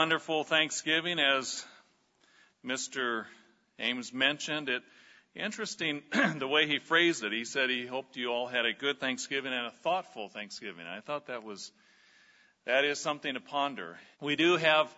wonderful 0.00 0.44
Thanksgiving, 0.44 1.18
as 1.18 1.62
Mr. 2.64 3.26
Ames 3.78 4.14
mentioned. 4.14 4.70
It 4.70 4.82
interesting 5.36 6.00
the 6.38 6.48
way 6.48 6.66
he 6.66 6.78
phrased 6.78 7.22
it. 7.22 7.32
He 7.32 7.44
said 7.44 7.68
he 7.68 7.84
hoped 7.84 8.16
you 8.16 8.28
all 8.28 8.46
had 8.46 8.64
a 8.64 8.72
good 8.72 8.98
Thanksgiving 8.98 9.52
and 9.52 9.66
a 9.66 9.70
thoughtful 9.82 10.30
Thanksgiving. 10.30 10.86
I 10.86 11.00
thought 11.00 11.26
that 11.26 11.44
was 11.44 11.70
that 12.64 12.86
is 12.86 12.98
something 12.98 13.34
to 13.34 13.40
ponder. 13.40 13.98
We 14.22 14.36
do 14.36 14.56
have 14.56 14.88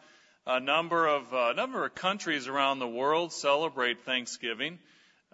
a 0.46 0.60
number 0.60 1.08
of 1.08 1.32
number 1.56 1.84
of 1.84 1.96
countries 1.96 2.46
around 2.46 2.78
the 2.78 2.86
world 2.86 3.32
celebrate 3.32 4.04
Thanksgiving. 4.04 4.78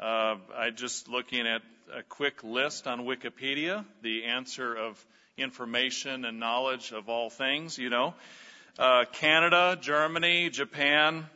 Uh, 0.01 0.37
I 0.57 0.71
just 0.75 1.09
looking 1.09 1.47
at 1.47 1.61
a 1.95 2.03
quick 2.03 2.43
list 2.43 2.87
on 2.87 3.01
Wikipedia, 3.01 3.85
the 4.01 4.25
answer 4.25 4.75
of 4.75 5.07
information 5.37 6.25
and 6.25 6.41
knowledge 6.41 6.93
of 6.93 7.11
all 7.11 7.29
things, 7.29 7.77
you 7.77 7.91
know. 7.91 8.15
Uh, 8.79 9.05
Canada, 9.15 9.77
Germany, 9.81 10.51
Japan, 10.51 11.27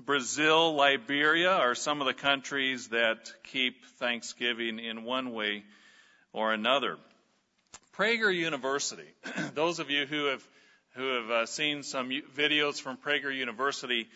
Brazil, 0.00 0.74
Liberia 0.76 1.52
are 1.52 1.74
some 1.74 2.00
of 2.00 2.06
the 2.06 2.14
countries 2.14 2.88
that 2.88 3.30
keep 3.42 3.84
Thanksgiving 3.98 4.78
in 4.78 5.04
one 5.04 5.34
way 5.34 5.64
or 6.32 6.54
another. 6.54 6.96
Prager 7.98 8.34
University. 8.34 9.08
Those 9.54 9.78
of 9.78 9.90
you 9.90 10.06
who 10.06 10.24
have 10.26 10.48
who 10.94 11.20
have 11.20 11.30
uh, 11.30 11.44
seen 11.44 11.82
some 11.82 12.08
videos 12.34 12.80
from 12.80 12.96
Prager 12.96 13.34
University 13.34 14.08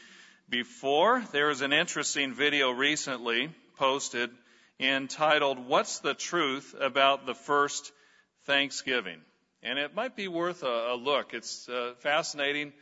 before, 0.48 1.22
there 1.32 1.50
is 1.50 1.60
an 1.60 1.74
interesting 1.74 2.32
video 2.32 2.70
recently 2.70 3.50
posted 3.76 4.30
entitled 4.78 5.58
"What's 5.58 5.98
the 5.98 6.14
Truth 6.14 6.74
About 6.80 7.26
the 7.26 7.34
First 7.34 7.92
Thanksgiving?" 8.46 9.20
And 9.62 9.78
it 9.78 9.94
might 9.94 10.16
be 10.16 10.28
worth 10.28 10.62
a, 10.62 10.92
a 10.92 10.96
look. 10.96 11.34
It's 11.34 11.68
uh, 11.68 11.92
fascinating, 11.98 12.72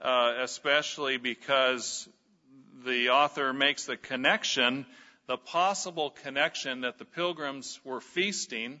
uh, 0.00 0.34
especially 0.40 1.18
because 1.18 2.08
the 2.86 3.10
author 3.10 3.52
makes 3.52 3.86
the 3.86 3.96
connection, 3.96 4.86
the 5.26 5.36
possible 5.36 6.10
connection 6.10 6.82
that 6.82 6.98
the 6.98 7.04
pilgrims 7.04 7.78
were 7.84 8.00
feasting 8.00 8.80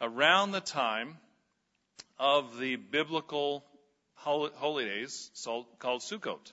around 0.00 0.52
the 0.52 0.60
time 0.60 1.18
of 2.18 2.58
the 2.58 2.76
biblical 2.76 3.64
holy 4.14 4.84
days 4.84 5.30
called 5.80 6.00
Sukkot 6.00 6.52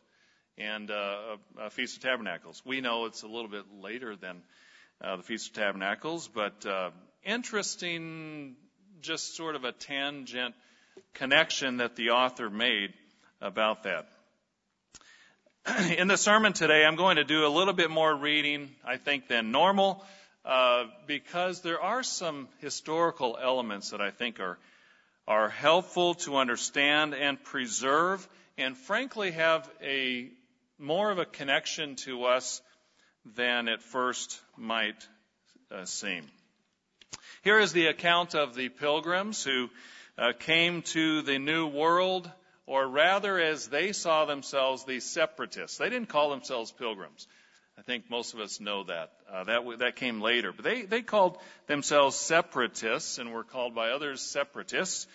and 0.58 0.90
uh, 0.92 1.38
a 1.60 1.70
Feast 1.70 1.98
of 1.98 2.04
Tabernacles. 2.04 2.62
We 2.66 2.82
know 2.82 3.06
it's 3.06 3.24
a 3.24 3.28
little 3.28 3.48
bit 3.48 3.66
later 3.82 4.16
than 4.16 4.42
uh, 5.02 5.18
the 5.18 5.24
Feast 5.24 5.50
of 5.50 5.54
Tabernacles, 5.54 6.28
but 6.28 6.66
uh, 6.66 6.90
interesting, 7.24 8.56
just 9.02 9.36
sort 9.36 9.56
of 9.56 9.64
a 9.64 9.72
tangent 9.72 10.56
connection 11.14 11.78
that 11.78 11.96
the 11.96 12.12
author 12.12 12.50
made 12.50 12.94
about 13.42 13.84
that. 13.84 14.08
In 15.98 16.08
the 16.08 16.18
sermon 16.18 16.54
today, 16.54 16.86
I'm 16.86 16.96
going 16.96 17.18
to 17.18 17.24
do 17.24 17.46
a 17.46 17.50
little 17.50 17.74
bit 17.74 17.90
more 17.90 18.16
reading, 18.16 18.70
I 18.86 18.98
think, 18.98 19.28
than 19.28 19.52
normal, 19.52 20.04
uh, 20.46 20.86
because 21.08 21.62
there 21.62 21.82
are 21.82 22.04
some 22.04 22.48
historical 22.60 23.38
elements 23.42 23.92
that 23.92 24.02
I 24.02 24.12
think 24.12 24.40
are 24.40 24.58
are 25.30 25.48
helpful 25.48 26.16
to 26.16 26.38
understand 26.38 27.14
and 27.14 27.42
preserve, 27.44 28.28
and 28.58 28.76
frankly 28.76 29.30
have 29.30 29.70
a 29.80 30.28
more 30.80 31.12
of 31.12 31.20
a 31.20 31.26
connection 31.26 31.96
to 31.98 32.26
us 32.26 32.64
than 33.36 33.70
at 33.70 33.84
first 33.84 34.42
might 34.58 35.08
uh, 35.72 35.86
seem. 35.86 36.26
Here 37.42 37.60
is 37.60 37.72
the 37.72 37.88
account 37.88 38.36
of 38.36 38.54
the 38.54 38.68
pilgrims 38.68 39.44
who 39.44 39.70
uh, 40.18 40.34
came 40.38 40.82
to 40.82 41.22
the 41.22 41.40
New 41.40 41.68
World 41.68 42.30
or 42.68 42.86
rather 42.86 43.40
as 43.40 43.68
they 43.68 43.94
saw 43.94 44.26
themselves, 44.26 44.84
the 44.84 45.00
separatists. 45.00 45.78
They 45.78 45.90
didn't 45.90 46.10
call 46.10 46.30
themselves 46.30 46.72
pilgrims. 46.72 47.28
I 47.78 47.82
think 47.82 48.10
most 48.10 48.34
of 48.34 48.42
us 48.42 48.60
know 48.60 48.84
that. 48.84 49.12
Uh, 49.32 49.46
that 49.46 49.80
that 49.80 49.96
came 49.96 50.20
later, 50.20 50.52
but 50.52 50.66
they 50.66 50.82
they 50.84 51.02
called 51.02 51.38
themselves 51.66 52.18
separatists 52.18 53.18
and 53.18 53.32
were 53.32 53.46
called 53.46 53.74
by 53.74 53.92
others 53.92 54.22
separatists 54.22 55.08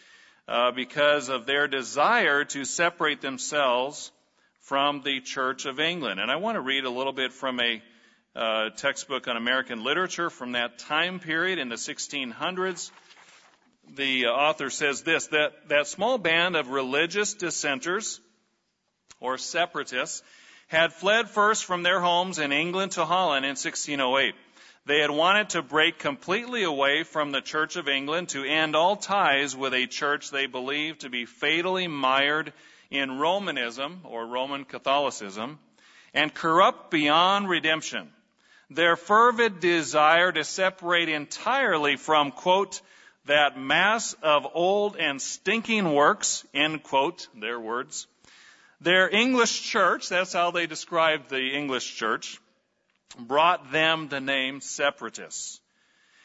uh, 0.49 0.72
because 0.72 1.28
of 1.28 1.44
their 1.44 1.69
desire 1.69 2.44
to 2.47 2.65
separate 2.65 3.21
themselves 3.21 4.10
from 4.62 5.03
the 5.03 5.21
Church 5.21 5.66
of 5.66 5.78
England. 5.78 6.21
And 6.21 6.31
I 6.31 6.37
want 6.37 6.56
to 6.56 6.62
read 6.62 6.84
a 6.84 6.91
little 6.91 7.12
bit 7.12 7.33
from 7.33 7.60
a 7.60 7.83
uh, 8.37 8.71
textbook 8.71 9.28
on 9.28 9.37
American 9.37 9.84
literature 9.84 10.31
from 10.31 10.53
that 10.53 10.78
time 10.78 11.21
period 11.21 11.59
in 11.59 11.69
the 11.69 11.77
1600s 11.77 12.91
the 13.97 14.27
author 14.27 14.71
says 14.71 15.03
this 15.03 15.28
that, 15.28 15.69
that 15.69 15.87
small 15.87 16.19
band 16.19 16.56
of 16.56 16.69
religious 16.69 17.34
dissenters 17.34 18.21
or 19.21 19.39
separatists 19.39 20.22
had 20.69 20.93
fled 20.93 21.28
first 21.28 21.65
from 21.65 21.83
their 21.83 22.00
homes 22.00 22.39
in 22.39 22.53
England 22.53 22.93
to 22.93 23.05
Holland 23.05 23.45
in 23.45 23.50
1608. 23.50 24.34
They 24.87 25.01
had 25.01 25.11
wanted 25.11 25.51
to 25.51 25.62
break 25.62 25.99
completely 25.99 26.62
away 26.62 27.05
from 27.05 27.33
the 27.33 27.41
Church 27.41 27.77
of 27.77 27.89
England 27.89 28.31
to 28.31 28.45
end 28.45 28.77
all 28.77 28.97
ties 28.97 29.56
with 29.56 29.72
a 29.72 29.87
church 29.87 30.31
they 30.31 30.47
believed 30.47 31.01
to 31.01 31.11
be 31.11 31.25
fatally 31.25 31.87
mired 31.87 32.53
in 32.91 33.19
Romanism 33.19 34.01
or 34.05 34.27
Roman 34.27 34.65
Catholicism 34.65 35.59
and 36.12 36.33
corrupt 36.34 36.91
beyond 36.91 37.49
redemption. 37.49 38.11
Their 38.71 38.97
fervid 38.97 39.61
desire 39.61 40.33
to 40.33 40.45
separate 40.45 41.09
entirely 41.09 41.97
from, 41.97 42.31
quote, 42.31 42.81
that 43.27 43.59
mass 43.59 44.15
of 44.23 44.47
old 44.55 44.97
and 44.97 45.21
stinking 45.21 45.93
works, 45.93 46.45
end 46.53 46.83
quote, 46.83 47.29
their 47.35 47.59
words. 47.59 48.07
Their 48.81 49.09
English 49.09 49.63
church, 49.63 50.09
that's 50.09 50.33
how 50.33 50.51
they 50.51 50.67
described 50.67 51.31
the 51.31 51.55
English 51.55 51.97
church, 51.97 52.39
brought 53.19 53.71
them 53.71 54.09
the 54.09 54.21
name 54.21 54.61
separatists. 54.61 55.61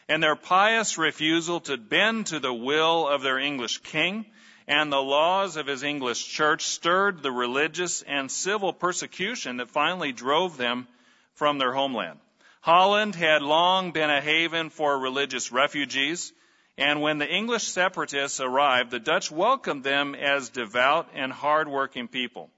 And 0.08 0.24
their 0.24 0.36
pious 0.36 0.98
refusal 0.98 1.60
to 1.62 1.78
bend 1.78 2.28
to 2.28 2.40
the 2.40 2.54
will 2.54 3.08
of 3.08 3.22
their 3.22 3.38
English 3.38 3.78
king 3.80 4.26
and 4.68 4.92
the 4.92 5.02
laws 5.02 5.58
of 5.58 5.68
his 5.68 5.84
English 5.84 6.28
church 6.28 6.66
stirred 6.66 7.24
the 7.24 7.32
religious 7.32 8.04
and 8.04 8.30
civil 8.30 8.72
persecution 8.72 9.58
that 9.58 9.72
finally 9.72 10.12
drove 10.12 10.58
them 10.58 10.88
from 11.34 11.58
their 11.58 11.74
homeland. 11.74 12.20
Holland 12.70 13.16
had 13.16 13.42
long 13.42 13.94
been 13.94 14.12
a 14.12 14.22
haven 14.22 14.70
for 14.70 15.00
religious 15.00 15.52
refugees, 15.52 16.32
and 16.78 17.02
when 17.02 17.18
the 17.18 17.28
English 17.28 17.64
separatists 17.64 18.40
arrived, 18.40 18.92
the 18.92 19.00
Dutch 19.00 19.32
welcomed 19.32 19.84
them 19.84 20.14
as 20.14 20.50
devout 20.50 21.10
and 21.16 21.34
hardworking 21.34 22.08
people. 22.08 22.52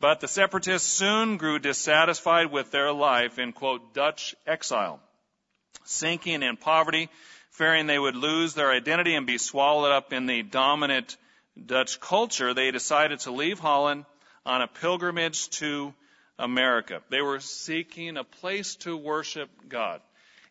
But 0.00 0.20
the 0.20 0.28
separatists 0.28 0.90
soon 0.90 1.36
grew 1.36 1.58
dissatisfied 1.58 2.52
with 2.52 2.70
their 2.70 2.90
life 2.90 3.38
in, 3.38 3.52
quote, 3.52 3.92
Dutch 3.92 4.34
exile. 4.46 4.98
Sinking 5.84 6.42
in 6.42 6.56
poverty, 6.56 7.10
fearing 7.50 7.86
they 7.86 7.98
would 7.98 8.16
lose 8.16 8.54
their 8.54 8.72
identity 8.72 9.14
and 9.14 9.26
be 9.26 9.36
swallowed 9.36 9.92
up 9.92 10.14
in 10.14 10.24
the 10.24 10.42
dominant 10.42 11.18
Dutch 11.66 12.00
culture, 12.00 12.54
they 12.54 12.70
decided 12.70 13.20
to 13.20 13.30
leave 13.30 13.58
Holland 13.58 14.06
on 14.46 14.62
a 14.62 14.68
pilgrimage 14.68 15.50
to 15.58 15.92
America. 16.38 17.02
They 17.10 17.22
were 17.22 17.40
seeking 17.40 18.16
a 18.16 18.24
place 18.24 18.76
to 18.76 18.96
worship 18.96 19.50
God. 19.68 20.00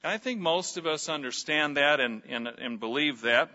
And 0.03 0.11
I 0.11 0.17
think 0.17 0.39
most 0.39 0.77
of 0.77 0.85
us 0.85 1.09
understand 1.09 1.77
that 1.77 1.99
and, 1.99 2.21
and, 2.27 2.47
and 2.47 2.79
believe 2.79 3.21
that. 3.21 3.49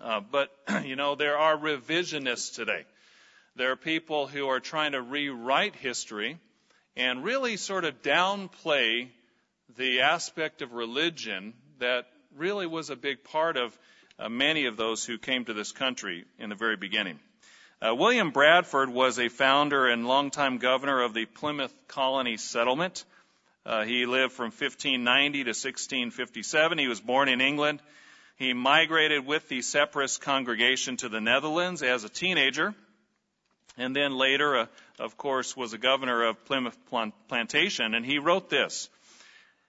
Uh, 0.00 0.20
but, 0.20 0.50
you 0.84 0.96
know, 0.96 1.14
there 1.14 1.38
are 1.38 1.56
revisionists 1.56 2.54
today. 2.54 2.84
There 3.56 3.72
are 3.72 3.76
people 3.76 4.26
who 4.26 4.48
are 4.48 4.60
trying 4.60 4.92
to 4.92 5.02
rewrite 5.02 5.76
history 5.76 6.38
and 6.96 7.24
really 7.24 7.56
sort 7.56 7.84
of 7.84 8.02
downplay 8.02 9.08
the 9.76 10.00
aspect 10.00 10.62
of 10.62 10.72
religion 10.72 11.54
that 11.78 12.06
really 12.36 12.66
was 12.66 12.90
a 12.90 12.96
big 12.96 13.24
part 13.24 13.56
of 13.56 13.76
uh, 14.18 14.28
many 14.28 14.66
of 14.66 14.76
those 14.76 15.04
who 15.04 15.18
came 15.18 15.44
to 15.44 15.54
this 15.54 15.72
country 15.72 16.24
in 16.38 16.48
the 16.48 16.54
very 16.54 16.76
beginning. 16.76 17.18
Uh, 17.82 17.94
William 17.94 18.30
Bradford 18.30 18.90
was 18.90 19.18
a 19.18 19.30
founder 19.30 19.88
and 19.88 20.06
longtime 20.06 20.58
governor 20.58 21.00
of 21.00 21.14
the 21.14 21.24
Plymouth 21.24 21.74
Colony 21.88 22.36
Settlement. 22.36 23.06
Uh, 23.64 23.84
he 23.84 24.04
lived 24.04 24.34
from 24.34 24.50
1590 24.50 25.44
to 25.44 25.48
1657. 25.48 26.76
He 26.76 26.88
was 26.88 27.00
born 27.00 27.30
in 27.30 27.40
England. 27.40 27.80
He 28.36 28.52
migrated 28.52 29.24
with 29.24 29.48
the 29.48 29.62
separatist 29.62 30.20
congregation 30.20 30.98
to 30.98 31.08
the 31.08 31.22
Netherlands 31.22 31.82
as 31.82 32.04
a 32.04 32.10
teenager, 32.10 32.74
and 33.78 33.96
then 33.96 34.14
later, 34.14 34.58
uh, 34.58 34.66
of 34.98 35.16
course, 35.16 35.56
was 35.56 35.72
a 35.72 35.78
governor 35.78 36.24
of 36.24 36.44
Plymouth 36.44 36.76
Plantation. 37.28 37.94
And 37.94 38.04
he 38.04 38.18
wrote 38.18 38.50
this. 38.50 38.90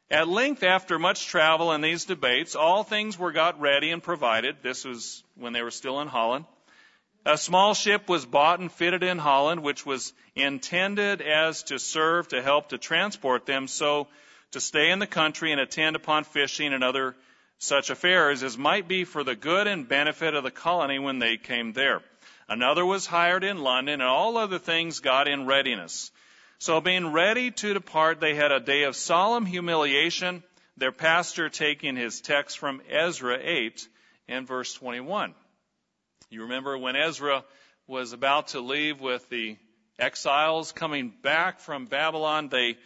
At 0.09 0.27
length, 0.27 0.63
after 0.63 0.99
much 0.99 1.27
travel 1.27 1.71
and 1.71 1.81
these 1.81 2.03
debates, 2.03 2.55
all 2.55 2.83
things 2.83 3.17
were 3.17 3.31
got 3.31 3.61
ready 3.61 3.89
and 3.89 4.03
provided. 4.03 4.57
This 4.61 4.83
was 4.83 5.23
when 5.35 5.53
they 5.53 5.61
were 5.61 5.71
still 5.71 6.01
in 6.01 6.09
Holland. 6.09 6.43
A 7.25 7.37
small 7.37 7.75
ship 7.75 8.09
was 8.09 8.25
bought 8.25 8.59
and 8.59 8.71
fitted 8.71 9.03
in 9.03 9.19
Holland, 9.19 9.61
which 9.61 9.85
was 9.85 10.11
intended 10.35 11.21
as 11.21 11.63
to 11.63 11.77
serve 11.77 12.29
to 12.29 12.41
help 12.41 12.69
to 12.69 12.79
transport 12.79 13.45
them 13.45 13.67
so 13.67 14.07
to 14.51 14.59
stay 14.59 14.89
in 14.89 14.97
the 14.97 15.07
country 15.07 15.51
and 15.51 15.61
attend 15.61 15.95
upon 15.95 16.23
fishing 16.23 16.73
and 16.73 16.83
other 16.83 17.15
such 17.59 17.91
affairs 17.91 18.41
as 18.41 18.57
might 18.57 18.87
be 18.87 19.03
for 19.03 19.23
the 19.23 19.35
good 19.35 19.67
and 19.67 19.87
benefit 19.87 20.33
of 20.33 20.43
the 20.43 20.49
colony 20.49 20.97
when 20.97 21.19
they 21.19 21.37
came 21.37 21.73
there. 21.73 22.01
Another 22.49 22.83
was 22.83 23.05
hired 23.05 23.43
in 23.43 23.59
London, 23.59 24.01
and 24.01 24.09
all 24.09 24.35
other 24.35 24.57
things 24.57 24.99
got 24.99 25.27
in 25.27 25.45
readiness. 25.45 26.11
So 26.57 26.81
being 26.81 27.11
ready 27.11 27.51
to 27.51 27.73
depart, 27.75 28.19
they 28.19 28.33
had 28.33 28.51
a 28.51 28.59
day 28.59 28.83
of 28.83 28.95
solemn 28.95 29.45
humiliation, 29.45 30.43
their 30.75 30.91
pastor 30.91 31.49
taking 31.49 31.95
his 31.95 32.19
text 32.19 32.57
from 32.57 32.81
Ezra 32.89 33.37
8 33.39 33.87
and 34.27 34.47
verse 34.47 34.73
21. 34.73 35.35
You 36.31 36.43
remember 36.43 36.77
when 36.77 36.95
Ezra 36.95 37.43
was 37.87 38.13
about 38.13 38.47
to 38.49 38.61
leave 38.61 39.01
with 39.01 39.27
the 39.27 39.57
exiles 39.99 40.71
coming 40.71 41.11
back 41.21 41.59
from 41.59 41.87
Babylon, 41.87 42.47
they 42.47 42.77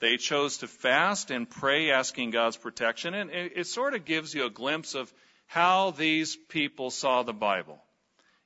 they 0.00 0.16
chose 0.16 0.58
to 0.58 0.66
fast 0.66 1.30
and 1.30 1.48
pray, 1.48 1.92
asking 1.92 2.32
God's 2.32 2.56
protection. 2.56 3.14
And 3.14 3.30
it, 3.30 3.52
it, 3.54 3.66
sort 3.68 3.94
of 3.94 4.04
gives 4.04 4.34
you 4.34 4.46
a 4.46 4.50
glimpse 4.50 4.96
of 4.96 5.12
how 5.46 5.92
these 5.92 6.34
people 6.48 6.90
saw 6.90 7.22
the 7.22 7.32
Bible 7.32 7.78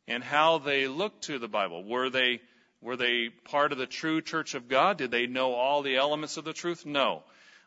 and 0.06 0.22
how 0.22 0.58
they 0.58 0.86
looked 0.86 1.24
to 1.24 1.38
the 1.38 1.48
Bible. 1.48 1.84
Were 1.84 2.10
they, 2.10 2.40
were 2.82 2.96
they 2.96 3.30
part 3.44 3.72
of 3.72 3.78
the 3.78 3.86
true 3.86 4.20
church 4.20 4.54
of 4.54 4.68
God? 4.68 4.98
Did 4.98 5.10
they 5.10 5.26
know 5.26 5.52
all 5.52 5.82
the 5.82 5.96
elements 5.96 6.36
of 6.36 6.44
the 6.44 6.54
truth? 6.54 6.86
No. 6.86 7.22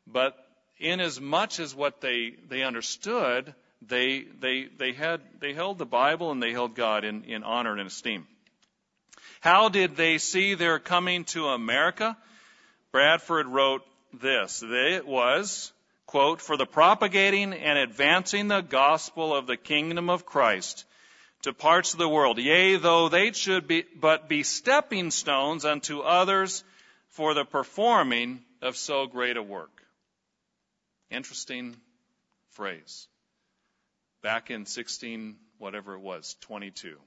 But 0.06 0.36
in 0.80 1.00
as 1.00 1.20
much 1.20 1.60
as 1.60 1.76
what 1.76 2.02
they, 2.02 2.36
they 2.48 2.64
understood, 2.64 3.54
they, 3.81 4.22
they, 4.39 4.66
they, 4.77 4.94
had, 4.94 5.22
they 5.39 5.54
held 5.54 5.77
the 5.77 5.86
Bible 5.86 6.31
and 6.31 6.42
they 6.42 6.51
held 6.51 6.75
God 6.75 7.04
in, 7.04 7.24
in 7.24 7.44
honor 7.44 7.77
and 7.77 7.88
esteem. 7.88 8.27
How 9.42 9.69
did 9.69 9.95
they 9.95 10.18
see 10.18 10.56
their 10.56 10.80
coming 10.80 11.25
to 11.25 11.50
America? 11.50 12.18
Bradford 12.92 13.48
wrote 13.48 13.83
this. 14.13 14.63
It 14.66 15.06
was, 15.06 15.72
quote, 16.07 16.42
for 16.42 16.57
the 16.57 16.66
propagating 16.66 17.54
and 17.54 17.77
advancing 17.77 18.48
the 18.48 18.62
gospel 18.62 19.36
of 19.36 19.48
the 19.48 19.57
kingdom 19.57 20.10
of 20.10 20.25
Christ 20.25 20.86
to 21.44 21.54
parts 21.54 21.94
of 21.94 22.00
the 22.00 22.10
world. 22.10 22.39
Yea, 22.39 22.77
though 22.77 23.07
they 23.07 23.31
should 23.33 23.68
be, 23.68 23.83
but 23.95 24.27
be 24.27 24.42
stepping 24.42 25.12
stones 25.12 25.63
unto 25.63 26.00
others 26.00 26.63
for 27.10 27.33
the 27.33 27.45
performing 27.45 28.42
of 28.62 28.75
so 28.75 29.06
great 29.06 29.38
a 29.38 29.44
work. 29.44 29.83
Interesting 31.12 31.75
phrase. 32.51 33.07
Back 34.25 34.50
in 34.50 34.66
16, 34.66 35.36
whatever 35.60 35.94
it 35.94 36.00
was, 36.00 36.36
22. 36.42 36.98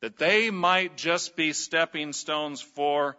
That 0.00 0.16
they 0.16 0.50
might 0.50 0.96
just 0.96 1.36
be 1.36 1.52
stepping 1.52 2.14
stones 2.14 2.62
for 2.62 3.18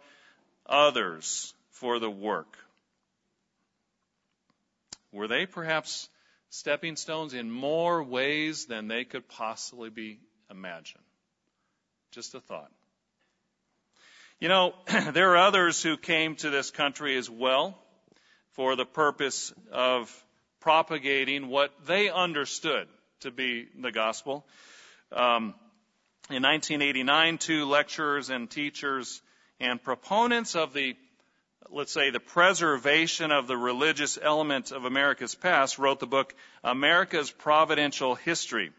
others 0.66 1.54
for 1.74 2.00
the 2.00 2.10
work. 2.10 2.58
Were 5.12 5.28
they 5.28 5.46
perhaps 5.46 6.10
stepping 6.50 6.96
stones 6.96 7.36
in 7.36 7.52
more 7.52 8.02
ways 8.02 8.66
than 8.66 8.88
they 8.88 9.06
could 9.06 9.30
possibly 9.30 9.92
be 9.92 10.18
imagined? 10.50 11.04
Just 12.14 12.34
a 12.34 12.40
thought. 12.40 12.72
You 14.40 14.48
know, 14.48 14.74
there 15.14 15.34
are 15.34 15.38
others 15.38 15.84
who 15.84 15.98
came 15.98 16.36
to 16.38 16.50
this 16.50 16.72
country 16.72 17.16
as 17.16 17.30
well 17.30 17.78
for 18.54 18.76
the 18.76 18.88
purpose 18.88 19.54
of 19.72 20.12
propagating 20.62 21.50
what 21.50 21.86
they 21.86 22.10
understood 22.10 22.88
to 23.24 23.32
be 23.32 23.68
the 23.80 23.92
gospel. 23.92 24.46
Um, 25.12 25.56
in 26.30 26.44
1989, 26.44 27.38
two 27.38 27.66
lecturers 27.66 28.30
and 28.30 28.50
teachers 28.50 29.22
and 29.60 29.82
proponents 29.82 30.56
of 30.56 30.74
the 30.74 30.96
let's 31.70 31.94
say, 31.94 32.10
the 32.12 32.20
preservation 32.20 33.32
of 33.32 33.48
the 33.48 33.58
religious 33.58 34.20
element 34.22 34.72
of 34.72 34.86
America's 34.86 35.34
past, 35.34 35.80
wrote 35.80 36.00
the 36.00 36.06
book 36.06 36.36
America's 36.64 37.32
Providential 37.32 38.16
History. 38.16 38.72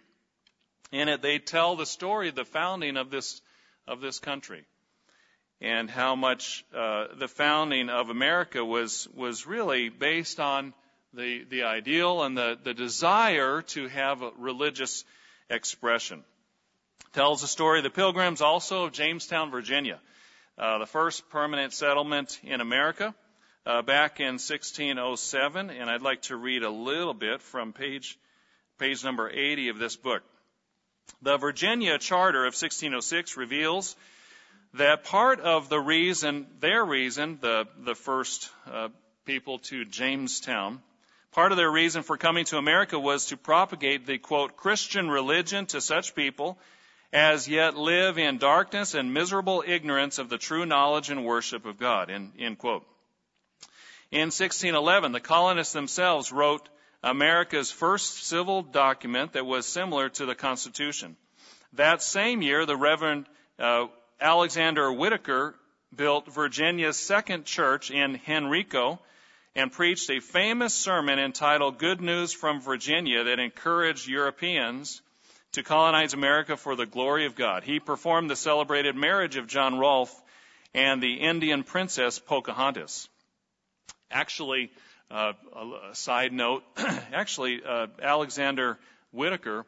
In 0.92 1.08
it, 1.08 1.22
they 1.22 1.38
tell 1.38 1.76
the 1.76 1.86
story 1.86 2.28
of 2.28 2.34
the 2.34 2.44
founding 2.44 2.96
of 2.96 3.10
this, 3.10 3.40
of 3.88 4.00
this 4.00 4.20
country 4.20 4.64
and 5.60 5.90
how 5.90 6.14
much 6.14 6.64
uh, 6.76 7.06
the 7.18 7.26
founding 7.26 7.88
of 7.88 8.10
America 8.10 8.64
was, 8.64 9.08
was 9.14 9.46
really 9.46 9.88
based 9.88 10.38
on 10.38 10.74
the, 11.14 11.44
the 11.48 11.62
ideal 11.64 12.22
and 12.22 12.36
the, 12.36 12.58
the 12.62 12.74
desire 12.74 13.62
to 13.62 13.88
have 13.88 14.22
a 14.22 14.30
religious 14.38 15.04
expression. 15.48 16.24
Tells 17.12 17.40
the 17.40 17.46
story 17.46 17.78
of 17.78 17.84
the 17.84 17.90
pilgrims 17.90 18.40
also 18.40 18.84
of 18.84 18.92
Jamestown, 18.92 19.50
Virginia 19.50 20.00
uh, 20.58 20.78
the 20.78 20.86
first 20.86 21.28
permanent 21.30 21.72
settlement 21.72 22.38
in 22.44 22.60
America 22.60 23.14
uh, 23.66 23.82
back 23.82 24.20
in 24.20 24.34
1607, 24.34 25.70
and 25.70 25.90
I'd 25.90 26.02
like 26.02 26.22
to 26.22 26.36
read 26.36 26.62
a 26.62 26.70
little 26.70 27.14
bit 27.14 27.42
from 27.42 27.72
page 27.72 28.18
page 28.78 29.04
number 29.04 29.30
80 29.30 29.68
of 29.68 29.78
this 29.78 29.96
book. 29.96 30.22
The 31.22 31.36
Virginia 31.36 31.98
Charter 31.98 32.40
of 32.40 32.54
1606 32.54 33.36
reveals 33.36 33.96
that 34.74 35.04
part 35.04 35.40
of 35.40 35.68
the 35.68 35.78
reason, 35.78 36.46
their 36.60 36.84
reason, 36.84 37.38
the 37.40 37.66
the 37.84 37.94
first 37.94 38.50
uh, 38.70 38.88
people 39.24 39.58
to 39.58 39.84
Jamestown, 39.84 40.82
part 41.34 41.50
of 41.50 41.58
their 41.58 41.70
reason 41.70 42.04
for 42.04 42.16
coming 42.16 42.44
to 42.44 42.58
America 42.58 42.96
was 42.96 43.26
to 43.26 43.36
propagate 43.36 44.06
the 44.06 44.18
quote 44.18 44.56
Christian 44.56 45.10
religion 45.10 45.66
to 45.66 45.80
such 45.80 46.14
people 46.14 46.56
as 47.12 47.48
yet 47.48 47.76
live 47.76 48.18
in 48.18 48.38
darkness 48.38 48.94
and 48.94 49.12
miserable 49.12 49.64
ignorance 49.66 50.18
of 50.18 50.28
the 50.28 50.38
true 50.38 50.64
knowledge 50.64 51.10
and 51.10 51.24
worship 51.24 51.66
of 51.66 51.76
God. 51.76 52.08
End, 52.08 52.32
end 52.38 52.58
quote. 52.58 52.86
In 54.12 54.30
1611, 54.30 55.10
the 55.10 55.18
colonists 55.18 55.72
themselves 55.72 56.30
wrote 56.30 56.68
America's 57.02 57.72
first 57.72 58.24
civil 58.26 58.62
document 58.62 59.32
that 59.32 59.44
was 59.44 59.66
similar 59.66 60.08
to 60.10 60.26
the 60.26 60.36
Constitution. 60.36 61.16
That 61.72 62.00
same 62.00 62.42
year, 62.42 62.64
the 62.64 62.76
Reverend 62.76 63.26
uh, 63.58 63.88
Alexander 64.20 64.92
Whitaker 64.92 65.56
built 65.94 66.32
Virginia's 66.32 66.96
second 66.96 67.44
church 67.44 67.90
in 67.90 68.20
Henrico 68.28 69.00
and 69.56 69.70
preached 69.70 70.10
a 70.10 70.20
famous 70.20 70.74
sermon 70.74 71.18
entitled 71.18 71.78
Good 71.78 72.00
News 72.00 72.32
from 72.32 72.60
Virginia 72.60 73.24
that 73.24 73.38
encouraged 73.38 74.08
Europeans 74.08 75.00
to 75.52 75.62
colonize 75.62 76.12
America 76.12 76.56
for 76.56 76.74
the 76.74 76.86
glory 76.86 77.26
of 77.26 77.36
God. 77.36 77.62
He 77.62 77.78
performed 77.78 78.28
the 78.28 78.36
celebrated 78.36 78.96
marriage 78.96 79.36
of 79.36 79.46
John 79.46 79.78
Rolfe 79.78 80.14
and 80.74 81.00
the 81.00 81.14
Indian 81.14 81.62
princess 81.62 82.18
Pocahontas. 82.18 83.08
Actually, 84.10 84.72
uh, 85.10 85.32
a 85.90 85.94
side 85.94 86.32
note, 86.32 86.64
actually, 87.12 87.62
uh, 87.64 87.86
Alexander 88.02 88.78
Whitaker 89.12 89.64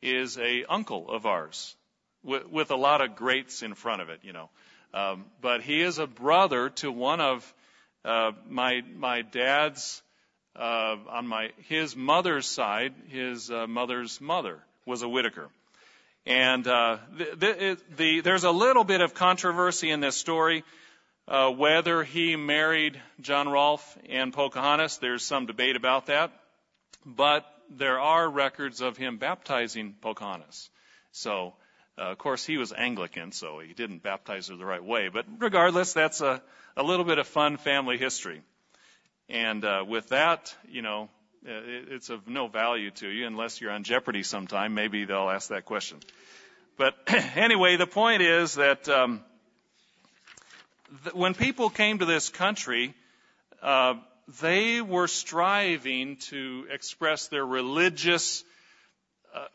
is 0.00 0.38
a 0.38 0.64
uncle 0.64 1.10
of 1.10 1.26
ours 1.26 1.74
with, 2.22 2.48
with, 2.48 2.70
a 2.70 2.76
lot 2.76 3.02
of 3.02 3.16
greats 3.16 3.62
in 3.62 3.74
front 3.74 4.00
of 4.00 4.08
it, 4.08 4.20
you 4.22 4.32
know. 4.32 4.48
Um, 4.94 5.26
but 5.42 5.62
he 5.62 5.82
is 5.82 5.98
a 5.98 6.06
brother 6.06 6.70
to 6.70 6.90
one 6.90 7.20
of 7.20 7.54
uh, 8.06 8.32
my 8.48 8.82
my 8.94 9.22
dad's 9.22 10.02
uh, 10.54 10.96
on 11.10 11.26
my 11.26 11.50
his 11.68 11.96
mother's 11.96 12.46
side, 12.46 12.94
his 13.08 13.50
uh, 13.50 13.66
mother's 13.66 14.20
mother 14.20 14.58
was 14.86 15.02
a 15.02 15.08
Whitaker. 15.08 15.48
And 16.24 16.66
uh, 16.66 16.98
the, 17.16 17.24
the, 17.36 17.78
the, 17.96 18.20
there's 18.20 18.42
a 18.42 18.50
little 18.50 18.82
bit 18.82 19.00
of 19.00 19.14
controversy 19.14 19.90
in 19.90 20.00
this 20.00 20.16
story 20.16 20.64
uh, 21.28 21.50
whether 21.50 22.04
he 22.04 22.36
married 22.36 23.00
John 23.20 23.48
Rolfe 23.48 23.98
and 24.08 24.32
Pocahontas. 24.32 24.98
There's 24.98 25.24
some 25.24 25.46
debate 25.46 25.76
about 25.76 26.06
that, 26.06 26.32
but 27.04 27.44
there 27.70 27.98
are 27.98 28.28
records 28.28 28.80
of 28.80 28.96
him 28.96 29.18
baptizing 29.18 29.94
Pocahontas. 30.00 30.70
So, 31.12 31.54
uh, 31.98 32.10
of 32.10 32.18
course, 32.18 32.44
he 32.44 32.58
was 32.58 32.72
Anglican, 32.72 33.32
so 33.32 33.58
he 33.58 33.72
didn't 33.72 34.02
baptize 34.02 34.48
her 34.48 34.56
the 34.56 34.66
right 34.66 34.84
way. 34.84 35.08
But 35.08 35.24
regardless, 35.38 35.94
that's 35.94 36.20
a, 36.20 36.42
a 36.76 36.82
little 36.82 37.04
bit 37.06 37.18
of 37.18 37.26
fun 37.26 37.56
family 37.56 37.96
history. 37.96 38.42
And 39.28 39.64
uh, 39.64 39.84
with 39.88 40.08
that, 40.10 40.54
you 40.68 40.82
know, 40.82 41.08
uh, 41.46 41.52
it's 41.90 42.10
of 42.10 42.28
no 42.28 42.48
value 42.48 42.90
to 42.90 43.08
you 43.08 43.26
unless 43.26 43.60
you're 43.60 43.70
on 43.70 43.82
Jeopardy 43.82 44.22
sometime. 44.22 44.74
Maybe 44.74 45.04
they'll 45.04 45.30
ask 45.30 45.48
that 45.48 45.64
question. 45.64 45.98
But 46.76 46.94
anyway, 47.36 47.76
the 47.76 47.86
point 47.86 48.20
is 48.20 48.56
that 48.56 48.88
um, 48.88 49.22
th- 51.04 51.14
when 51.14 51.34
people 51.34 51.70
came 51.70 52.00
to 52.00 52.04
this 52.04 52.28
country, 52.28 52.94
uh, 53.62 53.94
they 54.42 54.82
were 54.82 55.08
striving 55.08 56.16
to 56.16 56.66
express 56.70 57.28
their 57.28 57.46
religious 57.46 58.44
uh, 59.34 59.46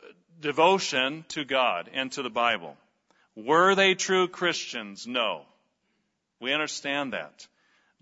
devotion 0.42 1.24
to 1.28 1.44
God 1.44 1.88
and 1.94 2.12
to 2.12 2.22
the 2.22 2.30
Bible. 2.30 2.76
Were 3.34 3.74
they 3.74 3.94
true 3.94 4.28
Christians? 4.28 5.06
No. 5.06 5.42
We 6.40 6.52
understand 6.52 7.14
that 7.14 7.46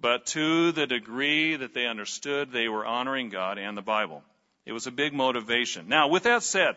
but 0.01 0.27
to 0.27 0.73
the 0.73 0.87
degree 0.87 1.57
that 1.57 1.75
they 1.75 1.87
understood, 1.87 2.53
they 2.53 2.69
were 2.69 2.87
honoring 2.87 3.29
God 3.29 3.59
and 3.59 3.77
the 3.77 3.83
Bible. 3.83 4.23
It 4.65 4.73
was 4.73 4.87
a 4.87 4.91
big 4.91 5.13
motivation. 5.13 5.89
Now, 5.89 6.09
with 6.09 6.25
that 6.25 6.43
said, 6.43 6.77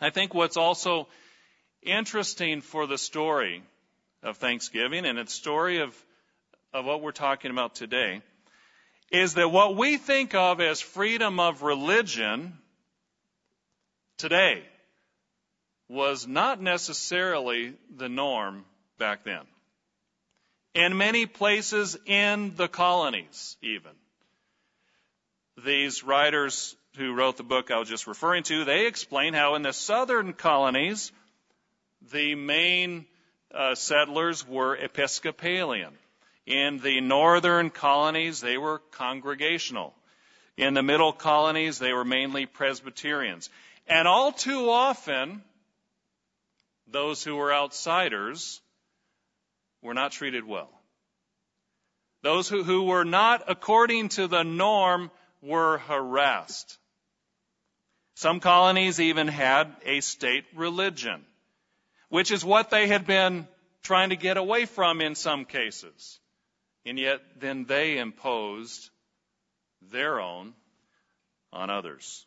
I 0.00 0.10
think 0.10 0.32
what's 0.32 0.56
also 0.56 1.08
interesting 1.82 2.60
for 2.60 2.86
the 2.86 2.98
story 2.98 3.62
of 4.22 4.38
Thanksgiving 4.38 5.04
and 5.04 5.18
its 5.18 5.34
story 5.34 5.80
of, 5.80 5.94
of 6.72 6.84
what 6.84 7.02
we're 7.02 7.12
talking 7.12 7.50
about 7.50 7.74
today 7.74 8.22
is 9.10 9.34
that 9.34 9.50
what 9.50 9.76
we 9.76 9.98
think 9.98 10.34
of 10.34 10.60
as 10.60 10.80
freedom 10.80 11.38
of 11.38 11.62
religion 11.62 12.58
today 14.24 14.62
was 15.86 16.26
not 16.26 16.58
necessarily 16.58 17.74
the 17.94 18.08
norm 18.08 18.64
back 18.98 19.22
then. 19.22 19.42
In 20.74 20.96
many 20.96 21.26
places 21.26 21.98
in 22.06 22.54
the 22.56 22.66
colonies, 22.66 23.58
even. 23.60 23.90
These 25.62 26.04
writers 26.04 26.74
who 26.96 27.12
wrote 27.12 27.36
the 27.36 27.42
book 27.42 27.70
I 27.70 27.78
was 27.78 27.90
just 27.90 28.06
referring 28.06 28.44
to, 28.44 28.64
they 28.64 28.86
explain 28.86 29.34
how 29.34 29.56
in 29.56 29.62
the 29.62 29.74
southern 29.74 30.32
colonies, 30.32 31.12
the 32.10 32.34
main 32.34 33.04
uh, 33.54 33.74
settlers 33.74 34.48
were 34.48 34.74
Episcopalian. 34.74 35.92
In 36.46 36.78
the 36.78 37.02
northern 37.02 37.68
colonies, 37.68 38.40
they 38.40 38.56
were 38.56 38.78
congregational. 38.90 39.92
In 40.56 40.72
the 40.72 40.82
middle 40.82 41.12
colonies, 41.12 41.78
they 41.78 41.92
were 41.92 42.06
mainly 42.06 42.46
Presbyterians. 42.46 43.50
And 43.86 44.08
all 44.08 44.32
too 44.32 44.70
often, 44.70 45.42
those 46.86 47.22
who 47.22 47.36
were 47.36 47.52
outsiders 47.52 48.60
were 49.82 49.94
not 49.94 50.12
treated 50.12 50.44
well. 50.44 50.70
Those 52.22 52.48
who, 52.48 52.62
who 52.62 52.84
were 52.84 53.04
not 53.04 53.44
according 53.48 54.08
to 54.10 54.26
the 54.26 54.42
norm 54.42 55.10
were 55.42 55.78
harassed. 55.78 56.78
Some 58.14 58.40
colonies 58.40 59.00
even 59.00 59.28
had 59.28 59.76
a 59.84 60.00
state 60.00 60.44
religion, 60.54 61.22
which 62.08 62.30
is 62.30 62.44
what 62.44 62.70
they 62.70 62.86
had 62.86 63.06
been 63.06 63.46
trying 63.82 64.10
to 64.10 64.16
get 64.16 64.38
away 64.38 64.64
from 64.64 65.02
in 65.02 65.14
some 65.14 65.44
cases. 65.44 66.18
And 66.86 66.98
yet 66.98 67.20
then 67.38 67.64
they 67.66 67.98
imposed 67.98 68.88
their 69.90 70.20
own 70.20 70.54
on 71.52 71.68
others. 71.68 72.24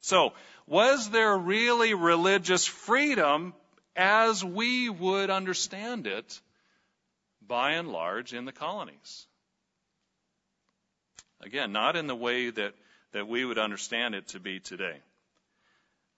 So, 0.00 0.32
was 0.66 1.10
there 1.10 1.36
really 1.36 1.94
religious 1.94 2.66
freedom 2.66 3.54
as 3.96 4.44
we 4.44 4.88
would 4.88 5.30
understand 5.30 6.06
it 6.06 6.40
by 7.46 7.72
and 7.72 7.88
large 7.88 8.32
in 8.32 8.44
the 8.44 8.52
colonies? 8.52 9.26
Again, 11.40 11.72
not 11.72 11.96
in 11.96 12.06
the 12.06 12.14
way 12.14 12.50
that, 12.50 12.74
that 13.12 13.26
we 13.26 13.44
would 13.44 13.58
understand 13.58 14.14
it 14.14 14.28
to 14.28 14.40
be 14.40 14.60
today 14.60 15.00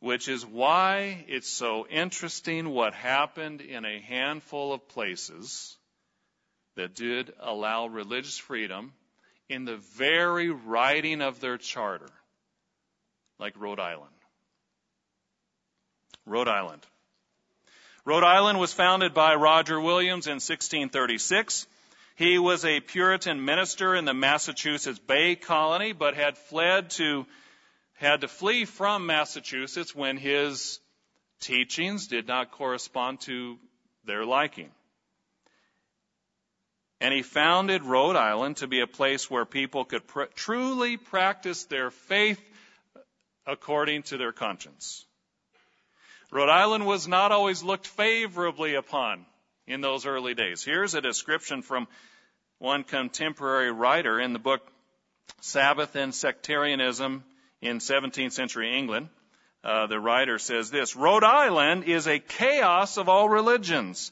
which 0.03 0.27
is 0.27 0.45
why 0.45 1.25
it's 1.29 1.49
so 1.49 1.87
interesting 1.87 2.69
what 2.69 2.93
happened 2.93 3.61
in 3.61 3.85
a 3.85 4.01
handful 4.01 4.73
of 4.73 4.89
places 4.89 5.77
that 6.75 6.97
did 6.97 7.33
allow 7.39 7.87
religious 7.87 8.37
freedom 8.37 8.93
in 9.49 9.65
the 9.65 9.77
very 9.77 10.51
writing 10.51 11.23
of 11.23 11.39
their 11.39 11.57
charter, 11.57 12.11
like 13.43 13.61
Rhode 13.61 13.81
Island. 13.81 14.15
Rhode 16.27 16.47
Island. 16.47 16.87
Rhode 18.05 18.23
Island 18.23 18.61
was 18.61 18.73
founded 18.73 19.15
by 19.15 19.35
Roger 19.35 19.81
Williams 19.81 20.29
in 20.29 20.35
1636. 20.35 21.67
He 22.15 22.39
was 22.39 22.65
a 22.65 22.79
Puritan 22.79 23.45
minister 23.45 23.97
in 23.97 24.05
the 24.05 24.15
Massachusetts 24.15 25.01
Bay 25.01 25.35
Colony, 25.35 25.93
but 25.93 26.15
had 26.15 26.39
fled 26.39 26.91
to 26.91 27.27
had 27.95 28.21
to 28.21 28.29
flee 28.29 28.65
from 28.65 29.07
Massachusetts 29.07 29.93
when 29.93 30.19
his 30.19 30.79
teachings 31.41 32.07
did 32.07 32.29
not 32.29 32.53
correspond 32.53 33.23
to 33.23 33.59
their 34.05 34.25
liking. 34.25 34.71
And 37.01 37.13
he 37.13 37.23
founded 37.23 37.83
Rhode 37.83 38.15
Island 38.15 38.59
to 38.59 38.69
be 38.69 38.79
a 38.79 38.87
place 38.87 39.29
where 39.29 39.45
people 39.45 39.85
could 39.85 40.07
pr- 40.07 40.31
truly 40.37 40.97
practice 40.97 41.65
their 41.65 41.91
faith 41.91 42.41
according 43.47 44.03
to 44.05 44.19
their 44.19 44.33
conscience. 44.33 45.05
Rhode 46.31 46.49
Island 46.49 46.87
was 46.87 47.07
not 47.07 47.33
always 47.33 47.63
looked 47.63 47.87
favorably 47.87 48.75
upon 48.75 49.27
in 49.67 49.81
those 49.81 50.07
early 50.07 50.35
days. 50.35 50.65
Here's 50.65 50.95
a 50.95 51.01
description 51.01 51.63
from 51.63 51.87
one 52.59 52.85
contemporary 52.85 53.71
writer 53.71 54.21
in 54.21 54.33
the 54.33 54.39
book 54.39 54.63
Sabbath 55.41 55.95
and 55.97 56.15
Sectarianism 56.15 57.25
in 57.61 57.79
17th 57.79 58.33
century 58.33 58.77
England. 58.77 59.09
Uh, 59.65 59.87
the 59.87 60.01
writer 60.01 60.39
says 60.39 60.71
this 60.71 60.97
Rhode 60.97 61.25
Island 61.25 61.85
is 61.85 62.09
a 62.09 62.19
chaos 62.19 62.97
of 62.97 63.09
all 63.09 63.29
religions. 63.29 64.11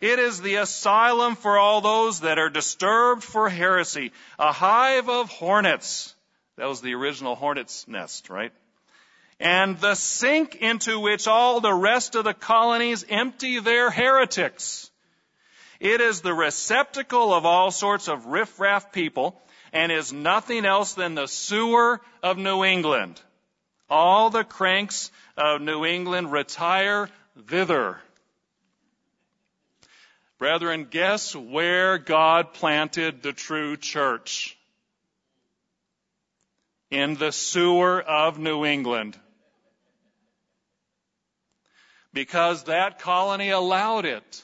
It 0.00 0.18
is 0.18 0.40
the 0.40 0.56
asylum 0.56 1.36
for 1.36 1.58
all 1.58 1.80
those 1.80 2.20
that 2.20 2.38
are 2.38 2.48
disturbed 2.48 3.22
for 3.22 3.48
heresy, 3.48 4.12
a 4.38 4.50
hive 4.50 5.08
of 5.08 5.28
hornets. 5.28 6.14
That 6.56 6.68
was 6.68 6.80
the 6.80 6.94
original 6.94 7.34
hornet's 7.34 7.86
nest, 7.86 8.30
right? 8.30 8.52
And 9.40 9.80
the 9.80 9.94
sink 9.94 10.56
into 10.56 11.00
which 11.00 11.26
all 11.26 11.62
the 11.62 11.72
rest 11.72 12.14
of 12.14 12.24
the 12.24 12.34
colonies 12.34 13.06
empty 13.08 13.58
their 13.58 13.90
heretics. 13.90 14.90
It 15.80 16.02
is 16.02 16.20
the 16.20 16.34
receptacle 16.34 17.32
of 17.32 17.46
all 17.46 17.70
sorts 17.70 18.06
of 18.06 18.26
riffraff 18.26 18.92
people 18.92 19.40
and 19.72 19.90
is 19.90 20.12
nothing 20.12 20.66
else 20.66 20.92
than 20.92 21.14
the 21.14 21.26
sewer 21.26 22.02
of 22.22 22.36
New 22.36 22.64
England. 22.64 23.18
All 23.88 24.28
the 24.28 24.44
cranks 24.44 25.10
of 25.38 25.62
New 25.62 25.86
England 25.86 26.30
retire 26.30 27.08
thither. 27.48 27.98
Brethren, 30.38 30.86
guess 30.90 31.34
where 31.34 31.96
God 31.96 32.52
planted 32.52 33.22
the 33.22 33.32
true 33.32 33.78
church? 33.78 34.56
In 36.90 37.14
the 37.14 37.32
sewer 37.32 38.02
of 38.02 38.38
New 38.38 38.66
England. 38.66 39.18
Because 42.12 42.64
that 42.64 42.98
colony 42.98 43.50
allowed 43.50 44.04
it. 44.04 44.42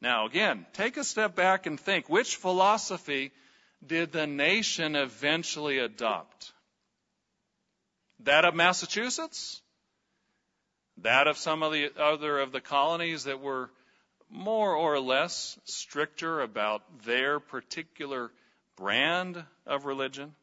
Now, 0.00 0.26
again, 0.26 0.66
take 0.72 0.96
a 0.96 1.04
step 1.04 1.34
back 1.34 1.66
and 1.66 1.78
think 1.78 2.08
which 2.08 2.36
philosophy 2.36 3.32
did 3.84 4.12
the 4.12 4.26
nation 4.26 4.96
eventually 4.96 5.78
adopt? 5.78 6.52
That 8.20 8.44
of 8.44 8.54
Massachusetts? 8.54 9.60
That 10.98 11.26
of 11.26 11.36
some 11.36 11.62
of 11.62 11.72
the 11.72 11.90
other 11.98 12.38
of 12.38 12.52
the 12.52 12.60
colonies 12.60 13.24
that 13.24 13.40
were 13.40 13.70
more 14.30 14.74
or 14.74 14.98
less 14.98 15.58
stricter 15.64 16.40
about 16.40 16.82
their 17.04 17.38
particular 17.38 18.30
brand 18.76 19.42
of 19.66 19.84
religion? 19.84 20.34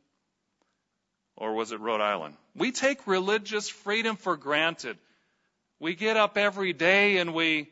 Or 1.43 1.53
was 1.53 1.73
it 1.73 1.81
Rhode 1.81 1.99
Island? 1.99 2.35
We 2.55 2.71
take 2.71 3.05
religious 3.05 3.67
freedom 3.67 4.15
for 4.15 4.37
granted. 4.37 4.97
We 5.77 5.93
get 5.93 6.15
up 6.15 6.37
every 6.37 6.71
day 6.71 7.17
and 7.17 7.33
we 7.33 7.67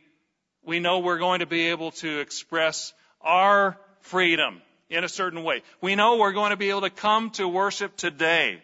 we 0.61 0.81
know 0.81 0.99
we're 0.99 1.19
going 1.19 1.39
to 1.39 1.45
be 1.45 1.69
able 1.69 1.91
to 1.91 2.19
express 2.19 2.93
our 3.21 3.77
freedom 4.01 4.61
in 4.89 5.05
a 5.05 5.07
certain 5.07 5.45
way. 5.45 5.63
We 5.79 5.95
know 5.95 6.17
we're 6.17 6.33
going 6.33 6.49
to 6.49 6.57
be 6.57 6.69
able 6.69 6.81
to 6.81 6.89
come 6.89 7.29
to 7.31 7.47
worship 7.47 7.95
today 7.95 8.61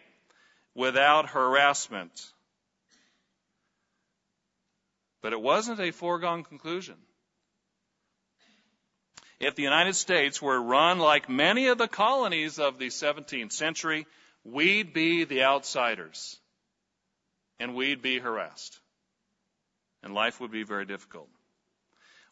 without 0.74 1.30
harassment. 1.30 2.12
But 5.22 5.32
it 5.32 5.40
wasn't 5.40 5.80
a 5.80 5.90
foregone 5.90 6.44
conclusion. 6.44 6.96
If 9.40 9.54
the 9.54 9.62
United 9.62 9.94
States 9.94 10.42
were 10.42 10.60
run 10.60 10.98
like 10.98 11.30
many 11.30 11.68
of 11.68 11.78
the 11.78 11.88
colonies 11.88 12.58
of 12.58 12.78
the 12.78 12.88
17th 12.88 13.52
century, 13.52 14.06
we'd 14.52 14.92
be 14.92 15.24
the 15.24 15.44
outsiders. 15.44 16.38
And 17.60 17.74
we'd 17.74 18.02
be 18.02 18.18
harassed. 18.18 18.78
And 20.02 20.14
life 20.14 20.40
would 20.40 20.52
be 20.52 20.62
very 20.62 20.86
difficult. 20.86 21.28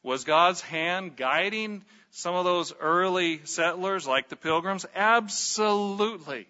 Was 0.03 0.23
God's 0.23 0.61
hand 0.61 1.17
guiding 1.17 1.85
some 2.11 2.37
of 2.37 2.45
those 2.45 2.73
early 2.79 3.45
settlers 3.45 4.07
like 4.07 4.29
the 4.29 4.37
pilgrims? 4.37 4.87
Absolutely. 4.95 6.47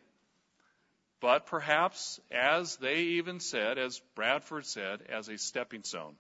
But 1.21 1.47
perhaps, 1.47 2.21
as 2.31 2.77
they 2.77 2.99
even 3.19 3.41
said, 3.41 3.79
as 3.79 4.03
Bradford 4.15 4.67
said, 4.67 5.01
as 5.09 5.29
a 5.29 5.39
stepping 5.39 5.85
stone. 5.85 6.15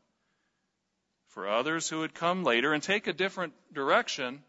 For 1.28 1.46
others 1.46 1.88
who 1.90 1.98
would 1.98 2.14
come 2.14 2.42
later 2.42 2.72
and 2.72 2.82
take 2.82 3.06
a 3.06 3.12
different 3.12 3.52
direction, 3.74 4.42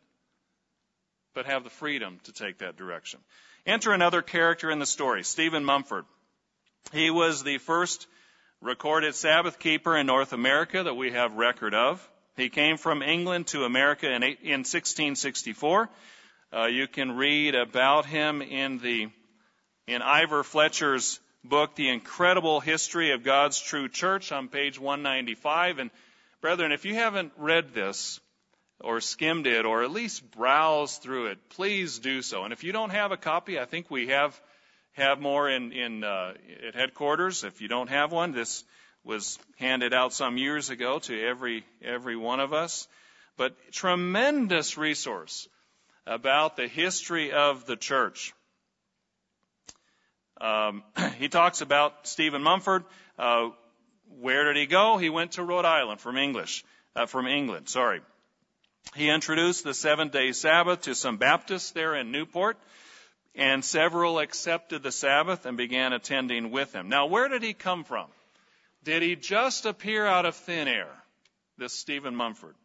but 1.34 1.46
have 1.46 1.66
the 1.66 1.70
freedom 1.70 2.20
to 2.24 2.32
take 2.32 2.60
that 2.60 2.77
direction. 2.77 3.20
Enter 3.68 3.92
another 3.92 4.22
character 4.22 4.72
in 4.72 4.80
the 4.80 4.86
story, 4.86 5.26
Stephen 5.26 5.66
Mumford. 5.66 6.06
He 6.94 7.10
was 7.10 7.44
the 7.44 7.58
first 7.58 8.08
recorded 8.62 9.14
Sabbath 9.14 9.60
keeper 9.60 9.98
in 9.98 10.08
North 10.08 10.32
America 10.32 10.84
that 10.84 10.94
we 10.94 11.12
have 11.12 11.34
record 11.34 11.74
of. 11.74 12.10
He 12.38 12.48
came 12.48 12.78
from 12.78 13.04
England 13.04 13.48
to 13.48 13.66
America 13.66 14.10
in, 14.10 14.24
in 14.24 14.64
1664. 14.64 15.90
Uh, 16.54 16.66
you 16.68 16.88
can 16.88 17.18
read 17.18 17.56
about 17.56 18.06
him 18.06 18.42
in 18.42 18.78
the 18.78 19.10
in 19.86 20.02
Ivor 20.02 20.44
Fletcher's 20.44 21.20
book, 21.44 21.76
The 21.76 21.90
Incredible 21.90 22.62
History 22.62 23.12
of 23.12 23.24
God's 23.26 23.60
True 23.60 23.90
Church, 23.90 24.32
on 24.32 24.48
page 24.48 24.80
195. 24.80 25.80
And 25.80 25.92
brethren, 26.40 26.72
if 26.72 26.86
you 26.86 26.96
haven't 26.96 27.34
read 27.36 27.74
this 27.74 28.22
or 28.80 29.02
skimmed 29.02 29.48
it 29.48 29.66
or 29.66 29.84
at 29.84 29.92
least 29.92 30.30
browsed 30.32 31.02
through 31.02 31.28
it, 31.28 31.50
please 31.50 32.00
do 32.00 32.22
so. 32.22 32.44
And 32.44 32.54
if 32.54 32.64
you 32.64 32.72
don't 32.72 32.92
have 32.92 33.12
a 33.12 33.18
copy, 33.18 33.60
I 33.60 33.66
think 33.66 33.90
we 33.90 34.08
have 34.08 34.40
have 34.94 35.20
more 35.20 35.50
in 35.50 35.72
in 35.72 36.04
uh, 36.04 36.34
at 36.68 36.76
headquarters. 36.76 37.44
If 37.44 37.62
you 37.62 37.68
don't 37.68 37.90
have 37.90 38.12
one, 38.12 38.32
this 38.32 38.64
was 39.08 39.40
handed 39.58 39.94
out 39.94 40.14
some 40.14 40.38
years 40.38 40.70
ago 40.70 41.00
to 41.00 41.26
every, 41.26 41.64
every 41.82 42.18
one 42.18 42.42
of 42.42 42.54
us. 42.54 42.88
But 43.38 43.56
tremendous 43.72 44.78
resource 44.78 45.48
about 46.06 46.58
the 46.58 46.68
history 46.68 47.32
of 47.32 47.66
the 47.66 47.78
church. 47.78 48.34
Um, 50.42 50.84
he 51.18 51.30
talks 51.30 51.62
about 51.62 52.08
Stephen 52.08 52.44
Mumford. 52.44 52.84
Uh, 53.18 53.50
where 54.20 54.46
did 54.46 54.58
he 54.58 54.66
go? 54.66 54.98
He 54.98 55.10
went 55.10 55.34
to 55.34 55.44
Rhode 55.44 55.66
Island 55.66 56.02
from 56.02 56.18
English, 56.18 56.64
uh, 56.96 57.06
from 57.06 57.28
England. 57.28 57.70
Sorry. 57.70 58.02
He 58.96 59.10
introduced 59.10 59.63
the 59.63 59.74
seven 59.74 60.10
day 60.10 60.32
Sabbath 60.32 60.82
to 60.82 60.96
some 60.96 61.17
Baptists 61.17 61.72
there 61.72 61.96
in 61.96 62.12
Newport, 62.12 62.58
and 63.36 63.63
several 63.63 64.20
accepted 64.20 64.84
the 64.84 64.91
Sabbath 64.91 65.46
and 65.46 65.58
began 65.58 65.94
attending 65.94 66.51
with 66.51 66.74
him. 66.74 66.89
Now, 66.89 67.06
where 67.06 67.27
did 67.27 67.44
he 67.44 67.53
come 67.53 67.84
from? 67.84 68.08
Did 68.84 69.03
he 69.03 69.15
just 69.15 69.65
appear 69.65 70.06
out 70.06 70.25
of 70.25 70.36
thin 70.36 70.67
air, 70.67 70.89
this 71.58 71.74
Stephen 71.74 72.15
Mumford? 72.15 72.56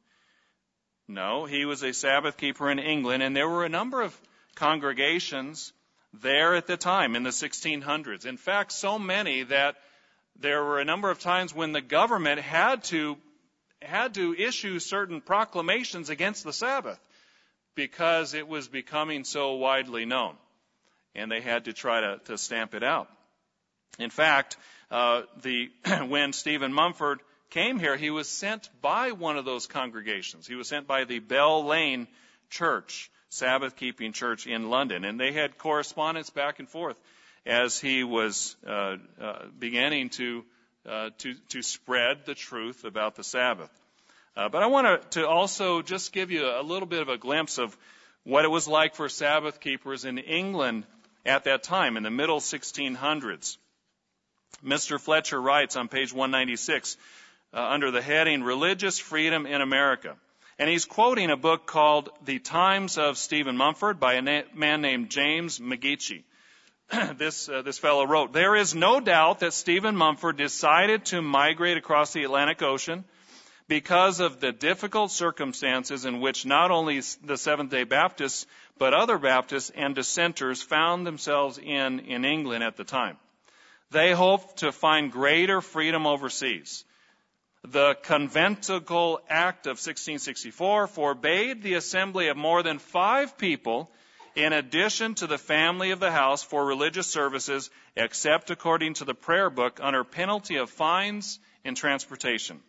No, 1.08 1.44
he 1.44 1.64
was 1.64 1.82
a 1.82 1.92
Sabbath 1.92 2.36
keeper 2.36 2.70
in 2.70 2.78
England, 2.78 3.22
and 3.22 3.36
there 3.36 3.48
were 3.48 3.64
a 3.64 3.68
number 3.68 4.00
of 4.02 4.18
congregations 4.54 5.72
there 6.14 6.54
at 6.54 6.66
the 6.66 6.76
time 6.76 7.16
in 7.16 7.22
the 7.22 7.30
1600s. 7.30 8.24
In 8.24 8.36
fact, 8.36 8.72
so 8.72 8.98
many 8.98 9.42
that 9.44 9.76
there 10.36 10.62
were 10.64 10.78
a 10.78 10.84
number 10.84 11.10
of 11.10 11.18
times 11.18 11.54
when 11.54 11.72
the 11.72 11.80
government 11.80 12.40
had 12.40 12.84
to 12.84 13.16
had 13.84 14.14
to 14.14 14.34
issue 14.34 14.78
certain 14.78 15.20
proclamations 15.20 16.10
against 16.10 16.44
the 16.44 16.52
Sabbath 16.52 16.98
because 17.74 18.34
it 18.34 18.46
was 18.46 18.68
becoming 18.68 19.24
so 19.24 19.54
widely 19.54 20.04
known. 20.04 20.34
And 21.14 21.30
they 21.30 21.40
had 21.40 21.66
to 21.66 21.72
try 21.72 22.00
to, 22.00 22.20
to 22.26 22.38
stamp 22.38 22.74
it 22.74 22.82
out. 22.82 23.08
In 23.98 24.10
fact, 24.10 24.56
uh, 24.90 25.22
the, 25.42 25.70
when 26.08 26.32
Stephen 26.32 26.72
Mumford 26.72 27.20
came 27.50 27.78
here, 27.78 27.96
he 27.96 28.10
was 28.10 28.28
sent 28.28 28.68
by 28.80 29.12
one 29.12 29.36
of 29.36 29.44
those 29.44 29.66
congregations. 29.66 30.46
He 30.46 30.54
was 30.54 30.68
sent 30.68 30.86
by 30.86 31.04
the 31.04 31.18
Bell 31.18 31.64
Lane 31.64 32.08
Church, 32.50 33.10
Sabbath 33.28 33.76
keeping 33.76 34.12
church 34.12 34.46
in 34.46 34.70
London. 34.70 35.04
And 35.04 35.20
they 35.20 35.32
had 35.32 35.58
correspondence 35.58 36.30
back 36.30 36.58
and 36.58 36.68
forth 36.68 36.96
as 37.44 37.78
he 37.78 38.04
was 38.04 38.56
uh, 38.66 38.96
uh, 39.20 39.44
beginning 39.58 40.10
to 40.10 40.44
uh, 40.88 41.10
to, 41.18 41.34
to 41.50 41.62
spread 41.62 42.24
the 42.26 42.34
truth 42.34 42.84
about 42.84 43.14
the 43.14 43.24
Sabbath. 43.24 43.70
Uh, 44.36 44.48
but 44.48 44.62
I 44.62 44.66
want 44.66 45.10
to 45.12 45.28
also 45.28 45.82
just 45.82 46.12
give 46.12 46.30
you 46.30 46.46
a 46.46 46.62
little 46.62 46.86
bit 46.86 47.02
of 47.02 47.08
a 47.08 47.18
glimpse 47.18 47.58
of 47.58 47.76
what 48.24 48.44
it 48.44 48.48
was 48.48 48.66
like 48.66 48.94
for 48.94 49.08
Sabbath 49.08 49.60
keepers 49.60 50.04
in 50.04 50.18
England 50.18 50.84
at 51.26 51.44
that 51.44 51.62
time, 51.62 51.96
in 51.96 52.02
the 52.02 52.10
middle 52.10 52.40
1600s. 52.40 53.56
Mr. 54.64 55.00
Fletcher 55.00 55.40
writes 55.40 55.76
on 55.76 55.88
page 55.88 56.12
196 56.12 56.96
uh, 57.52 57.60
under 57.60 57.90
the 57.90 58.02
heading 58.02 58.42
Religious 58.42 58.98
Freedom 58.98 59.46
in 59.46 59.60
America. 59.60 60.16
And 60.58 60.68
he's 60.70 60.84
quoting 60.84 61.30
a 61.30 61.36
book 61.36 61.66
called 61.66 62.10
The 62.24 62.38
Times 62.38 62.98
of 62.98 63.18
Stephen 63.18 63.56
Mumford 63.56 63.98
by 63.98 64.14
a 64.14 64.22
na- 64.22 64.42
man 64.54 64.80
named 64.80 65.10
James 65.10 65.58
McGeechy. 65.58 66.22
this, 67.16 67.48
uh, 67.48 67.62
this 67.62 67.78
fellow 67.78 68.06
wrote, 68.06 68.32
There 68.32 68.54
is 68.54 68.74
no 68.74 69.00
doubt 69.00 69.40
that 69.40 69.54
Stephen 69.54 69.96
Mumford 69.96 70.36
decided 70.36 71.06
to 71.06 71.22
migrate 71.22 71.76
across 71.76 72.12
the 72.12 72.24
Atlantic 72.24 72.62
Ocean 72.62 73.04
because 73.66 74.20
of 74.20 74.40
the 74.40 74.52
difficult 74.52 75.10
circumstances 75.10 76.04
in 76.04 76.20
which 76.20 76.44
not 76.44 76.70
only 76.70 77.00
the 77.24 77.38
Seventh 77.38 77.70
day 77.70 77.84
Baptists, 77.84 78.46
but 78.78 78.92
other 78.92 79.18
Baptists 79.18 79.70
and 79.70 79.94
dissenters 79.94 80.60
found 80.60 81.06
themselves 81.06 81.58
in 81.58 82.00
in 82.00 82.24
England 82.24 82.62
at 82.64 82.76
the 82.76 82.84
time. 82.84 83.16
They 83.90 84.12
hoped 84.12 84.58
to 84.58 84.72
find 84.72 85.12
greater 85.12 85.60
freedom 85.60 86.06
overseas. 86.06 86.84
The 87.64 87.94
Conventicle 88.02 89.20
Act 89.28 89.66
of 89.66 89.78
1664 89.78 90.88
forbade 90.88 91.62
the 91.62 91.74
assembly 91.74 92.28
of 92.28 92.36
more 92.36 92.62
than 92.62 92.78
five 92.78 93.38
people 93.38 93.90
in 94.34 94.52
addition 94.52 95.14
to 95.16 95.26
the 95.26 95.38
family 95.38 95.90
of 95.90 96.00
the 96.00 96.10
house 96.10 96.42
for 96.42 96.64
religious 96.64 97.06
services, 97.06 97.70
except 97.96 98.50
according 98.50 98.94
to 98.94 99.04
the 99.04 99.14
prayer 99.14 99.50
book, 99.50 99.78
under 99.82 100.04
penalty 100.04 100.56
of 100.56 100.70
fines 100.70 101.38
and 101.64 101.76
transportation. 101.76 102.60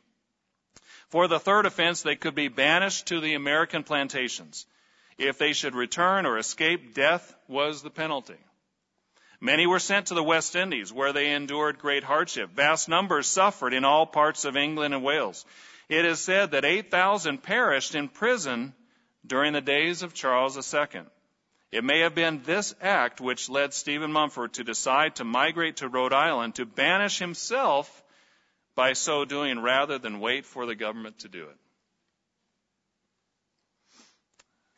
For 1.10 1.28
the 1.28 1.40
third 1.40 1.66
offense, 1.66 2.02
they 2.02 2.16
could 2.16 2.36
be 2.36 2.48
banished 2.48 3.08
to 3.08 3.20
the 3.20 3.36
American 3.36 3.84
plantations. 3.84 4.66
If 5.18 5.38
they 5.38 5.54
should 5.54 5.76
return 5.76 6.26
or 6.26 6.38
escape, 6.38 6.96
death 6.96 7.34
was 7.48 7.82
the 7.82 7.92
penalty. 7.92 8.40
Many 9.40 9.68
were 9.68 9.80
sent 9.80 10.08
to 10.08 10.14
the 10.14 10.24
West 10.24 10.56
Indies, 10.56 10.92
where 10.92 11.14
they 11.14 11.32
endured 11.32 11.78
great 11.78 12.04
hardship. 12.04 12.52
Vast 12.52 12.90
numbers 12.90 13.28
suffered 13.28 13.74
in 13.74 13.86
all 13.86 14.06
parts 14.06 14.46
of 14.46 14.58
England 14.58 14.94
and 14.94 15.04
Wales. 15.04 15.46
It 15.90 16.06
is 16.06 16.20
said 16.20 16.52
that 16.52 16.66
8,000 16.66 17.44
perished 17.44 17.94
in 17.94 18.08
prison 18.08 18.74
during 19.28 19.54
the 19.54 19.62
days 19.62 20.02
of 20.02 20.14
Charles 20.14 20.58
II. 20.74 21.02
It 21.74 21.84
may 21.84 22.02
have 22.02 22.14
been 22.14 22.44
this 22.44 22.76
act 22.82 23.20
which 23.20 23.50
led 23.50 23.74
Stephen 23.74 24.12
Mumford 24.12 24.54
to 24.54 24.64
decide 24.64 25.16
to 25.16 25.24
migrate 25.24 25.78
to 25.78 25.88
Rhode 25.88 26.14
Island 26.14 26.54
to 26.56 26.68
banish 26.68 27.18
himself 27.18 28.04
by 28.76 28.94
so 28.94 29.26
doing 29.26 29.60
rather 29.60 29.98
than 29.98 30.20
wait 30.20 30.46
for 30.46 30.68
the 30.68 30.76
government 30.76 31.18
to 31.22 31.30
do 31.30 31.46
it. 31.46 31.58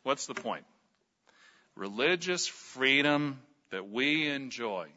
What's 0.04 0.26
the 0.26 0.32
point? 0.32 0.64
Religious 1.74 2.46
freedom 2.46 3.42
that 3.68 3.86
we 3.86 4.28
enjoy 4.28 4.88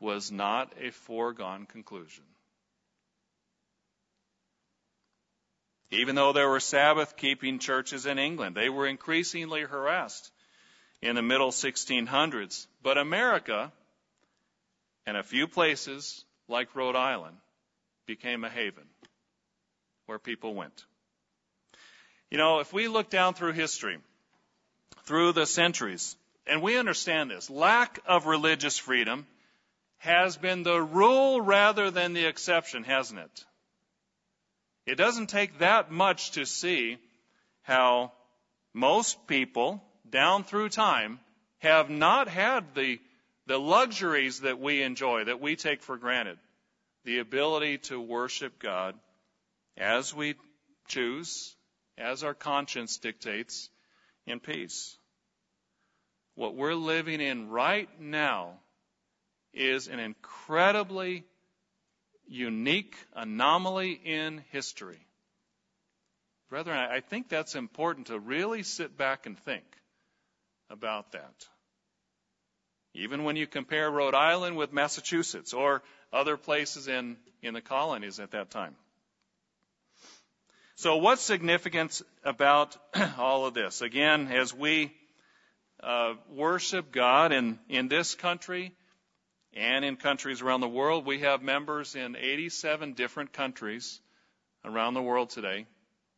was 0.00 0.32
not 0.32 0.72
a 0.80 0.92
foregone 0.92 1.66
conclusion. 1.66 2.24
Even 5.90 6.14
though 6.14 6.32
there 6.32 6.48
were 6.48 6.58
Sabbath 6.58 7.18
keeping 7.18 7.58
churches 7.58 8.06
in 8.06 8.18
England, 8.18 8.56
they 8.56 8.70
were 8.70 8.86
increasingly 8.86 9.60
harassed 9.60 10.31
in 11.02 11.16
the 11.16 11.22
middle 11.22 11.50
1600s. 11.50 12.66
But 12.82 12.96
America 12.96 13.72
and 15.04 15.16
a 15.16 15.22
few 15.22 15.48
places 15.48 16.24
like 16.48 16.74
Rhode 16.74 16.96
Island 16.96 17.36
became 18.06 18.44
a 18.44 18.48
haven 18.48 18.84
where 20.06 20.18
people 20.18 20.54
went. 20.54 20.84
You 22.30 22.38
know, 22.38 22.60
if 22.60 22.72
we 22.72 22.88
look 22.88 23.10
down 23.10 23.34
through 23.34 23.52
history, 23.52 23.98
through 25.04 25.32
the 25.32 25.46
centuries, 25.46 26.16
and 26.46 26.62
we 26.62 26.78
understand 26.78 27.30
this, 27.30 27.50
lack 27.50 28.00
of 28.06 28.26
religious 28.26 28.78
freedom 28.78 29.26
has 29.98 30.36
been 30.36 30.62
the 30.62 30.80
rule 30.80 31.40
rather 31.40 31.90
than 31.90 32.12
the 32.12 32.24
exception, 32.24 32.84
hasn't 32.84 33.20
it? 33.20 33.44
It 34.86 34.94
doesn't 34.96 35.28
take 35.28 35.58
that 35.58 35.90
much 35.90 36.32
to 36.32 36.44
see 36.44 36.98
how 37.62 38.12
most 38.74 39.26
people 39.26 39.82
down 40.08 40.44
through 40.44 40.68
time 40.68 41.20
have 41.58 41.90
not 41.90 42.28
had 42.28 42.74
the, 42.74 43.00
the 43.46 43.58
luxuries 43.58 44.40
that 44.40 44.58
we 44.58 44.82
enjoy, 44.82 45.24
that 45.24 45.40
we 45.40 45.56
take 45.56 45.82
for 45.82 45.96
granted. 45.96 46.38
The 47.04 47.18
ability 47.18 47.78
to 47.78 48.00
worship 48.00 48.58
God 48.58 48.94
as 49.76 50.14
we 50.14 50.34
choose, 50.88 51.54
as 51.98 52.24
our 52.24 52.34
conscience 52.34 52.98
dictates, 52.98 53.68
in 54.26 54.40
peace. 54.40 54.96
What 56.34 56.54
we're 56.54 56.74
living 56.74 57.20
in 57.20 57.48
right 57.48 57.88
now 58.00 58.54
is 59.52 59.88
an 59.88 59.98
incredibly 59.98 61.24
unique 62.26 62.96
anomaly 63.14 63.92
in 63.92 64.42
history. 64.50 65.06
Brethren, 66.48 66.78
I 66.78 67.00
think 67.00 67.28
that's 67.28 67.54
important 67.54 68.08
to 68.08 68.18
really 68.18 68.62
sit 68.62 68.96
back 68.96 69.26
and 69.26 69.38
think 69.38 69.64
about 70.72 71.12
that. 71.12 71.46
Even 72.94 73.24
when 73.24 73.36
you 73.36 73.46
compare 73.46 73.90
Rhode 73.90 74.14
Island 74.14 74.56
with 74.56 74.72
Massachusetts 74.72 75.54
or 75.54 75.82
other 76.12 76.36
places 76.36 76.88
in, 76.88 77.16
in 77.42 77.54
the 77.54 77.60
colonies 77.60 78.18
at 78.18 78.32
that 78.32 78.50
time. 78.50 78.74
So 80.74 80.96
what's 80.96 81.22
significance 81.22 82.02
about 82.24 82.76
all 83.18 83.46
of 83.46 83.54
this? 83.54 83.82
Again, 83.82 84.28
as 84.28 84.52
we 84.52 84.92
uh, 85.82 86.14
worship 86.30 86.90
God 86.90 87.32
in, 87.32 87.58
in 87.68 87.88
this 87.88 88.14
country 88.14 88.72
and 89.54 89.84
in 89.84 89.96
countries 89.96 90.42
around 90.42 90.60
the 90.60 90.68
world, 90.68 91.06
we 91.06 91.20
have 91.20 91.42
members 91.42 91.94
in 91.94 92.16
87 92.16 92.94
different 92.94 93.32
countries 93.32 94.00
around 94.64 94.94
the 94.94 95.02
world 95.02 95.30
today 95.30 95.66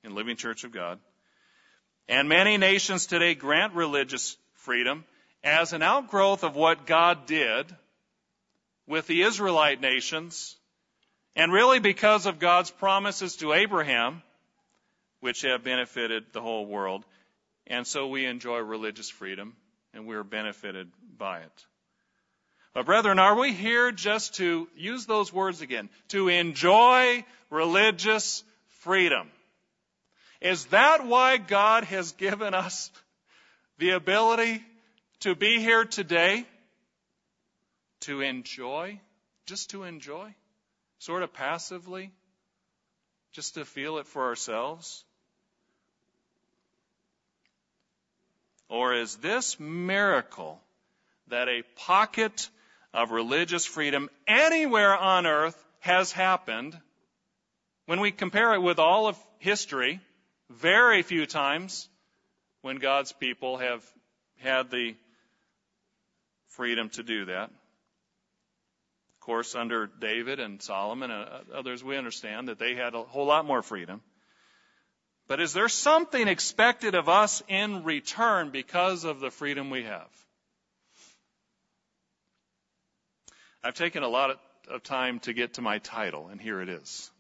in 0.03 0.15
Living 0.15 0.37
Church 0.37 0.65
of 0.65 0.73
God. 0.73 0.99
And 2.09 2.29
many 2.29 2.59
nations 2.59 3.07
today 3.07 3.35
grant 3.35 3.75
religious 3.75 4.37
freedom 4.65 5.05
as 5.43 5.73
an 5.73 5.83
outgrowth 5.83 6.43
of 6.43 6.57
what 6.57 6.87
God 6.87 7.27
did 7.27 7.67
with 8.87 9.07
the 9.07 9.23
Israelite 9.23 9.81
nations, 9.81 10.57
and 11.37 11.53
really 11.53 11.81
because 11.81 12.27
of 12.27 12.39
God's 12.39 12.71
promises 12.71 13.37
to 13.37 13.53
Abraham, 13.53 14.23
which 15.21 15.43
have 15.43 15.65
benefited 15.65 16.25
the 16.33 16.41
whole 16.41 16.67
world. 16.67 17.05
And 17.67 17.87
so 17.87 18.09
we 18.09 18.27
enjoy 18.27 18.59
religious 18.59 19.09
freedom, 19.09 19.55
and 19.93 20.07
we're 20.07 20.25
benefited 20.25 20.91
by 21.17 21.41
it. 21.41 21.67
But 22.75 22.87
brethren, 22.87 23.19
are 23.19 23.39
we 23.39 23.53
here 23.53 23.93
just 23.93 24.35
to 24.37 24.69
use 24.77 25.07
those 25.07 25.33
words 25.33 25.61
again? 25.61 25.89
To 26.09 26.29
enjoy 26.29 27.25
religious 27.49 28.43
freedom. 28.81 29.31
Is 30.41 30.67
that 30.67 31.07
why 31.07 31.37
God 31.39 31.85
has 31.85 32.13
given 32.13 32.53
us 32.53 32.91
the 33.79 33.91
ability 33.91 34.63
to 35.21 35.35
be 35.35 35.61
here 35.61 35.85
today? 35.85 36.47
To 38.01 38.21
enjoy? 38.21 39.01
Just 39.47 39.71
to 39.71 39.85
enjoy? 39.85 40.35
Sort 40.99 41.23
of 41.23 41.33
passively? 41.33 42.13
Just 43.33 43.55
to 43.55 43.65
feel 43.65 43.99
it 43.99 44.07
for 44.07 44.25
ourselves? 44.25 45.05
Or 48.69 48.95
is 48.95 49.17
this 49.17 49.59
miracle 49.61 50.61
that 51.29 51.49
a 51.49 51.63
pocket 51.77 52.49
of 52.93 53.11
religious 53.11 53.65
freedom 53.65 54.09
anywhere 54.27 54.97
on 54.97 55.27
earth 55.27 55.63
has 55.81 56.13
happened, 56.13 56.79
when 57.87 58.01
we 58.01 58.11
compare 58.11 58.55
it 58.55 58.63
with 58.63 58.79
all 58.79 59.07
of 59.07 59.19
history, 59.39 60.01
very 60.49 61.03
few 61.03 61.27
times 61.27 61.89
when 62.65 62.77
God's 62.77 63.13
people 63.13 63.59
have 63.59 63.85
had 64.39 64.71
the 64.71 64.97
freedom 66.49 66.89
to 66.89 67.03
do 67.03 67.27
that. 67.27 67.51
Of 67.51 69.21
course, 69.21 69.55
under 69.55 69.87
David 69.87 70.41
and 70.41 70.63
Solomon 70.63 71.11
and 71.11 71.29
uh, 71.29 71.59
others, 71.59 71.85
we 71.85 71.99
understand 71.99 72.49
that 72.49 72.59
they 72.59 72.75
had 72.75 72.95
a 72.95 73.03
whole 73.03 73.27
lot 73.27 73.45
more 73.45 73.61
freedom. 73.61 74.01
But 75.29 75.41
is 75.41 75.53
there 75.53 75.69
something 75.69 76.27
expected 76.27 76.95
of 76.95 77.11
us 77.11 77.43
in 77.49 77.85
return 77.85 78.49
because 78.49 79.05
of 79.05 79.21
the 79.21 79.31
freedom 79.31 79.69
we 79.69 79.83
have? 79.85 80.09
I've 83.63 83.75
taken 83.75 84.03
a 84.03 84.09
lot 84.09 84.41
of 84.71 84.83
time 84.83 85.19
to 85.21 85.35
get 85.35 85.55
to 85.55 85.61
my 85.61 85.81
title, 85.81 86.29
and 86.29 86.41
here 86.41 86.63
it 86.63 86.71
is 86.71 87.11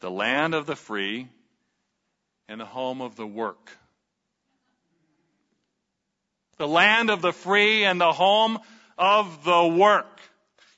The 0.00 0.10
Land 0.10 0.56
of 0.56 0.66
the 0.66 0.74
Free 0.74 1.28
and 2.48 2.60
the 2.60 2.66
Home 2.66 3.00
of 3.00 3.16
the 3.16 3.26
Work. 3.26 3.70
The 6.56 6.68
land 6.68 7.10
of 7.10 7.22
the 7.22 7.32
free 7.32 7.84
and 7.84 8.00
the 8.00 8.12
home 8.12 8.58
of 8.96 9.44
the 9.44 9.66
work. 9.66 10.20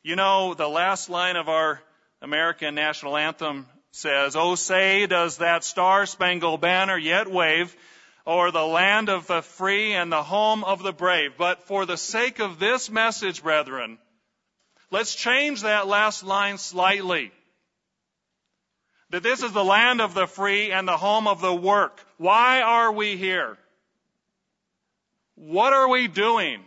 You 0.02 0.16
know, 0.16 0.52
the 0.54 0.68
last 0.68 1.08
line 1.08 1.36
of 1.36 1.48
our 1.48 1.80
American 2.20 2.74
national 2.74 3.16
anthem 3.16 3.66
says, 3.92 4.36
Oh, 4.36 4.56
say, 4.56 5.06
does 5.06 5.38
that 5.38 5.64
star 5.64 6.04
spangled 6.04 6.60
banner 6.60 6.98
yet 6.98 7.30
wave 7.30 7.74
or 8.26 8.50
the 8.50 8.64
land 8.64 9.08
of 9.08 9.26
the 9.26 9.42
free 9.42 9.92
and 9.92 10.12
the 10.12 10.22
home 10.22 10.64
of 10.64 10.82
the 10.82 10.92
brave. 10.92 11.32
But 11.38 11.64
for 11.64 11.86
the 11.86 11.96
sake 11.96 12.38
of 12.38 12.58
this 12.58 12.90
message, 12.90 13.42
brethren, 13.42 13.98
let's 14.90 15.14
change 15.14 15.62
that 15.62 15.86
last 15.86 16.22
line 16.22 16.58
slightly. 16.58 17.32
That 19.10 19.22
this 19.24 19.42
is 19.42 19.52
the 19.52 19.64
land 19.64 20.00
of 20.00 20.14
the 20.14 20.26
free 20.26 20.70
and 20.70 20.86
the 20.86 20.96
home 20.96 21.26
of 21.26 21.40
the 21.40 21.54
work. 21.54 22.00
Why 22.16 22.62
are 22.62 22.92
we 22.92 23.16
here? 23.16 23.58
What 25.34 25.72
are 25.72 25.88
we 25.88 26.06
doing 26.06 26.60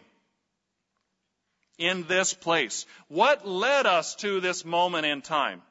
in 1.77 2.05
this 2.07 2.33
place? 2.33 2.85
What 3.07 3.47
led 3.47 3.85
us 3.85 4.15
to 4.15 4.41
this 4.41 4.65
moment 4.65 5.05
in 5.05 5.21
time? 5.21 5.61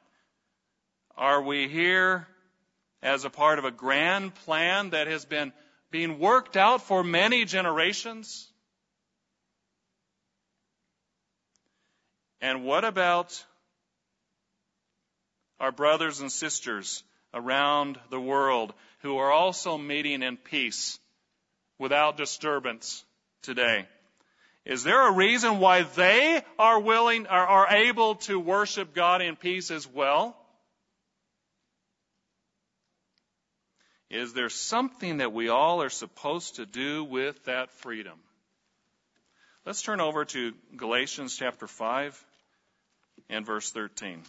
Are 1.15 1.41
we 1.41 1.67
here 1.67 2.27
as 3.03 3.25
a 3.25 3.29
part 3.29 3.59
of 3.59 3.65
a 3.65 3.71
grand 3.71 4.33
plan 4.33 4.91
that 4.91 5.07
has 5.07 5.25
been 5.25 5.53
being 5.91 6.17
worked 6.17 6.57
out 6.57 6.81
for 6.81 7.03
many 7.03 7.45
generations? 7.45 8.49
And 12.41 12.65
what 12.65 12.83
about 12.83 13.45
our 15.63 15.71
brothers 15.71 16.19
and 16.19 16.29
sisters 16.29 17.05
around 17.33 17.97
the 18.09 18.19
world 18.19 18.73
who 19.01 19.15
are 19.19 19.31
also 19.31 19.77
meeting 19.77 20.21
in 20.21 20.35
peace 20.35 20.99
without 21.79 22.17
disturbance 22.17 23.05
today? 23.43 23.87
Is 24.65 24.83
there 24.83 25.07
a 25.07 25.13
reason 25.13 25.59
why 25.59 25.83
they 25.83 26.41
are 26.59 26.81
willing, 26.81 27.27
are, 27.27 27.47
are 27.47 27.67
able 27.69 28.15
to 28.15 28.37
worship 28.37 28.93
God 28.93 29.21
in 29.21 29.37
peace 29.37 29.71
as 29.71 29.87
well? 29.87 30.35
Is 34.09 34.33
there 34.33 34.49
something 34.49 35.19
that 35.19 35.31
we 35.31 35.47
all 35.47 35.81
are 35.81 35.89
supposed 35.89 36.57
to 36.57 36.65
do 36.65 37.05
with 37.05 37.41
that 37.45 37.71
freedom? 37.71 38.19
Let's 39.65 39.81
turn 39.81 40.01
over 40.01 40.25
to 40.25 40.51
Galatians 40.75 41.37
chapter 41.37 41.67
5 41.67 42.25
and 43.29 43.45
verse 43.45 43.71
13. 43.71 44.23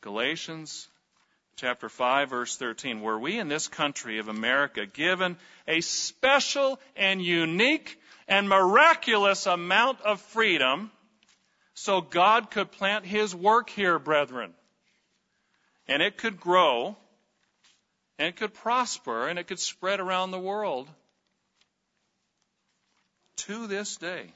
Galatians 0.00 0.88
chapter 1.56 1.88
5 1.88 2.30
verse 2.30 2.56
13. 2.56 3.00
Were 3.00 3.18
we 3.18 3.38
in 3.38 3.48
this 3.48 3.68
country 3.68 4.18
of 4.18 4.28
America 4.28 4.86
given 4.86 5.36
a 5.66 5.80
special 5.80 6.78
and 6.96 7.22
unique 7.22 8.00
and 8.28 8.48
miraculous 8.48 9.46
amount 9.46 10.00
of 10.02 10.20
freedom 10.20 10.90
so 11.74 12.00
God 12.00 12.50
could 12.50 12.70
plant 12.72 13.04
His 13.06 13.34
work 13.34 13.70
here, 13.70 13.98
brethren? 13.98 14.52
And 15.88 16.02
it 16.02 16.18
could 16.18 16.40
grow 16.40 16.96
and 18.18 18.28
it 18.28 18.36
could 18.36 18.54
prosper 18.54 19.28
and 19.28 19.38
it 19.38 19.46
could 19.46 19.60
spread 19.60 20.00
around 20.00 20.30
the 20.30 20.38
world 20.38 20.88
to 23.36 23.66
this 23.66 23.96
day. 23.96 24.32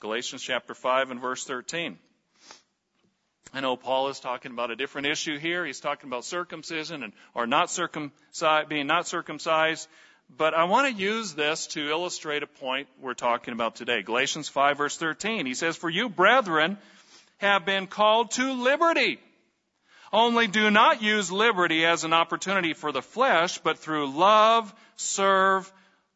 Galatians 0.00 0.42
chapter 0.42 0.74
5 0.74 1.10
and 1.10 1.20
verse 1.20 1.44
13. 1.44 1.98
I 3.54 3.60
know 3.60 3.76
Paul 3.76 4.08
is 4.08 4.18
talking 4.18 4.50
about 4.50 4.72
a 4.72 4.76
different 4.76 5.06
issue 5.06 5.38
here. 5.38 5.64
He's 5.64 5.78
talking 5.78 6.08
about 6.08 6.24
circumcision 6.24 7.04
and 7.04 7.12
or 7.34 7.46
not 7.46 7.70
circumcised, 7.70 8.68
being 8.68 8.88
not 8.88 9.06
circumcised. 9.06 9.88
But 10.36 10.54
I 10.54 10.64
want 10.64 10.92
to 10.92 11.00
use 11.00 11.34
this 11.34 11.68
to 11.68 11.88
illustrate 11.88 12.42
a 12.42 12.48
point 12.48 12.88
we're 13.00 13.14
talking 13.14 13.54
about 13.54 13.76
today. 13.76 14.02
Galatians 14.02 14.48
5 14.48 14.76
verse 14.76 14.96
13. 14.96 15.46
He 15.46 15.54
says, 15.54 15.76
For 15.76 15.88
you 15.88 16.08
brethren 16.08 16.78
have 17.36 17.64
been 17.64 17.86
called 17.86 18.32
to 18.32 18.54
liberty. 18.54 19.20
Only 20.12 20.48
do 20.48 20.68
not 20.72 21.00
use 21.00 21.30
liberty 21.30 21.86
as 21.86 22.02
an 22.02 22.12
opportunity 22.12 22.72
for 22.72 22.90
the 22.90 23.02
flesh, 23.02 23.58
but 23.58 23.78
through 23.78 24.10
love 24.10 24.74
serve 24.96 25.72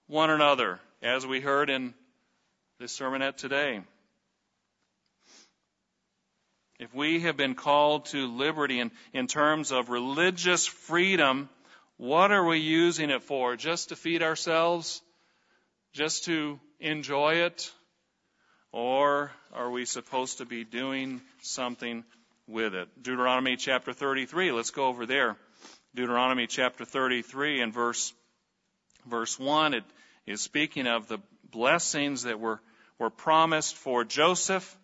one 0.09 0.31
another, 0.31 0.81
as 1.03 1.25
we 1.25 1.41
heard 1.41 1.71
in 1.71 1.95
this 2.81 2.99
sermonette 2.99 3.37
today. 3.37 3.83
If 6.79 6.95
we 6.95 7.21
have 7.21 7.37
been 7.37 7.55
called 7.55 8.07
to 8.07 8.27
liberty 8.27 8.81
in, 8.81 8.91
in 9.13 9.27
terms 9.27 9.73
of 9.73 9.91
religious 9.91 10.67
freedom, 10.67 11.49
what 11.97 12.31
are 12.31 12.45
we 12.45 12.59
using 12.59 13.11
it 13.11 13.23
for? 13.23 13.57
Just 13.57 13.89
to 13.89 13.97
feed 13.97 14.23
ourselves? 14.23 15.03
Just 15.93 16.25
to 16.25 16.61
enjoy 16.79 17.45
it? 17.47 17.73
Or 18.71 19.33
are 19.53 19.71
we 19.71 19.85
supposed 19.87 20.39
to 20.39 20.45
be 20.45 20.65
doing 20.65 21.21
something 21.41 22.05
with 22.49 22.75
it. 22.75 22.89
Deuteronomy 23.01 23.57
chapter 23.57 23.93
33, 23.93 24.53
let's 24.53 24.71
go 24.71 24.87
over 24.87 25.07
there. 25.07 25.37
Deuteronomy 25.95 26.47
chapter 26.47 26.85
33 26.85 27.61
and 27.61 27.73
verse, 27.73 28.13
verse 29.07 29.39
1, 29.39 29.75
it 29.75 29.85
is 30.27 30.41
speaking 30.41 30.87
of 30.87 31.09
the 31.09 31.19
blessings 31.51 32.23
that 32.23 32.41
were, 32.41 32.61
were 32.99 33.11
promised 33.11 33.77
for 33.77 34.05
Joseph, 34.05 34.77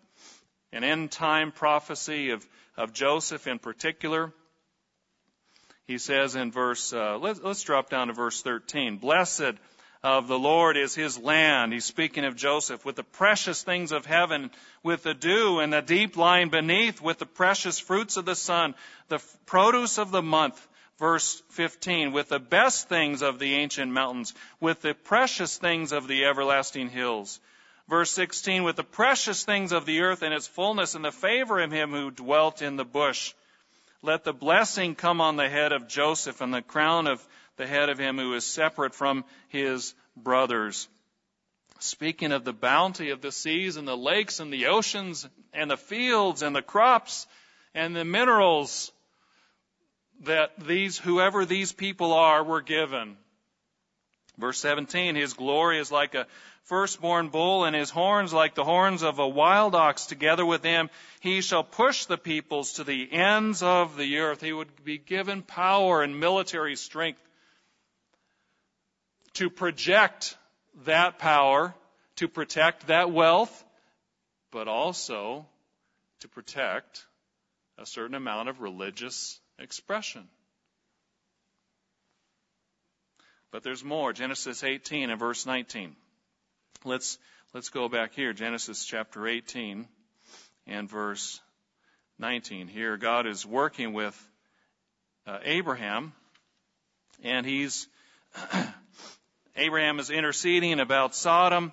an 0.75 0.83
end 0.83 1.09
time 1.09 1.53
prophecy 1.53 2.31
of, 2.31 2.45
of 2.75 2.91
Joseph 2.91 3.47
in 3.47 3.59
particular. 3.59 4.33
He 5.87 5.97
says 5.97 6.35
in 6.35 6.51
verse, 6.51 6.91
uh, 6.91 7.17
let, 7.17 7.43
let's 7.43 7.63
drop 7.63 7.89
down 7.89 8.07
to 8.07 8.13
verse 8.13 8.41
13. 8.41 8.97
Blessed 8.97 9.53
of 10.03 10.27
the 10.27 10.37
Lord 10.37 10.75
is 10.75 10.93
his 10.93 11.17
land. 11.17 11.71
He's 11.71 11.85
speaking 11.85 12.25
of 12.25 12.35
Joseph 12.35 12.83
with 12.83 12.97
the 12.97 13.03
precious 13.03 13.63
things 13.63 13.93
of 13.93 14.05
heaven, 14.05 14.51
with 14.83 15.03
the 15.03 15.13
dew 15.13 15.59
and 15.59 15.71
the 15.71 15.81
deep 15.81 16.17
lying 16.17 16.49
beneath, 16.49 17.01
with 17.01 17.19
the 17.19 17.25
precious 17.25 17.79
fruits 17.79 18.17
of 18.17 18.25
the 18.25 18.35
sun, 18.35 18.75
the 19.07 19.23
produce 19.45 19.97
of 19.97 20.11
the 20.11 20.21
month. 20.21 20.67
Verse 20.97 21.41
15, 21.51 22.11
with 22.11 22.29
the 22.29 22.39
best 22.39 22.89
things 22.89 23.21
of 23.21 23.39
the 23.39 23.55
ancient 23.55 23.91
mountains, 23.91 24.33
with 24.59 24.81
the 24.81 24.93
precious 24.93 25.57
things 25.57 25.91
of 25.91 26.07
the 26.07 26.25
everlasting 26.25 26.89
hills. 26.89 27.39
Verse 27.87 28.09
16, 28.11 28.63
with 28.63 28.77
the 28.77 28.83
precious 28.83 29.43
things 29.43 29.71
of 29.71 29.85
the 29.85 30.01
earth 30.01 30.23
and 30.23 30.33
its 30.33 30.47
fullness 30.47 30.95
and 30.95 31.05
the 31.05 31.11
favor 31.11 31.59
of 31.59 31.71
him 31.71 31.91
who 31.91 32.09
dwelt 32.09 32.61
in 32.63 32.77
the 32.77 32.85
bush. 32.85 33.33
Let 34.01 34.23
the 34.23 34.33
blessing 34.33 34.95
come 34.95 35.21
on 35.21 35.35
the 35.35 35.49
head 35.49 35.71
of 35.71 35.87
Joseph 35.87 36.41
and 36.41 36.53
the 36.53 36.61
crown 36.63 37.05
of 37.05 37.25
the 37.57 37.67
head 37.67 37.89
of 37.89 37.99
him 37.99 38.17
who 38.17 38.33
is 38.33 38.43
separate 38.43 38.95
from 38.95 39.23
his 39.49 39.93
brothers. 40.17 40.87
Speaking 41.79 42.31
of 42.31 42.43
the 42.43 42.53
bounty 42.53 43.11
of 43.11 43.21
the 43.21 43.31
seas 43.31 43.77
and 43.77 43.87
the 43.87 43.97
lakes 43.97 44.39
and 44.39 44.51
the 44.51 44.67
oceans 44.67 45.27
and 45.53 45.69
the 45.69 45.77
fields 45.77 46.41
and 46.41 46.55
the 46.55 46.61
crops 46.61 47.27
and 47.75 47.95
the 47.95 48.05
minerals 48.05 48.91
that 50.21 50.51
these, 50.59 50.97
whoever 50.97 51.45
these 51.45 51.71
people 51.71 52.13
are, 52.13 52.43
were 52.43 52.61
given. 52.61 53.17
Verse 54.37 54.59
17, 54.59 55.15
his 55.15 55.33
glory 55.33 55.79
is 55.79 55.91
like 55.91 56.15
a 56.15 56.27
firstborn 56.65 57.29
bull, 57.29 57.65
and 57.65 57.75
his 57.75 57.89
horns 57.89 58.33
like 58.33 58.55
the 58.55 58.63
horns 58.63 59.03
of 59.03 59.19
a 59.19 59.27
wild 59.27 59.75
ox. 59.75 60.05
Together 60.05 60.45
with 60.45 60.63
him, 60.63 60.89
he 61.19 61.41
shall 61.41 61.63
push 61.63 62.05
the 62.05 62.17
peoples 62.17 62.73
to 62.73 62.83
the 62.83 63.11
ends 63.11 63.63
of 63.63 63.97
the 63.97 64.17
earth. 64.17 64.41
He 64.41 64.53
would 64.53 64.83
be 64.83 64.97
given 64.97 65.41
power 65.41 66.01
and 66.01 66.19
military 66.19 66.75
strength 66.75 67.21
to 69.33 69.49
project 69.49 70.37
that 70.85 71.19
power, 71.19 71.73
to 72.17 72.27
protect 72.27 72.87
that 72.87 73.11
wealth, 73.11 73.63
but 74.51 74.67
also 74.67 75.45
to 76.21 76.27
protect 76.27 77.05
a 77.77 77.85
certain 77.85 78.15
amount 78.15 78.49
of 78.49 78.61
religious 78.61 79.39
expression. 79.59 80.27
But 83.51 83.63
there's 83.63 83.83
more. 83.83 84.13
Genesis 84.13 84.63
18 84.63 85.09
and 85.09 85.19
verse 85.19 85.45
19. 85.45 85.95
Let's, 86.83 87.17
let's 87.53 87.69
go 87.69 87.89
back 87.89 88.13
here. 88.13 88.33
Genesis 88.33 88.85
chapter 88.85 89.27
18 89.27 89.87
and 90.67 90.89
verse 90.89 91.39
19. 92.19 92.67
Here, 92.67 92.97
God 92.97 93.25
is 93.25 93.45
working 93.45 93.93
with 93.93 94.15
uh, 95.25 95.39
Abraham, 95.43 96.13
and 97.23 97.45
he's, 97.45 97.87
Abraham 99.55 99.99
is 99.99 100.09
interceding 100.09 100.79
about 100.79 101.15
Sodom, 101.15 101.71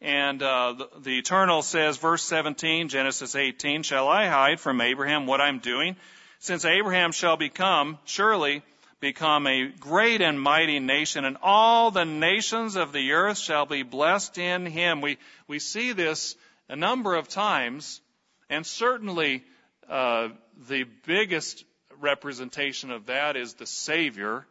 and 0.00 0.42
uh, 0.42 0.74
the, 0.74 0.88
the 1.00 1.18
Eternal 1.18 1.62
says, 1.62 1.96
verse 1.96 2.22
17, 2.22 2.88
Genesis 2.88 3.36
18, 3.36 3.84
Shall 3.84 4.08
I 4.08 4.26
hide 4.26 4.60
from 4.60 4.80
Abraham 4.80 5.26
what 5.26 5.40
I'm 5.40 5.60
doing? 5.60 5.96
Since 6.40 6.64
Abraham 6.64 7.12
shall 7.12 7.36
become, 7.36 7.98
surely, 8.04 8.62
become 9.02 9.48
a 9.48 9.66
great 9.66 10.22
and 10.22 10.40
mighty 10.40 10.78
nation, 10.78 11.24
and 11.24 11.36
all 11.42 11.90
the 11.90 12.04
nations 12.04 12.76
of 12.76 12.92
the 12.92 13.12
earth 13.12 13.36
shall 13.36 13.66
be 13.66 13.82
blessed 13.82 14.38
in 14.38 14.64
him. 14.64 15.00
We, 15.00 15.18
we 15.48 15.58
see 15.58 15.92
this 15.92 16.36
a 16.68 16.76
number 16.76 17.16
of 17.16 17.26
times, 17.26 18.00
and 18.48 18.64
certainly 18.64 19.42
uh, 19.90 20.28
the 20.68 20.84
biggest 21.04 21.64
representation 22.00 22.92
of 22.92 23.06
that 23.06 23.36
is 23.36 23.54
the 23.54 23.66
Savior, 23.66 24.46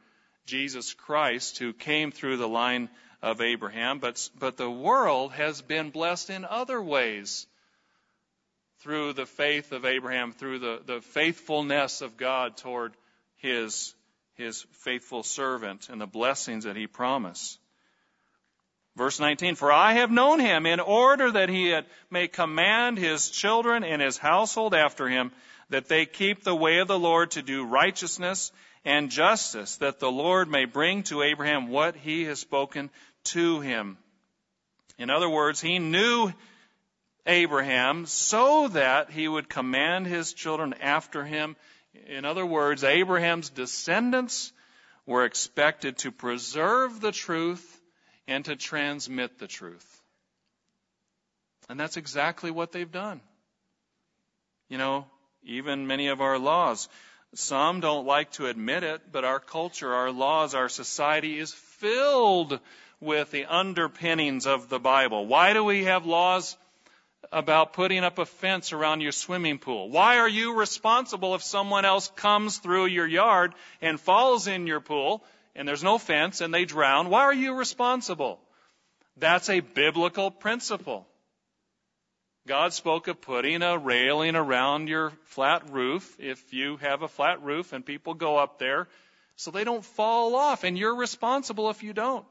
Jesus 0.45 0.93
Christ, 0.93 1.57
who 1.57 1.71
came 1.71 2.11
through 2.11 2.35
the 2.35 2.47
line 2.47 2.89
of 3.21 3.39
Abraham. 3.39 3.99
But, 3.99 4.29
but 4.37 4.57
the 4.57 4.69
world 4.69 5.31
has 5.31 5.61
been 5.61 5.91
blessed 5.91 6.29
in 6.29 6.43
other 6.43 6.81
ways 6.81 7.47
through 8.81 9.13
the 9.13 9.25
faith 9.25 9.71
of 9.71 9.85
Abraham, 9.85 10.33
through 10.33 10.59
the, 10.59 10.81
the 10.85 10.99
faithfulness 10.99 12.01
of 12.01 12.17
God 12.17 12.57
toward 12.57 12.93
his 13.37 13.93
his 14.35 14.65
faithful 14.71 15.23
servant 15.23 15.89
and 15.89 15.99
the 15.99 16.07
blessings 16.07 16.63
that 16.63 16.75
he 16.75 16.87
promised. 16.87 17.59
Verse 18.95 19.19
19, 19.19 19.55
For 19.55 19.71
I 19.71 19.93
have 19.93 20.11
known 20.11 20.39
him 20.39 20.65
in 20.65 20.79
order 20.79 21.31
that 21.31 21.49
he 21.49 21.77
may 22.09 22.27
command 22.27 22.97
his 22.97 23.29
children 23.29 23.83
and 23.83 24.01
his 24.01 24.17
household 24.17 24.73
after 24.73 25.07
him, 25.07 25.31
that 25.69 25.87
they 25.87 26.05
keep 26.05 26.43
the 26.43 26.55
way 26.55 26.79
of 26.79 26.87
the 26.87 26.99
Lord 26.99 27.31
to 27.31 27.41
do 27.41 27.65
righteousness 27.65 28.51
and 28.83 29.09
justice, 29.09 29.77
that 29.77 29.99
the 29.99 30.11
Lord 30.11 30.49
may 30.49 30.65
bring 30.65 31.03
to 31.03 31.21
Abraham 31.21 31.69
what 31.69 31.95
he 31.95 32.25
has 32.25 32.39
spoken 32.39 32.89
to 33.25 33.61
him. 33.61 33.97
In 34.97 35.09
other 35.09 35.29
words, 35.29 35.61
he 35.61 35.79
knew 35.79 36.33
Abraham 37.25 38.05
so 38.07 38.67
that 38.69 39.11
he 39.11 39.27
would 39.27 39.47
command 39.47 40.07
his 40.07 40.33
children 40.33 40.73
after 40.81 41.23
him 41.23 41.55
in 42.07 42.25
other 42.25 42.45
words, 42.45 42.83
Abraham's 42.83 43.49
descendants 43.49 44.51
were 45.05 45.25
expected 45.25 45.97
to 45.99 46.11
preserve 46.11 47.01
the 47.01 47.11
truth 47.11 47.81
and 48.27 48.45
to 48.45 48.55
transmit 48.55 49.39
the 49.39 49.47
truth. 49.47 50.01
And 51.69 51.79
that's 51.79 51.97
exactly 51.97 52.51
what 52.51 52.71
they've 52.71 52.91
done. 52.91 53.21
You 54.69 54.77
know, 54.77 55.05
even 55.43 55.87
many 55.87 56.07
of 56.07 56.21
our 56.21 56.37
laws, 56.37 56.87
some 57.33 57.79
don't 57.79 58.05
like 58.05 58.31
to 58.33 58.47
admit 58.47 58.83
it, 58.83 59.01
but 59.11 59.25
our 59.25 59.39
culture, 59.39 59.93
our 59.93 60.11
laws, 60.11 60.53
our 60.53 60.69
society 60.69 61.39
is 61.39 61.53
filled 61.53 62.59
with 62.99 63.31
the 63.31 63.45
underpinnings 63.45 64.45
of 64.45 64.69
the 64.69 64.79
Bible. 64.79 65.25
Why 65.25 65.53
do 65.53 65.63
we 65.63 65.85
have 65.85 66.05
laws 66.05 66.55
about 67.31 67.73
putting 67.73 68.03
up 68.03 68.17
a 68.17 68.25
fence 68.25 68.73
around 68.73 69.01
your 69.01 69.11
swimming 69.11 69.57
pool? 69.57 69.89
Why 69.89 70.17
are 70.17 70.29
you 70.29 70.55
responsible 70.55 71.35
if 71.35 71.43
someone 71.43 71.85
else 71.85 72.11
comes 72.15 72.57
through 72.57 72.87
your 72.87 73.07
yard 73.07 73.53
and 73.81 73.99
falls 73.99 74.47
in 74.47 74.67
your 74.67 74.79
pool 74.79 75.23
and 75.55 75.67
there's 75.67 75.83
no 75.83 75.97
fence 75.97 76.41
and 76.41 76.53
they 76.53 76.65
drown? 76.65 77.09
Why 77.09 77.21
are 77.21 77.33
you 77.33 77.53
responsible? 77.53 78.39
That's 79.17 79.49
a 79.49 79.59
biblical 79.59 80.31
principle. 80.31 81.07
God 82.47 82.73
spoke 82.73 83.07
of 83.07 83.21
putting 83.21 83.61
a 83.61 83.77
railing 83.77 84.35
around 84.35 84.87
your 84.87 85.11
flat 85.25 85.69
roof 85.69 86.15
if 86.19 86.53
you 86.53 86.77
have 86.77 87.03
a 87.03 87.07
flat 87.07 87.43
roof 87.43 87.71
and 87.71 87.85
people 87.85 88.15
go 88.15 88.37
up 88.37 88.57
there 88.57 88.87
so 89.35 89.51
they 89.51 89.63
don't 89.63 89.85
fall 89.85 90.35
off 90.35 90.63
and 90.63 90.77
you're 90.77 90.95
responsible 90.95 91.69
if 91.69 91.83
you 91.83 91.93
don't. 91.93 92.25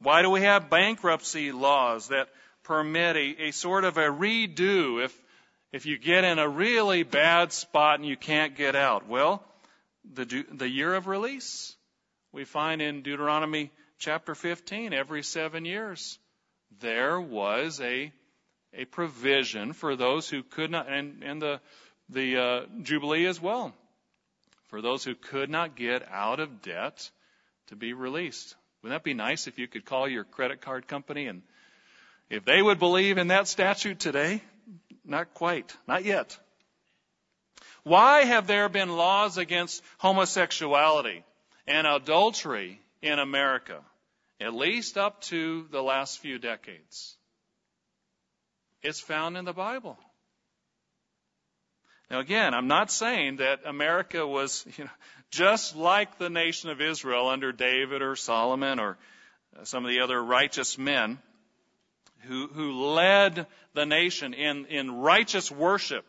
Why 0.00 0.20
do 0.20 0.28
we 0.28 0.42
have 0.42 0.68
bankruptcy 0.68 1.50
laws 1.50 2.08
that 2.08 2.28
permit 2.64 3.16
a, 3.16 3.44
a 3.44 3.50
sort 3.52 3.84
of 3.84 3.96
a 3.96 4.08
redo 4.08 5.04
if, 5.04 5.18
if 5.72 5.86
you 5.86 5.98
get 5.98 6.24
in 6.24 6.38
a 6.38 6.48
really 6.48 7.02
bad 7.02 7.52
spot 7.52 8.00
and 8.00 8.08
you 8.08 8.16
can't 8.16 8.56
get 8.56 8.74
out. 8.74 9.08
Well, 9.08 9.42
the, 10.12 10.44
the 10.52 10.68
year 10.68 10.94
of 10.94 11.06
release, 11.06 11.76
we 12.32 12.44
find 12.44 12.82
in 12.82 13.02
Deuteronomy 13.02 13.70
chapter 13.98 14.34
15, 14.34 14.92
every 14.92 15.22
seven 15.22 15.64
years, 15.64 16.18
there 16.80 17.20
was 17.20 17.80
a, 17.80 18.12
a 18.72 18.84
provision 18.86 19.72
for 19.72 19.96
those 19.96 20.28
who 20.28 20.42
could 20.42 20.70
not, 20.70 20.90
and, 20.90 21.22
and 21.22 21.40
the, 21.40 21.60
the 22.08 22.36
uh, 22.36 22.60
Jubilee 22.82 23.26
as 23.26 23.40
well, 23.40 23.72
for 24.68 24.82
those 24.82 25.04
who 25.04 25.14
could 25.14 25.48
not 25.48 25.76
get 25.76 26.06
out 26.10 26.40
of 26.40 26.62
debt 26.62 27.10
to 27.68 27.76
be 27.76 27.92
released. 27.92 28.56
Wouldn't 28.82 29.00
that 29.00 29.04
be 29.04 29.14
nice 29.14 29.46
if 29.46 29.58
you 29.58 29.68
could 29.68 29.84
call 29.84 30.08
your 30.08 30.24
credit 30.24 30.60
card 30.60 30.86
company 30.86 31.26
and 31.26 31.42
if 32.30 32.44
they 32.44 32.60
would 32.60 32.78
believe 32.78 33.18
in 33.18 33.28
that 33.28 33.48
statute 33.48 33.98
today, 33.98 34.42
not 35.04 35.34
quite, 35.34 35.74
not 35.86 36.04
yet. 36.04 36.38
Why 37.82 38.24
have 38.24 38.46
there 38.46 38.68
been 38.68 38.96
laws 38.96 39.36
against 39.36 39.82
homosexuality 39.98 41.22
and 41.66 41.86
adultery 41.86 42.80
in 43.02 43.18
America, 43.18 43.80
at 44.40 44.54
least 44.54 44.96
up 44.96 45.20
to 45.22 45.66
the 45.70 45.82
last 45.82 46.18
few 46.18 46.38
decades? 46.38 47.16
It's 48.82 49.00
found 49.00 49.36
in 49.36 49.44
the 49.44 49.52
Bible. 49.52 49.98
Now 52.10 52.20
again, 52.20 52.54
I'm 52.54 52.68
not 52.68 52.90
saying 52.90 53.36
that 53.36 53.60
America 53.66 54.26
was 54.26 54.66
you 54.78 54.84
know, 54.84 54.90
just 55.30 55.76
like 55.76 56.18
the 56.18 56.30
nation 56.30 56.70
of 56.70 56.80
Israel 56.80 57.28
under 57.28 57.52
David 57.52 58.02
or 58.02 58.16
Solomon 58.16 58.78
or 58.78 58.96
some 59.64 59.84
of 59.84 59.90
the 59.90 60.00
other 60.00 60.22
righteous 60.22 60.78
men 60.78 61.18
who, 62.26 62.48
who 62.48 62.72
led 62.72 63.46
the 63.74 63.86
nation 63.86 64.34
in, 64.34 64.66
in 64.66 64.98
righteous 64.98 65.50
worship 65.50 66.04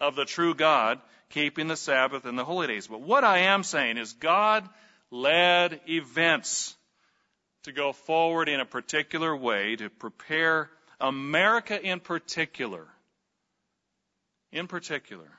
of 0.00 0.16
the 0.16 0.24
true 0.24 0.54
God, 0.54 1.00
keeping 1.30 1.68
the 1.68 1.76
Sabbath 1.76 2.24
and 2.24 2.38
the 2.38 2.44
holy 2.44 2.66
days. 2.66 2.86
But 2.86 3.00
what 3.00 3.24
I 3.24 3.38
am 3.38 3.62
saying 3.62 3.96
is 3.96 4.12
God 4.12 4.68
led 5.10 5.80
events 5.88 6.76
to 7.64 7.72
go 7.72 7.92
forward 7.92 8.48
in 8.48 8.60
a 8.60 8.66
particular 8.66 9.34
way 9.34 9.76
to 9.76 9.88
prepare 9.88 10.70
America 11.00 11.80
in 11.80 12.00
particular, 12.00 12.86
in 14.52 14.66
particular, 14.66 15.30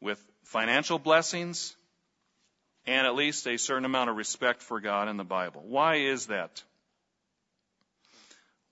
with 0.00 0.22
financial 0.44 0.98
blessings 0.98 1.76
and 2.86 3.06
at 3.06 3.14
least 3.14 3.46
a 3.46 3.56
certain 3.56 3.84
amount 3.84 4.10
of 4.10 4.16
respect 4.16 4.62
for 4.62 4.80
God 4.80 5.08
and 5.08 5.18
the 5.18 5.24
Bible. 5.24 5.62
Why 5.64 5.96
is 5.96 6.26
that? 6.26 6.62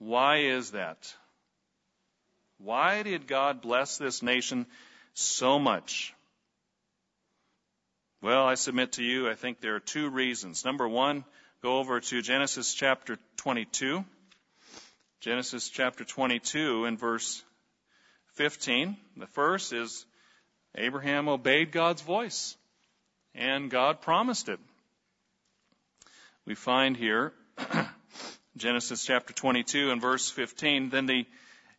Why 0.01 0.39
is 0.39 0.71
that? 0.71 1.15
Why 2.59 3.03
did 3.03 3.27
God 3.27 3.61
bless 3.61 3.99
this 3.99 4.23
nation 4.23 4.67
so 5.13 5.59
much? 5.59 6.15
Well, 8.23 8.45
I 8.45 8.55
submit 8.55 8.93
to 8.93 9.05
you, 9.05 9.31
I 9.31 9.35
think 9.35 9.61
there 9.61 9.77
are 9.77 9.81
two 9.81 10.09
reasons. 10.09 10.65
Number 10.65 10.89
one, 10.89 11.25
go 11.63 11.79
over 11.79 12.01
to 12.01 12.23
Genesis 12.23 12.75
chapter 12.75 13.19
22. 13.37 14.05
Genesis 15.21 15.69
chapter 15.69 16.05
22 16.05 16.87
and 16.87 16.99
verse 16.99 17.43
15. 18.35 18.97
The 19.19 19.27
first 19.27 19.75
is 19.75 20.07
Abraham 20.75 21.29
obeyed 21.29 21.73
God's 21.73 22.01
voice, 22.01 22.57
and 23.35 23.71
God 23.71 24.01
promised 24.01 24.49
it. 24.49 24.61
We 26.47 26.55
find 26.55 26.97
here 26.97 27.35
Genesis 28.61 29.03
chapter 29.07 29.33
22 29.33 29.91
and 29.91 30.03
verse 30.03 30.29
15. 30.29 30.91
Then 30.91 31.07
the 31.07 31.27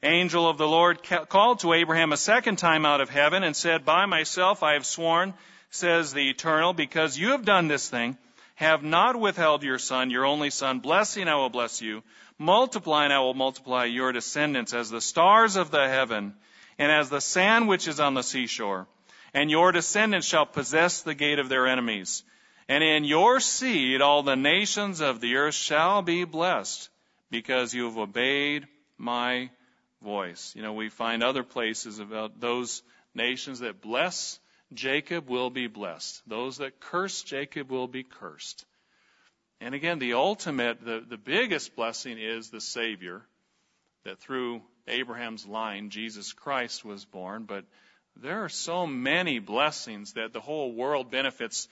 angel 0.02 0.50
of 0.50 0.58
the 0.58 0.68
Lord 0.68 0.98
called 1.30 1.60
to 1.60 1.74
Abraham 1.74 2.12
a 2.12 2.18
second 2.18 2.56
time 2.56 2.88
out 2.88 3.02
of 3.02 3.10
heaven 3.10 3.44
and 3.44 3.56
said, 3.56 3.86
By 3.86 4.08
myself 4.08 4.64
I 4.64 4.74
have 4.74 4.86
sworn, 4.88 5.36
says 5.70 6.12
the 6.12 6.28
Eternal, 6.28 6.74
because 6.74 7.20
you 7.20 7.34
have 7.34 7.46
done 7.46 7.68
this 7.68 7.88
thing, 7.88 8.18
have 8.56 8.82
not 8.82 9.16
withheld 9.16 9.62
your 9.62 9.78
son, 9.78 10.10
your 10.10 10.26
only 10.26 10.50
son. 10.50 10.80
Blessing 10.80 11.28
I 11.28 11.36
will 11.36 11.52
bless 11.52 11.84
you. 11.84 12.02
Multiplying 12.40 13.12
I 13.12 13.20
will 13.20 13.36
multiply 13.36 13.86
your 13.86 14.12
descendants 14.12 14.74
as 14.74 14.90
the 14.90 15.02
stars 15.02 15.58
of 15.58 15.70
the 15.70 15.88
heaven 15.88 16.34
and 16.80 16.92
as 16.92 17.12
the 17.12 17.22
sand 17.22 17.68
which 17.68 17.88
is 17.88 18.00
on 18.00 18.16
the 18.16 18.24
seashore. 18.24 18.88
And 19.36 19.52
your 19.52 19.72
descendants 19.72 20.26
shall 20.26 20.48
possess 20.48 21.04
the 21.04 21.14
gate 21.14 21.38
of 21.38 21.48
their 21.48 21.68
enemies. 21.68 22.24
And 22.68 22.84
in 22.84 23.04
your 23.04 23.40
seed 23.40 24.02
all 24.02 24.24
the 24.24 24.36
nations 24.36 25.02
of 25.02 25.20
the 25.20 25.36
earth 25.36 25.56
shall 25.56 26.02
be 26.02 26.24
blessed 26.24 26.90
because 27.30 27.74
you 27.74 27.86
have 27.86 27.98
obeyed 27.98 28.68
my 28.98 29.50
voice. 30.02 30.54
You 30.56 30.62
know, 30.62 30.74
we 30.74 30.90
find 30.90 31.24
other 31.24 31.44
places 31.44 32.00
about 32.00 32.40
those 32.40 32.82
nations 33.14 33.60
that 33.60 33.82
bless 33.82 34.40
Jacob 34.74 35.28
will 35.28 35.50
be 35.50 35.68
blessed. 35.68 36.22
Those 36.28 36.58
that 36.58 36.80
curse 36.80 37.24
Jacob 37.24 37.70
will 37.70 37.88
be 37.88 38.04
cursed. 38.04 38.66
And 39.60 39.76
again, 39.76 40.00
the 40.00 40.14
ultimate, 40.14 40.84
the, 40.84 41.04
the 41.08 41.18
biggest 41.18 41.76
blessing 41.76 42.18
is 42.18 42.50
the 42.50 42.62
Savior, 42.62 43.22
that 44.06 44.20
through 44.20 44.62
Abraham's 44.88 45.46
line, 45.46 45.90
Jesus 45.90 46.34
Christ 46.34 46.84
was 46.84 47.06
born. 47.06 47.44
But 47.44 47.66
there 48.16 48.44
are 48.44 48.50
so 48.50 48.88
many 48.88 49.40
blessings 49.40 50.14
that 50.14 50.34
the 50.34 50.40
whole 50.40 50.74
world 50.74 51.12
benefits 51.12 51.68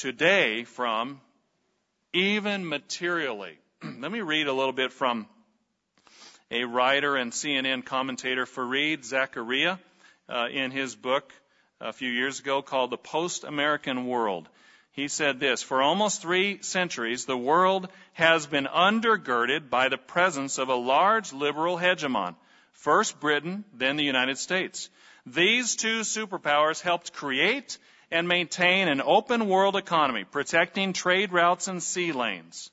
today 0.00 0.64
from, 0.64 1.20
even 2.14 2.66
materially. 2.66 3.58
Let 3.84 4.10
me 4.10 4.22
read 4.22 4.46
a 4.46 4.52
little 4.52 4.72
bit 4.72 4.92
from 4.92 5.26
a 6.50 6.64
writer 6.64 7.16
and 7.16 7.32
CNN 7.32 7.84
commentator, 7.84 8.46
Fareed 8.46 9.00
Zakaria, 9.00 9.78
uh, 10.26 10.46
in 10.50 10.70
his 10.70 10.96
book 10.96 11.30
a 11.82 11.92
few 11.92 12.08
years 12.08 12.40
ago 12.40 12.62
called 12.62 12.88
The 12.88 12.96
Post 12.96 13.44
American 13.44 14.06
World. 14.06 14.48
He 14.92 15.06
said 15.08 15.38
this 15.38 15.62
For 15.62 15.82
almost 15.82 16.22
three 16.22 16.62
centuries, 16.62 17.26
the 17.26 17.36
world 17.36 17.90
has 18.14 18.46
been 18.46 18.64
undergirded 18.64 19.68
by 19.68 19.90
the 19.90 19.98
presence 19.98 20.56
of 20.56 20.70
a 20.70 20.74
large 20.74 21.34
liberal 21.34 21.76
hegemon. 21.76 22.36
First 22.72 23.20
Britain, 23.20 23.66
then 23.74 23.96
the 23.96 24.04
United 24.04 24.38
States. 24.38 24.88
These 25.26 25.76
two 25.76 26.00
superpowers 26.00 26.80
helped 26.80 27.12
create 27.12 27.76
and 28.10 28.26
maintain 28.26 28.88
an 28.88 29.00
open 29.00 29.48
world 29.48 29.76
economy, 29.76 30.24
protecting 30.24 30.92
trade 30.92 31.32
routes 31.32 31.68
and 31.68 31.82
sea 31.82 32.12
lanes 32.12 32.70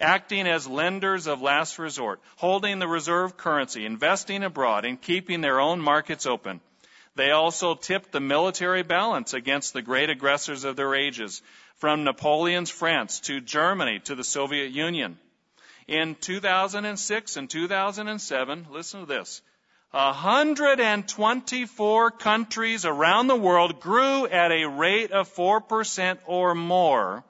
acting 0.00 0.46
as 0.46 0.66
lenders 0.66 1.26
of 1.26 1.40
last 1.40 1.78
resort, 1.78 2.20
holding 2.36 2.78
the 2.78 2.88
reserve 2.88 3.36
currency, 3.36 3.86
investing 3.86 4.42
abroad, 4.42 4.84
and 4.84 5.00
keeping 5.00 5.40
their 5.40 5.60
own 5.60 5.80
markets 5.80 6.26
open. 6.26 6.60
They 7.14 7.30
also 7.30 7.74
tipped 7.74 8.12
the 8.12 8.20
military 8.20 8.82
balance 8.82 9.32
against 9.32 9.72
the 9.72 9.82
great 9.82 10.10
aggressors 10.10 10.64
of 10.64 10.76
their 10.76 10.94
ages, 10.94 11.42
from 11.76 12.04
Napoleon's 12.04 12.70
France 12.70 13.20
to 13.20 13.40
Germany 13.40 14.00
to 14.00 14.14
the 14.14 14.24
Soviet 14.24 14.70
Union. 14.70 15.18
In 15.88 16.14
2006 16.14 17.36
and 17.36 17.48
2007, 17.48 18.66
listen 18.70 19.00
to 19.00 19.06
this, 19.06 19.40
124 19.90 22.10
countries 22.10 22.84
around 22.84 23.28
the 23.28 23.36
world 23.36 23.80
grew 23.80 24.26
at 24.26 24.52
a 24.52 24.66
rate 24.66 25.12
of 25.12 25.34
4% 25.34 26.18
or 26.26 26.54
more 26.54 27.24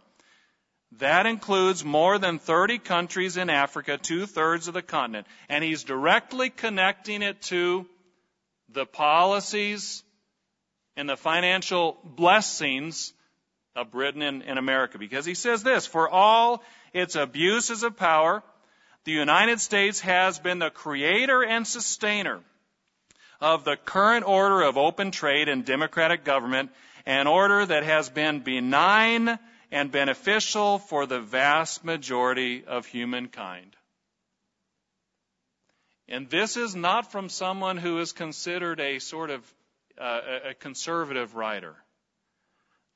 that 0.99 1.27
includes 1.27 1.85
more 1.85 2.19
than 2.19 2.39
30 2.39 2.79
countries 2.79 3.37
in 3.37 3.51
Africa, 3.51 3.99
two 3.99 4.27
thirds 4.27 4.69
of 4.69 4.75
the 4.75 4.83
continent. 4.83 5.27
And 5.49 5.63
he's 5.63 5.85
directly 5.85 6.49
connecting 6.49 7.23
it 7.23 7.43
to 7.43 7.87
the 8.71 8.87
policies 8.87 10.03
and 10.97 11.09
the 11.09 11.17
financial 11.17 11.99
blessings 12.03 13.13
of 13.75 13.91
Britain 13.91 14.23
and, 14.23 14.43
and 14.43 14.59
America. 14.59 14.99
Because 14.99 15.27
he 15.27 15.35
says 15.35 15.63
this, 15.63 15.87
for 15.87 16.09
all 16.09 16.63
its 16.95 17.15
abuses 17.15 17.83
of 17.83 17.97
power, 17.97 18.43
the 19.07 19.13
United 19.13 19.61
States 19.61 20.01
has 20.01 20.41
been 20.41 20.59
the 20.59 20.69
creator 20.69 21.45
and 21.45 21.65
sustainer 21.65 22.41
of 23.41 23.65
the 23.65 23.77
current 23.77 24.27
order 24.27 24.63
of 24.63 24.77
open 24.77 25.13
trade 25.13 25.49
and 25.49 25.65
democratic 25.65 26.25
government, 26.25 26.71
an 27.07 27.29
order 27.29 27.65
that 27.65 27.85
has 27.85 28.11
been 28.11 28.41
benign 28.41 29.39
and 29.71 29.93
beneficial 29.93 30.81
for 30.81 31.07
the 31.07 31.21
vast 31.21 31.85
majority 31.85 32.65
of 32.65 32.85
humankind. 32.85 33.77
And 36.09 36.29
this 36.29 36.57
is 36.57 36.75
not 36.75 37.13
from 37.13 37.29
someone 37.29 37.77
who 37.77 38.01
is 38.01 38.11
considered 38.11 38.81
a 38.81 38.99
sort 38.99 39.31
of 39.31 39.55
uh, 40.01 40.21
a 40.51 40.55
conservative 40.55 41.37
writer. 41.37 41.77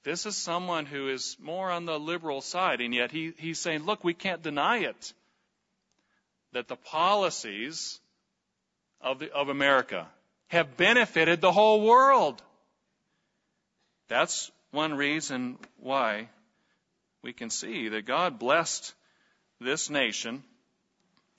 This 0.02 0.26
is 0.26 0.36
someone 0.36 0.86
who 0.86 1.08
is 1.08 1.36
more 1.40 1.70
on 1.70 1.84
the 1.84 2.00
liberal 2.00 2.40
side, 2.40 2.80
and 2.80 2.92
yet 2.92 3.12
he, 3.12 3.32
he's 3.38 3.60
saying, 3.60 3.84
look, 3.84 4.02
we 4.02 4.14
can't 4.14 4.42
deny 4.42 4.78
it. 4.78 5.12
That 6.52 6.68
the 6.68 6.76
policies 6.76 8.00
of, 9.00 9.20
the, 9.20 9.32
of 9.32 9.48
America 9.48 10.06
have 10.48 10.76
benefited 10.76 11.40
the 11.40 11.52
whole 11.52 11.82
world. 11.82 12.42
That's 14.08 14.50
one 14.72 14.94
reason 14.94 15.58
why 15.78 16.28
we 17.22 17.32
can 17.32 17.50
see 17.50 17.88
that 17.90 18.06
God 18.06 18.38
blessed 18.38 18.94
this 19.60 19.90
nation 19.90 20.42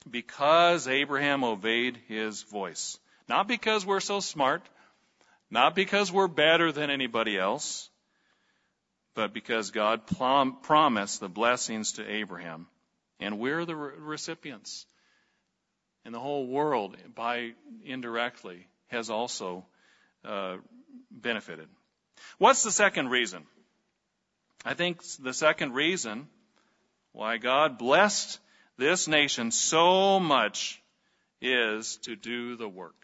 because 0.10 0.88
Abraham 0.88 1.43
obeyed 1.43 1.97
his 2.08 2.43
voice. 2.43 2.97
Not 3.28 3.47
because 3.47 3.86
we're 3.86 4.00
so 4.00 4.19
smart, 4.19 4.62
not 5.50 5.76
because 5.76 6.12
we're 6.12 6.28
better 6.28 6.71
than 6.71 6.89
anybody 6.89 7.38
else, 7.38 7.89
but 9.13 9.34
because 9.34 9.71
God 9.71 10.08
prom- 10.17 10.58
promised 10.62 11.19
the 11.19 11.30
blessings 11.30 11.93
to 11.93 12.10
Abraham. 12.10 12.67
And 13.19 13.39
we're 13.39 13.65
the 13.65 13.76
re- 13.76 13.93
recipients. 13.97 14.86
And 16.04 16.14
the 16.14 16.20
whole 16.20 16.48
world, 16.48 16.98
by 17.16 17.52
indirectly, 17.86 18.68
has 18.88 19.10
also 19.10 19.66
uh, 20.26 20.58
benefited. 21.12 21.68
What's 22.38 22.64
the 22.64 22.72
second 22.72 23.10
reason? 23.10 23.44
I 24.66 24.74
think 24.74 25.02
the 25.20 25.34
second 25.34 25.74
reason 25.74 26.28
why 27.14 27.38
God 27.38 27.78
blessed 27.78 28.40
this 28.78 29.08
nation 29.08 29.52
so 29.52 30.20
much 30.20 30.82
is 31.42 31.98
to 32.04 32.16
do 32.16 32.56
the 32.56 32.70
work. 32.70 32.96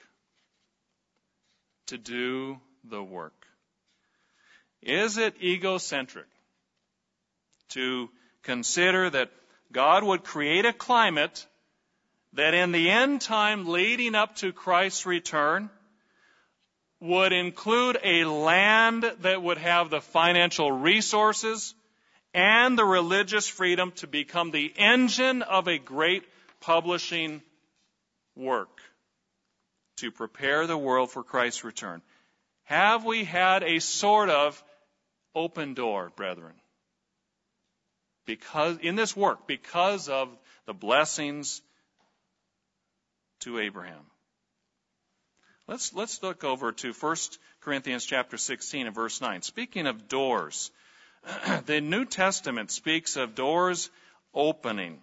To 1.88 1.98
do 1.98 2.60
the 2.84 3.04
work. 3.04 3.34
Is 4.82 5.18
it 5.18 5.36
egocentric 5.42 6.28
to 7.70 8.10
consider 8.44 9.10
that 9.10 9.32
God 9.72 10.04
would 10.04 10.24
create 10.24 10.66
a 10.66 10.74
climate 10.74 11.46
that 12.38 12.54
in 12.54 12.72
the 12.72 12.92
end 12.92 13.20
time 13.20 13.68
leading 13.68 14.14
up 14.14 14.36
to 14.36 14.54
Christ's 14.54 15.08
return 15.08 15.72
would 17.00 17.34
include 17.34 17.98
a 18.04 18.26
land 18.26 19.12
that 19.22 19.42
would 19.42 19.58
have 19.58 19.90
the 19.90 20.02
financial 20.02 20.72
resources 20.72 21.74
and 22.36 22.78
the 22.78 22.86
religious 22.86 23.48
freedom 23.48 23.92
to 23.94 24.06
become 24.06 24.52
the 24.52 24.72
engine 24.78 25.42
of 25.42 25.68
a 25.68 25.80
great 25.80 26.24
publishing 26.60 27.42
work 28.36 28.82
to 29.98 30.12
prepare 30.12 30.68
the 30.68 30.78
world 30.78 31.10
for 31.10 31.24
Christ's 31.24 31.64
return. 31.64 32.04
Have 32.66 33.04
we 33.04 33.24
had 33.24 33.64
a 33.64 33.80
sort 33.80 34.30
of 34.30 34.64
open 35.34 35.74
door, 35.74 36.12
brethren? 36.16 36.54
Because, 38.28 38.78
in 38.78 38.96
this 38.96 39.16
work, 39.16 39.48
because 39.48 40.08
of 40.08 40.30
the 40.68 40.74
blessings 40.74 41.62
to 43.42 43.60
Abraham. 43.60 44.06
Let's, 45.68 45.94
let's 45.94 46.24
look 46.24 46.44
over 46.44 46.72
to 46.72 46.94
1 46.94 47.16
Corinthians 47.60 48.06
chapter 48.06 48.38
16 48.38 48.88
and 48.88 48.96
verse 48.96 49.20
9. 49.20 49.42
Speaking 49.42 49.86
of 49.88 50.08
doors, 50.08 50.72
the 51.66 51.82
New 51.82 52.06
Testament 52.06 52.72
speaks 52.72 53.18
of 53.18 53.36
doors 53.36 53.90
opening 54.34 55.00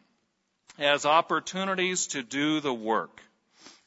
as 0.79 1.05
opportunities 1.05 2.09
to 2.09 2.23
do 2.23 2.61
the 2.61 2.73
work. 2.73 3.21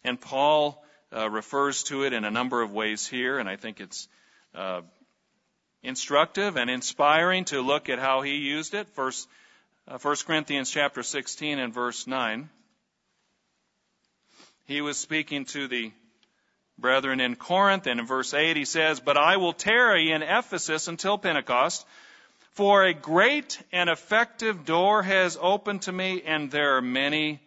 And 0.03 0.21
Paul 0.21 0.83
uh, 1.15 1.29
refers 1.29 1.83
to 1.83 2.03
it 2.03 2.13
in 2.13 2.23
a 2.23 2.31
number 2.31 2.61
of 2.61 2.71
ways 2.71 3.07
here, 3.07 3.39
and 3.39 3.49
I 3.49 3.55
think 3.55 3.79
it's 3.79 4.07
uh, 4.53 4.81
instructive 5.83 6.57
and 6.57 6.69
inspiring 6.69 7.45
to 7.45 7.61
look 7.61 7.89
at 7.89 7.99
how 7.99 8.21
he 8.21 8.35
used 8.35 8.73
it. 8.73 8.87
First, 8.89 9.27
uh, 9.87 9.97
1 9.97 10.15
Corinthians 10.25 10.69
chapter 10.69 11.03
16 11.03 11.59
and 11.59 11.73
verse 11.73 12.07
9. 12.07 12.49
He 14.68 14.82
was 14.82 14.97
speaking 14.97 15.45
to 15.45 15.70
the 15.70 15.93
brethren 16.78 17.22
in 17.22 17.36
Corinth. 17.36 17.88
And 17.88 17.99
in 17.99 18.05
verse 18.05 18.34
8 18.34 18.57
he 18.57 18.65
says, 18.65 18.99
But 18.99 19.18
I 19.18 19.38
will 19.38 19.53
tarry 19.53 20.11
in 20.11 20.22
Ephesus 20.22 20.88
until 20.88 21.18
Pentecost, 21.18 21.86
for 22.53 22.84
a 22.84 22.93
great 22.93 23.61
and 23.72 23.89
effective 23.89 24.65
door 24.65 25.03
has 25.03 25.38
opened 25.39 25.84
to 25.84 25.91
me, 25.91 26.22
and 26.26 26.51
there 26.51 26.76
are 26.78 26.82
many 26.82 27.39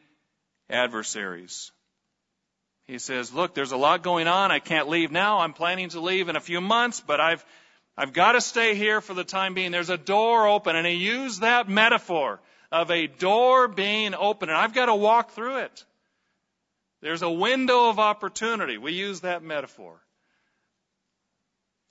adversaries. 0.70 1.72
He 2.86 2.98
says, 2.98 3.32
Look, 3.32 3.54
there's 3.54 3.72
a 3.72 3.76
lot 3.76 4.02
going 4.02 4.26
on. 4.26 4.50
I 4.50 4.60
can't 4.60 4.88
leave 4.88 5.12
now. 5.12 5.40
I'm 5.40 5.52
planning 5.52 5.90
to 5.90 6.00
leave 6.00 6.28
in 6.28 6.36
a 6.36 6.40
few 6.40 6.60
months, 6.60 7.02
but 7.06 7.20
I've 7.20 7.44
I've 7.96 8.14
got 8.14 8.32
to 8.32 8.40
stay 8.40 8.76
here 8.76 9.02
for 9.02 9.12
the 9.12 9.24
time 9.24 9.52
being. 9.52 9.72
There's 9.72 9.90
a 9.90 9.98
door 9.98 10.48
open, 10.48 10.74
and 10.74 10.86
he 10.86 10.94
used 10.94 11.42
that 11.42 11.68
metaphor 11.68 12.40
of 12.72 12.90
a 12.90 13.08
door 13.08 13.68
being 13.68 14.14
open, 14.14 14.48
and 14.48 14.56
I've 14.56 14.72
got 14.72 14.86
to 14.86 14.94
walk 14.94 15.32
through 15.32 15.58
it. 15.58 15.84
There's 17.00 17.22
a 17.22 17.30
window 17.30 17.88
of 17.88 17.98
opportunity. 17.98 18.76
We 18.78 18.92
use 18.92 19.20
that 19.20 19.42
metaphor. 19.42 20.00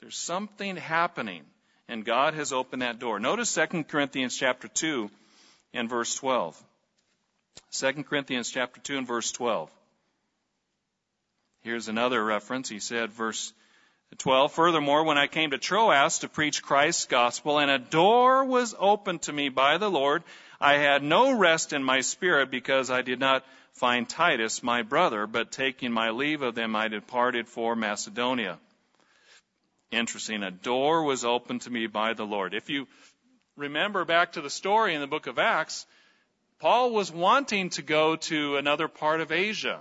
There's 0.02 0.18
something 0.18 0.76
happening, 0.76 1.44
and 1.88 2.06
God 2.06 2.36
has 2.36 2.54
opened 2.54 2.84
that 2.84 3.00
door. 3.00 3.20
Notice 3.20 3.54
2 3.54 3.84
Corinthians 3.86 4.38
chapter 4.38 4.68
2 4.68 5.10
and 5.74 5.90
verse 5.90 6.16
12. 6.16 6.62
2 7.72 8.04
Corinthians 8.04 8.50
chapter 8.50 8.80
2 8.80 9.00
and 9.00 9.08
verse 9.08 9.32
12. 9.32 9.70
Here's 11.62 11.90
another 11.90 12.24
reference. 12.24 12.70
He 12.70 12.80
said, 12.80 13.12
verse 13.12 13.52
12, 14.18 14.54
Furthermore, 14.54 15.04
when 15.04 15.18
I 15.18 15.28
came 15.28 15.52
to 15.52 15.58
Troas 15.58 16.20
to 16.20 16.30
preach 16.30 16.64
Christ's 16.64 17.06
gospel, 17.06 17.60
and 17.60 17.70
a 17.70 17.78
door 17.78 18.46
was 18.46 18.76
opened 18.78 19.24
to 19.24 19.34
me 19.34 19.50
by 19.50 19.78
the 19.78 19.90
Lord, 19.90 20.24
I 20.62 20.76
had 20.76 21.04
no 21.04 21.38
rest 21.38 21.74
in 21.74 21.84
my 21.84 22.02
spirit 22.02 22.50
because 22.50 22.90
I 22.90 23.02
did 23.02 23.20
not 23.20 23.44
find 23.80 24.10
Titus, 24.10 24.62
my 24.62 24.82
brother, 24.82 25.26
but 25.26 25.54
taking 25.54 25.94
my 25.94 26.10
leave 26.10 26.42
of 26.42 26.54
them, 26.54 26.76
I 26.76 26.90
departed 26.90 27.48
for 27.48 27.78
Macedonia. 27.78 28.60
Interesting. 29.90 30.44
A 30.44 30.52
door 30.52 31.04
was 31.04 31.24
opened 31.24 31.62
to 31.62 31.70
me 31.70 31.88
by 31.88 32.14
the 32.14 32.26
Lord. 32.26 32.54
If 32.54 32.70
you 32.70 32.88
remember 33.56 34.04
back 34.04 34.34
to 34.34 34.42
the 34.42 34.50
story 34.50 34.94
in 34.96 35.02
the 35.02 35.08
book 35.08 35.28
of 35.28 35.40
Acts, 35.40 35.86
Paul 36.60 36.92
was 36.92 37.10
wanting 37.10 37.70
to 37.72 37.82
go 37.82 38.18
to 38.18 38.58
another 38.58 38.90
part 38.90 39.22
of 39.22 39.32
Asia. 39.32 39.80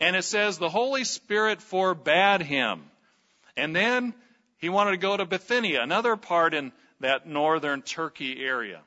And 0.00 0.16
it 0.16 0.24
says 0.24 0.58
the 0.58 0.68
Holy 0.68 1.04
Spirit 1.04 1.62
forbade 1.62 2.42
him. 2.42 2.82
And 3.56 3.74
then 3.74 4.14
he 4.58 4.68
wanted 4.68 4.92
to 4.92 4.96
go 4.96 5.16
to 5.16 5.24
Bithynia, 5.24 5.80
another 5.80 6.16
part 6.16 6.54
in 6.54 6.72
that 6.98 7.24
northern 7.24 7.82
Turkey 7.82 8.44
area. 8.44 8.80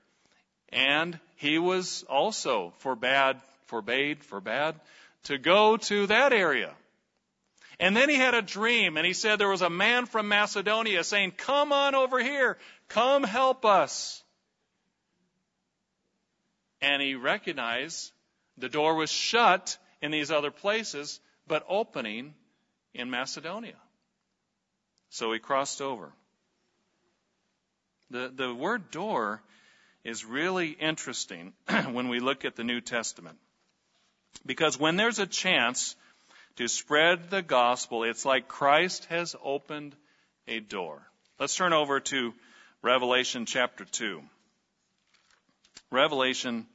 And 0.70 1.20
he 1.36 1.57
was 1.59 2.03
also 2.09 2.74
forbade, 2.80 3.38
forbade, 3.68 4.24
forbade 4.24 4.76
to 5.24 5.38
go 5.38 5.78
to 5.78 6.07
that 6.07 6.34
area. 6.34 6.74
And 7.80 7.95
then 7.95 8.09
he 8.09 8.16
had 8.16 8.34
a 8.34 8.41
dream 8.41 8.97
and 8.97 9.05
he 9.05 9.13
said 9.13 9.38
there 9.38 9.49
was 9.49 9.61
a 9.61 9.70
man 9.70 10.05
from 10.05 10.28
Macedonia 10.28 11.03
saying, 11.03 11.32
come 11.32 11.74
on 11.74 11.93
over 11.93 12.20
here. 12.20 12.57
Come 12.88 13.24
help 13.24 13.66
us. 13.66 14.24
And 16.82 17.01
he 17.01 17.16
recognized 17.16 18.11
the 18.57 18.70
door 18.70 18.95
was 18.95 19.11
shut 19.11 19.78
in 20.01 20.11
these 20.11 20.32
other 20.32 20.51
places, 20.51 21.20
but 21.47 21.66
opening 21.68 22.34
in 22.93 23.09
Macedonia. 23.09 23.76
So 25.09 25.34
he 25.34 25.39
crossed 25.39 25.82
over. 25.82 26.11
The, 28.11 28.32
the 28.34 28.53
word 28.53 28.91
door 28.91 29.41
is 30.06 30.24
really 30.24 30.70
interesting 30.70 31.53
when 31.91 32.08
we 32.08 32.20
look 32.20 32.45
at 32.45 32.56
the 32.56 32.64
New 32.64 32.80
Testament. 32.80 33.38
Because 34.45 34.80
when 34.80 34.95
there's 34.95 35.20
a 35.20 35.26
chance 35.26 35.95
to 36.58 36.68
spread 36.68 37.30
the 37.30 37.41
gospel, 37.41 38.03
it's 38.03 38.24
like 38.24 38.47
Christ 38.47 39.06
has 39.06 39.36
opened 39.43 39.95
a 40.47 40.60
door. 40.60 41.01
Let's 41.39 41.56
turn 41.56 41.74
over 41.74 41.99
to 41.99 42.34
Revelation 42.84 43.47
chapter 43.47 43.84
2. 43.84 44.22
Revelation 45.89 46.68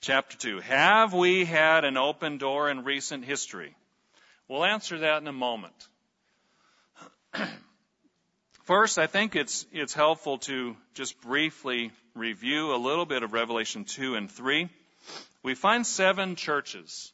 chapter 0.00 0.36
2. 0.36 0.60
Have 0.60 1.12
we 1.12 1.44
had 1.44 1.84
an 1.84 1.96
open 1.96 2.38
door 2.38 2.70
in 2.70 2.84
recent 2.84 3.24
history? 3.24 3.74
We'll 4.48 4.64
answer 4.64 4.98
that 4.98 5.20
in 5.20 5.26
a 5.26 5.32
moment. 5.32 5.88
First, 8.66 8.98
I 8.98 9.06
think 9.06 9.36
it's, 9.36 9.64
it's 9.70 9.94
helpful 9.94 10.38
to 10.38 10.76
just 10.92 11.20
briefly 11.20 11.92
review 12.16 12.74
a 12.74 12.76
little 12.76 13.06
bit 13.06 13.22
of 13.22 13.32
Revelation 13.32 13.84
2 13.84 14.16
and 14.16 14.28
3. 14.28 14.68
We 15.44 15.54
find 15.54 15.86
seven 15.86 16.34
churches. 16.34 17.12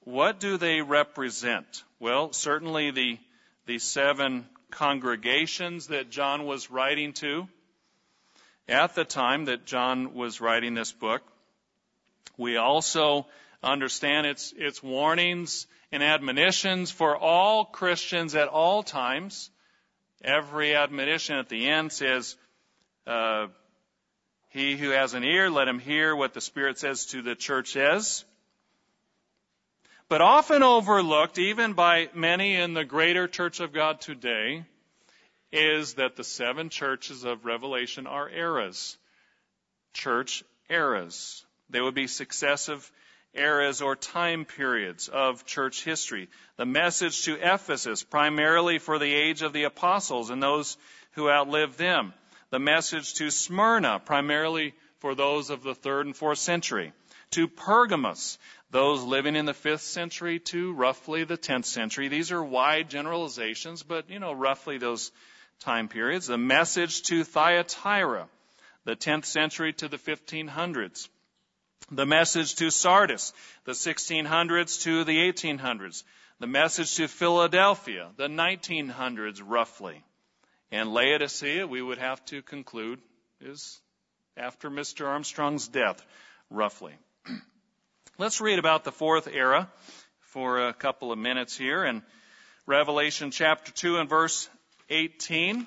What 0.00 0.40
do 0.40 0.56
they 0.56 0.80
represent? 0.80 1.84
Well, 2.00 2.32
certainly 2.32 2.90
the, 2.90 3.18
the 3.66 3.78
seven 3.78 4.44
congregations 4.72 5.86
that 5.86 6.10
John 6.10 6.46
was 6.46 6.68
writing 6.68 7.12
to 7.12 7.46
at 8.68 8.96
the 8.96 9.04
time 9.04 9.44
that 9.44 9.66
John 9.66 10.14
was 10.14 10.40
writing 10.40 10.74
this 10.74 10.90
book. 10.90 11.22
We 12.36 12.56
also 12.56 13.28
understand 13.62 14.26
its, 14.26 14.52
its 14.56 14.82
warnings 14.82 15.68
and 15.92 16.02
admonitions 16.02 16.90
for 16.90 17.16
all 17.16 17.64
Christians 17.64 18.34
at 18.34 18.48
all 18.48 18.82
times. 18.82 19.51
Every 20.22 20.74
admonition 20.74 21.36
at 21.36 21.48
the 21.48 21.68
end 21.68 21.92
says, 21.92 22.36
uh, 23.06 23.48
he 24.50 24.76
who 24.76 24.90
has 24.90 25.14
an 25.14 25.24
ear, 25.24 25.50
let 25.50 25.66
him 25.66 25.78
hear 25.78 26.14
what 26.14 26.34
the 26.34 26.40
Spirit 26.40 26.78
says 26.78 27.06
to 27.06 27.22
the 27.22 27.34
churches. 27.34 28.24
But 30.08 30.20
often 30.20 30.62
overlooked, 30.62 31.38
even 31.38 31.72
by 31.72 32.10
many 32.14 32.56
in 32.56 32.74
the 32.74 32.84
greater 32.84 33.26
church 33.26 33.60
of 33.60 33.72
God 33.72 34.00
today, 34.00 34.64
is 35.50 35.94
that 35.94 36.16
the 36.16 36.24
seven 36.24 36.68
churches 36.68 37.24
of 37.24 37.44
Revelation 37.44 38.06
are 38.06 38.28
eras. 38.28 38.96
Church 39.92 40.44
eras. 40.68 41.44
They 41.70 41.80
would 41.80 41.94
be 41.94 42.06
successive 42.06 42.92
eras 43.34 43.82
or 43.82 43.96
time 43.96 44.44
periods 44.44 45.08
of 45.08 45.46
church 45.46 45.84
history. 45.84 46.28
The 46.56 46.66
message 46.66 47.22
to 47.24 47.38
Ephesus, 47.40 48.02
primarily 48.02 48.78
for 48.78 48.98
the 48.98 49.12
age 49.12 49.42
of 49.42 49.52
the 49.52 49.64
apostles 49.64 50.30
and 50.30 50.42
those 50.42 50.76
who 51.12 51.30
outlived 51.30 51.78
them. 51.78 52.12
The 52.50 52.58
message 52.58 53.14
to 53.14 53.30
Smyrna, 53.30 54.00
primarily 54.04 54.74
for 54.98 55.14
those 55.14 55.50
of 55.50 55.62
the 55.62 55.74
third 55.74 56.06
and 56.06 56.16
fourth 56.16 56.38
century. 56.38 56.92
To 57.32 57.48
Pergamos, 57.48 58.38
those 58.70 59.02
living 59.02 59.36
in 59.36 59.46
the 59.46 59.54
fifth 59.54 59.82
century 59.82 60.38
to 60.38 60.72
roughly 60.72 61.24
the 61.24 61.36
tenth 61.36 61.66
century. 61.66 62.08
These 62.08 62.32
are 62.32 62.42
wide 62.42 62.90
generalizations, 62.90 63.82
but 63.82 64.10
you 64.10 64.18
know, 64.18 64.32
roughly 64.32 64.78
those 64.78 65.12
time 65.60 65.88
periods. 65.88 66.26
The 66.26 66.38
message 66.38 67.02
to 67.04 67.24
Thyatira, 67.24 68.28
the 68.84 68.96
10th 68.96 69.26
century 69.26 69.72
to 69.74 69.88
the 69.88 69.98
1500s. 69.98 71.08
The 71.90 72.06
message 72.06 72.54
to 72.56 72.70
Sardis, 72.70 73.32
the 73.64 73.72
1600s 73.72 74.82
to 74.82 75.04
the 75.04 75.32
1800s. 75.32 76.04
The 76.40 76.46
message 76.46 76.96
to 76.96 77.08
Philadelphia, 77.08 78.10
the 78.16 78.28
1900s 78.28 79.42
roughly. 79.44 80.02
And 80.70 80.92
Laodicea, 80.92 81.66
we 81.66 81.82
would 81.82 81.98
have 81.98 82.24
to 82.26 82.42
conclude, 82.42 82.98
is 83.40 83.80
after 84.36 84.70
Mr. 84.70 85.06
Armstrong's 85.06 85.68
death, 85.68 86.04
roughly. 86.50 86.94
Let's 88.18 88.40
read 88.40 88.58
about 88.58 88.84
the 88.84 88.92
fourth 88.92 89.28
era 89.28 89.70
for 90.20 90.68
a 90.68 90.72
couple 90.72 91.12
of 91.12 91.18
minutes 91.18 91.56
here 91.56 91.84
in 91.84 92.02
Revelation 92.66 93.30
chapter 93.30 93.70
2 93.70 93.98
and 93.98 94.08
verse 94.08 94.48
18. 94.88 95.66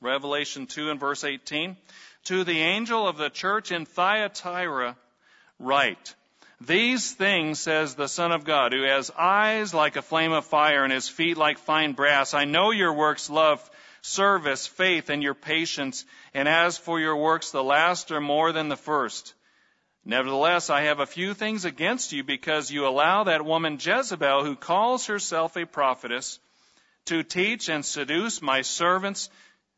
Revelation 0.00 0.66
2 0.66 0.90
and 0.90 1.00
verse 1.00 1.24
18. 1.24 1.76
To 2.24 2.42
the 2.42 2.60
angel 2.60 3.06
of 3.06 3.18
the 3.18 3.28
church 3.28 3.70
in 3.70 3.84
Thyatira 3.84 4.96
write, 5.58 6.14
These 6.58 7.12
things 7.12 7.60
says 7.60 7.94
the 7.94 8.08
Son 8.08 8.32
of 8.32 8.44
God, 8.44 8.72
who 8.72 8.82
has 8.82 9.10
eyes 9.10 9.74
like 9.74 9.96
a 9.96 10.02
flame 10.02 10.32
of 10.32 10.46
fire 10.46 10.84
and 10.84 10.92
his 10.92 11.06
feet 11.06 11.36
like 11.36 11.58
fine 11.58 11.92
brass. 11.92 12.32
I 12.32 12.46
know 12.46 12.70
your 12.70 12.94
works, 12.94 13.28
love, 13.28 13.70
service, 14.00 14.66
faith, 14.66 15.10
and 15.10 15.22
your 15.22 15.34
patience. 15.34 16.06
And 16.32 16.48
as 16.48 16.78
for 16.78 16.98
your 16.98 17.16
works, 17.16 17.50
the 17.50 17.62
last 17.62 18.10
are 18.10 18.22
more 18.22 18.52
than 18.52 18.70
the 18.70 18.76
first. 18.76 19.34
Nevertheless, 20.06 20.70
I 20.70 20.82
have 20.82 21.00
a 21.00 21.06
few 21.06 21.34
things 21.34 21.66
against 21.66 22.12
you 22.12 22.24
because 22.24 22.70
you 22.70 22.86
allow 22.86 23.24
that 23.24 23.44
woman 23.44 23.78
Jezebel, 23.78 24.44
who 24.44 24.56
calls 24.56 25.06
herself 25.06 25.56
a 25.56 25.66
prophetess, 25.66 26.38
to 27.06 27.22
teach 27.22 27.68
and 27.68 27.84
seduce 27.84 28.40
my 28.40 28.62
servants 28.62 29.28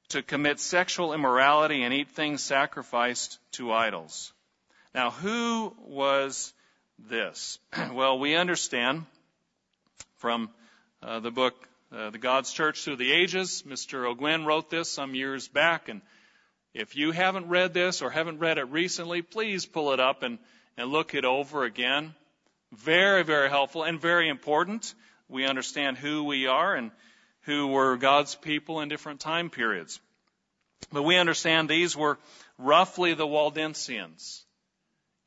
to 0.08 0.22
commit 0.22 0.60
sexual 0.60 1.12
immorality 1.12 1.82
and 1.82 1.92
eat 1.92 2.10
things 2.10 2.42
sacrificed 2.42 3.38
to 3.52 3.72
idols. 3.72 4.32
Now, 4.94 5.10
who 5.10 5.74
was 5.80 6.52
this? 6.98 7.58
well, 7.92 8.18
we 8.18 8.34
understand 8.34 9.04
from 10.16 10.50
uh, 11.02 11.20
the 11.20 11.30
book 11.30 11.54
uh, 11.92 12.10
The 12.10 12.18
God's 12.18 12.52
Church 12.52 12.82
Through 12.82 12.96
the 12.96 13.12
Ages. 13.12 13.64
Mr. 13.66 14.12
Ogwyn 14.12 14.46
wrote 14.46 14.70
this 14.70 14.90
some 14.90 15.14
years 15.14 15.48
back, 15.48 15.88
and 15.88 16.02
if 16.74 16.96
you 16.96 17.10
haven't 17.10 17.48
read 17.48 17.74
this 17.74 18.02
or 18.02 18.10
haven't 18.10 18.38
read 18.38 18.58
it 18.58 18.64
recently, 18.70 19.22
please 19.22 19.66
pull 19.66 19.92
it 19.92 20.00
up 20.00 20.22
and, 20.22 20.38
and 20.76 20.90
look 20.90 21.14
it 21.14 21.24
over 21.24 21.64
again. 21.64 22.14
Very, 22.72 23.22
very 23.22 23.48
helpful 23.48 23.82
and 23.84 24.00
very 24.00 24.28
important. 24.28 24.94
We 25.28 25.46
understand 25.46 25.96
who 25.96 26.24
we 26.24 26.46
are 26.46 26.74
and 26.74 26.90
who 27.46 27.68
were 27.68 27.96
God's 27.96 28.34
people 28.34 28.80
in 28.80 28.88
different 28.88 29.20
time 29.20 29.50
periods. 29.50 30.00
But 30.92 31.04
we 31.04 31.16
understand 31.16 31.68
these 31.68 31.96
were 31.96 32.18
roughly 32.58 33.14
the 33.14 33.26
Waldensians 33.26 34.42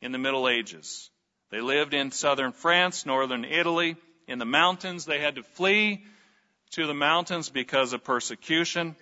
in 0.02 0.12
the 0.12 0.18
Middle 0.18 0.48
Ages. 0.48 1.10
They 1.50 1.62
lived 1.62 1.94
in 1.94 2.12
southern 2.12 2.52
France, 2.52 3.06
northern 3.06 3.46
Italy. 3.46 3.96
In 4.28 4.38
the 4.38 4.46
mountains, 4.46 5.06
they 5.06 5.20
had 5.20 5.36
to 5.36 5.44
flee 5.44 6.04
to 6.72 6.86
the 6.86 6.94
mountains 6.94 7.50
because 7.50 7.94
of 7.94 8.04
persecution. 8.04 8.96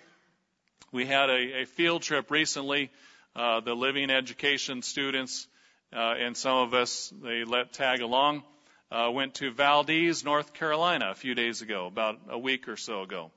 We 0.90 1.04
had 1.04 1.28
a, 1.28 1.62
a 1.62 1.64
field 1.66 2.02
trip 2.02 2.30
recently. 2.30 2.90
Uh, 3.36 3.60
the 3.60 3.74
living 3.74 4.10
education 4.10 4.80
students 4.82 5.46
uh, 5.92 6.14
and 6.18 6.36
some 6.36 6.56
of 6.56 6.74
us 6.74 7.12
they 7.22 7.44
let 7.44 7.72
tag 7.72 8.00
along 8.00 8.42
uh, 8.90 9.10
went 9.12 9.34
to 9.34 9.52
Valdese, 9.52 10.24
North 10.24 10.54
Carolina, 10.54 11.10
a 11.10 11.14
few 11.14 11.34
days 11.34 11.62
ago, 11.62 11.86
about 11.86 12.18
a 12.28 12.38
week 12.38 12.68
or 12.68 12.76
so 12.76 13.02
ago. 13.02 13.30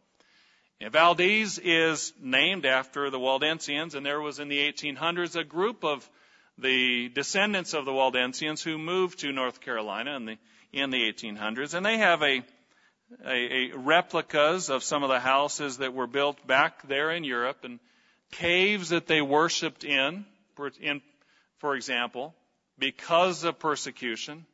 And 0.79 0.91
Valdese 0.91 1.59
is 1.63 2.13
named 2.19 2.65
after 2.65 3.09
the 3.09 3.19
Waldensians, 3.19 3.93
and 3.93 4.05
there 4.05 4.21
was 4.21 4.39
in 4.39 4.47
the 4.47 4.71
1800s 4.71 5.35
a 5.35 5.43
group 5.43 5.83
of 5.83 6.09
the 6.57 7.09
descendants 7.09 7.73
of 7.73 7.85
the 7.85 7.91
Waldensians 7.91 8.63
who 8.63 8.77
moved 8.77 9.19
to 9.19 9.31
North 9.31 9.61
Carolina 9.61 10.15
in 10.15 10.25
the 10.25 10.37
in 10.71 10.89
the 10.89 11.11
1800s, 11.11 11.73
and 11.73 11.85
they 11.85 11.97
have 11.97 12.23
a 12.23 12.43
a, 13.25 13.71
a 13.71 13.77
replicas 13.77 14.69
of 14.69 14.83
some 14.83 15.03
of 15.03 15.09
the 15.09 15.19
houses 15.19 15.77
that 15.77 15.93
were 15.93 16.07
built 16.07 16.45
back 16.47 16.87
there 16.87 17.11
in 17.11 17.23
Europe 17.23 17.63
and 17.63 17.79
caves 18.31 18.89
that 18.89 19.07
they 19.07 19.21
worshipped 19.21 19.83
in, 19.83 20.25
in, 20.79 21.01
for 21.57 21.75
example, 21.75 22.33
because 22.77 23.43
of 23.43 23.59
persecution, 23.59 24.45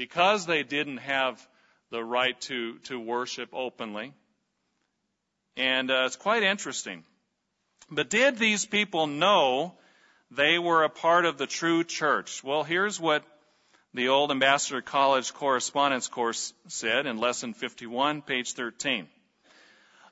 because 0.00 0.46
they 0.46 0.62
didn't 0.62 0.96
have 0.96 1.46
the 1.90 2.02
right 2.02 2.40
to, 2.40 2.78
to 2.84 2.98
worship 2.98 3.50
openly. 3.52 4.14
And 5.58 5.90
uh, 5.90 6.04
it's 6.06 6.16
quite 6.16 6.42
interesting. 6.42 7.04
But 7.90 8.08
did 8.08 8.38
these 8.38 8.64
people 8.64 9.06
know 9.06 9.74
they 10.30 10.58
were 10.58 10.84
a 10.84 10.88
part 10.88 11.26
of 11.26 11.36
the 11.36 11.46
true 11.46 11.84
church? 11.84 12.42
Well, 12.42 12.62
here's 12.62 12.98
what 12.98 13.24
the 13.92 14.08
old 14.08 14.30
Ambassador 14.30 14.80
College 14.80 15.34
correspondence 15.34 16.08
course 16.08 16.54
said 16.68 17.04
in 17.04 17.18
lesson 17.18 17.52
51, 17.52 18.22
page 18.22 18.54
13. 18.54 19.06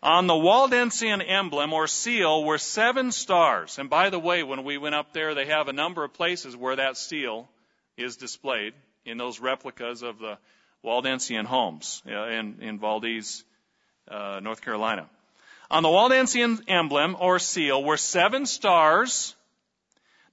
On 0.02 0.26
the 0.26 0.34
Waldensian 0.34 1.22
emblem 1.26 1.72
or 1.72 1.86
seal 1.86 2.44
were 2.44 2.58
seven 2.58 3.10
stars. 3.10 3.78
And 3.78 3.88
by 3.88 4.10
the 4.10 4.20
way, 4.20 4.42
when 4.42 4.64
we 4.64 4.76
went 4.76 4.96
up 4.96 5.14
there, 5.14 5.34
they 5.34 5.46
have 5.46 5.68
a 5.68 5.72
number 5.72 6.04
of 6.04 6.12
places 6.12 6.54
where 6.54 6.76
that 6.76 6.98
seal 6.98 7.48
is 7.96 8.18
displayed 8.18 8.74
in 9.08 9.18
those 9.18 9.40
replicas 9.40 10.02
of 10.02 10.18
the 10.18 10.38
Waldensian 10.84 11.44
homes 11.44 12.02
in, 12.06 12.56
in 12.60 12.78
Valdese, 12.78 13.44
uh, 14.08 14.40
North 14.42 14.60
Carolina. 14.62 15.08
On 15.70 15.82
the 15.82 15.88
Waldensian 15.88 16.62
emblem 16.68 17.16
or 17.18 17.38
seal 17.38 17.82
were 17.82 17.96
seven 17.96 18.46
stars 18.46 19.34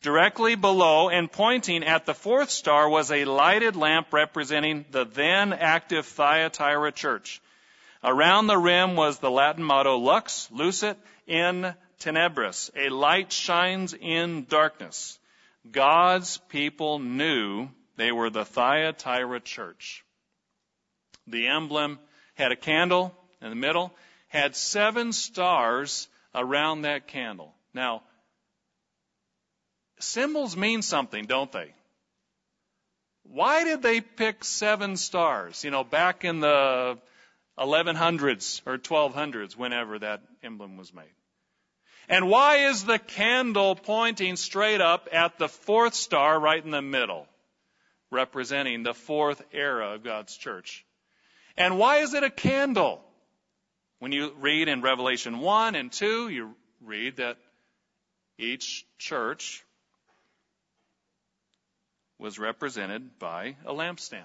Directly 0.05 0.53
below 0.53 1.09
and 1.09 1.32
pointing 1.32 1.84
at 1.84 2.05
the 2.05 2.13
fourth 2.13 2.51
star 2.51 2.88
was 2.88 3.09
a 3.09 3.26
lighted 3.26 3.76
lamp 3.76 4.13
representing 4.13 4.86
the 4.91 5.03
then 5.03 5.51
active 5.51 6.05
Thyatira 6.05 6.91
church. 6.91 7.41
Around 8.03 8.45
the 8.45 8.57
rim 8.59 8.95
was 8.95 9.17
the 9.17 9.32
Latin 9.32 9.63
motto 9.63 9.97
Lux 9.97 10.47
Lucet 10.53 10.95
in 11.26 11.73
Tenebris. 11.99 12.69
A 12.76 12.89
light 12.89 13.32
shines 13.32 13.95
in 13.99 14.45
darkness. 14.47 15.17
God's 15.71 16.38
people 16.49 16.99
knew 16.99 17.69
they 17.98 18.12
were 18.12 18.30
the 18.30 18.46
Thyatira 18.46 19.39
church. 19.39 20.04
The 21.28 21.48
emblem 21.48 22.00
had 22.36 22.52
a 22.52 22.56
candle 22.56 23.16
in 23.41 23.50
the 23.50 23.56
middle, 23.56 23.93
had 24.28 24.56
seven 24.56 25.14
stars 25.14 26.08
around 26.34 26.82
that 26.82 27.08
candle. 27.08 27.54
Now, 27.74 28.04
Symbols 30.00 30.58
mean 30.58 30.82
something, 30.82 31.26
don't 31.26 31.52
they? 31.52 31.74
Why 33.24 33.64
did 33.64 33.82
they 33.82 34.02
pick 34.02 34.43
seven 34.43 34.98
stars? 34.98 35.64
You 35.64 35.72
know, 35.72 35.84
back 35.84 36.26
in 36.26 36.41
the 36.41 37.00
1100s 37.58 38.62
or 38.66 38.78
1200s, 38.78 39.56
whenever 39.56 40.00
that 40.00 40.22
emblem 40.43 40.78
was 40.78 40.93
made. 40.93 41.14
And 42.08 42.30
why 42.30 42.68
is 42.68 42.84
the 42.84 43.00
candle 43.00 43.76
pointing 43.76 44.36
straight 44.36 44.82
up 44.82 45.10
at 45.12 45.39
the 45.39 45.48
fourth 45.48 45.96
star 45.96 46.39
right 46.39 46.64
in 46.64 46.72
the 46.72 46.82
middle, 46.82 47.28
representing 48.16 48.82
the 48.82 48.93
fourth 48.93 49.41
era 49.53 49.93
of 49.93 50.03
God's 50.03 50.36
church? 50.36 50.86
And 51.57 51.78
why 51.78 51.97
is 51.97 52.13
it 52.13 52.24
a 52.24 52.30
candle? 52.30 53.01
When 53.99 54.11
you 54.11 54.34
read 54.39 54.68
in 54.68 54.82
Revelation 54.82 55.39
1 55.39 55.76
and 55.76 55.91
2, 55.91 56.30
you 56.30 56.55
read 56.82 57.18
that 57.18 57.38
each 58.38 58.86
church 58.97 59.63
was 62.18 62.39
represented 62.39 63.20
by 63.20 63.55
a 63.66 63.74
lampstand. 63.74 64.24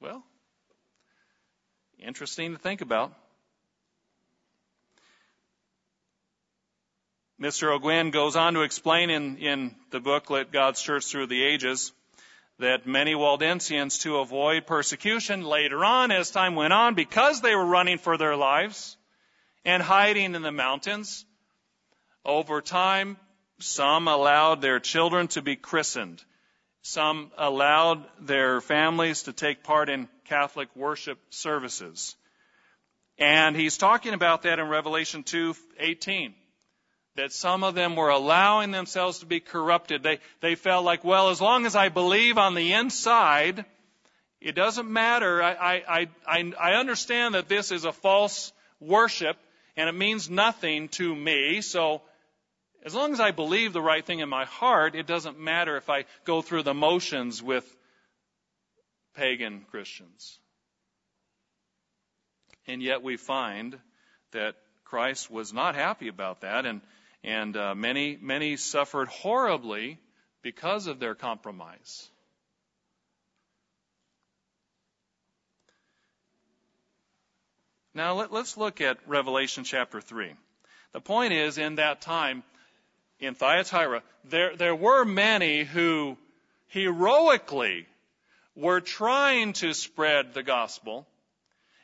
Well, 0.00 0.24
interesting 1.98 2.52
to 2.52 2.58
think 2.58 2.80
about. 2.80 3.12
Mr. 7.40 7.78
Ogwyn 7.78 8.12
goes 8.12 8.34
on 8.34 8.54
to 8.54 8.62
explain 8.62 9.10
in, 9.10 9.36
in 9.36 9.74
the 9.90 10.00
booklet 10.00 10.52
God's 10.52 10.80
Church 10.80 11.04
Through 11.04 11.26
the 11.26 11.44
Ages 11.44 11.92
that 12.58 12.86
many 12.86 13.14
Waldensians, 13.14 14.00
to 14.00 14.16
avoid 14.16 14.66
persecution 14.66 15.42
later 15.42 15.84
on, 15.84 16.10
as 16.10 16.30
time 16.30 16.54
went 16.54 16.72
on, 16.72 16.94
because 16.94 17.42
they 17.42 17.54
were 17.54 17.66
running 17.66 17.98
for 17.98 18.16
their 18.16 18.36
lives 18.36 18.96
and 19.66 19.82
hiding 19.82 20.34
in 20.34 20.40
the 20.40 20.50
mountains, 20.50 21.26
over 22.24 22.62
time 22.62 23.18
some 23.58 24.08
allowed 24.08 24.62
their 24.62 24.80
children 24.80 25.28
to 25.28 25.42
be 25.42 25.56
christened. 25.56 26.24
Some 26.80 27.30
allowed 27.36 28.02
their 28.18 28.62
families 28.62 29.24
to 29.24 29.34
take 29.34 29.62
part 29.62 29.90
in 29.90 30.08
Catholic 30.24 30.74
worship 30.74 31.18
services. 31.28 32.16
And 33.18 33.54
he's 33.54 33.76
talking 33.76 34.14
about 34.14 34.42
that 34.42 34.58
in 34.58 34.68
Revelation 34.68 35.22
2:18. 35.22 36.34
That 37.16 37.32
some 37.32 37.64
of 37.64 37.74
them 37.74 37.96
were 37.96 38.10
allowing 38.10 38.70
themselves 38.70 39.20
to 39.20 39.26
be 39.26 39.40
corrupted. 39.40 40.02
They 40.02 40.18
they 40.40 40.54
felt 40.54 40.84
like, 40.84 41.04
well, 41.04 41.30
as 41.30 41.40
long 41.40 41.66
as 41.66 41.74
I 41.74 41.88
believe 41.88 42.38
on 42.38 42.54
the 42.54 42.74
inside, 42.74 43.64
it 44.40 44.54
doesn't 44.54 44.90
matter. 44.90 45.42
I 45.42 45.82
I 45.88 46.08
I, 46.26 46.52
I 46.60 46.72
understand 46.74 47.34
that 47.34 47.48
this 47.48 47.72
is 47.72 47.84
a 47.84 47.92
false 47.92 48.52
worship 48.80 49.36
and 49.76 49.88
it 49.88 49.94
means 49.94 50.30
nothing 50.30 50.88
to 50.88 51.14
me. 51.14 51.60
So 51.60 52.02
as 52.84 52.94
long 52.94 53.12
as 53.12 53.20
I 53.20 53.32
believe 53.32 53.72
the 53.72 53.82
right 53.82 54.04
thing 54.04 54.20
in 54.20 54.28
my 54.28 54.44
heart, 54.44 54.94
it 54.94 55.06
doesn't 55.06 55.38
matter 55.38 55.76
if 55.76 55.90
I 55.90 56.04
go 56.24 56.40
through 56.40 56.62
the 56.62 56.74
motions 56.74 57.42
with 57.42 57.64
pagan 59.14 59.64
Christians. 59.70 60.38
And 62.66 62.82
yet 62.82 63.02
we 63.02 63.16
find 63.16 63.78
that 64.32 64.54
Christ 64.84 65.30
was 65.30 65.52
not 65.52 65.74
happy 65.74 66.08
about 66.08 66.42
that, 66.42 66.64
and 66.64 66.80
and 67.26 67.56
uh, 67.56 67.74
many 67.74 68.16
many 68.22 68.56
suffered 68.56 69.08
horribly 69.08 69.98
because 70.42 70.86
of 70.86 71.00
their 71.00 71.14
compromise. 71.14 72.08
Now 77.94 78.14
let, 78.14 78.32
us 78.32 78.56
look 78.56 78.80
at 78.80 78.98
Revelation 79.06 79.64
chapter 79.64 80.00
three. 80.00 80.32
The 80.92 81.00
point 81.00 81.32
is, 81.32 81.58
in 81.58 81.76
that 81.76 82.02
time, 82.02 82.44
in 83.18 83.34
Thyatira, 83.34 84.02
there, 84.24 84.54
there 84.54 84.76
were 84.76 85.04
many 85.04 85.64
who 85.64 86.18
heroically 86.68 87.86
were 88.54 88.80
trying 88.80 89.54
to 89.54 89.72
spread 89.72 90.34
the 90.34 90.42
gospel 90.42 91.06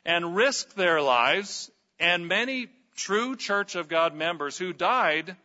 and 0.05 0.35
risked 0.35 0.75
their 0.75 1.01
lives, 1.01 1.71
and 1.99 2.27
many 2.27 2.67
true 2.95 3.35
Church 3.35 3.75
of 3.75 3.87
God 3.87 4.13
members 4.15 4.57
who 4.57 4.73
died 4.73 5.35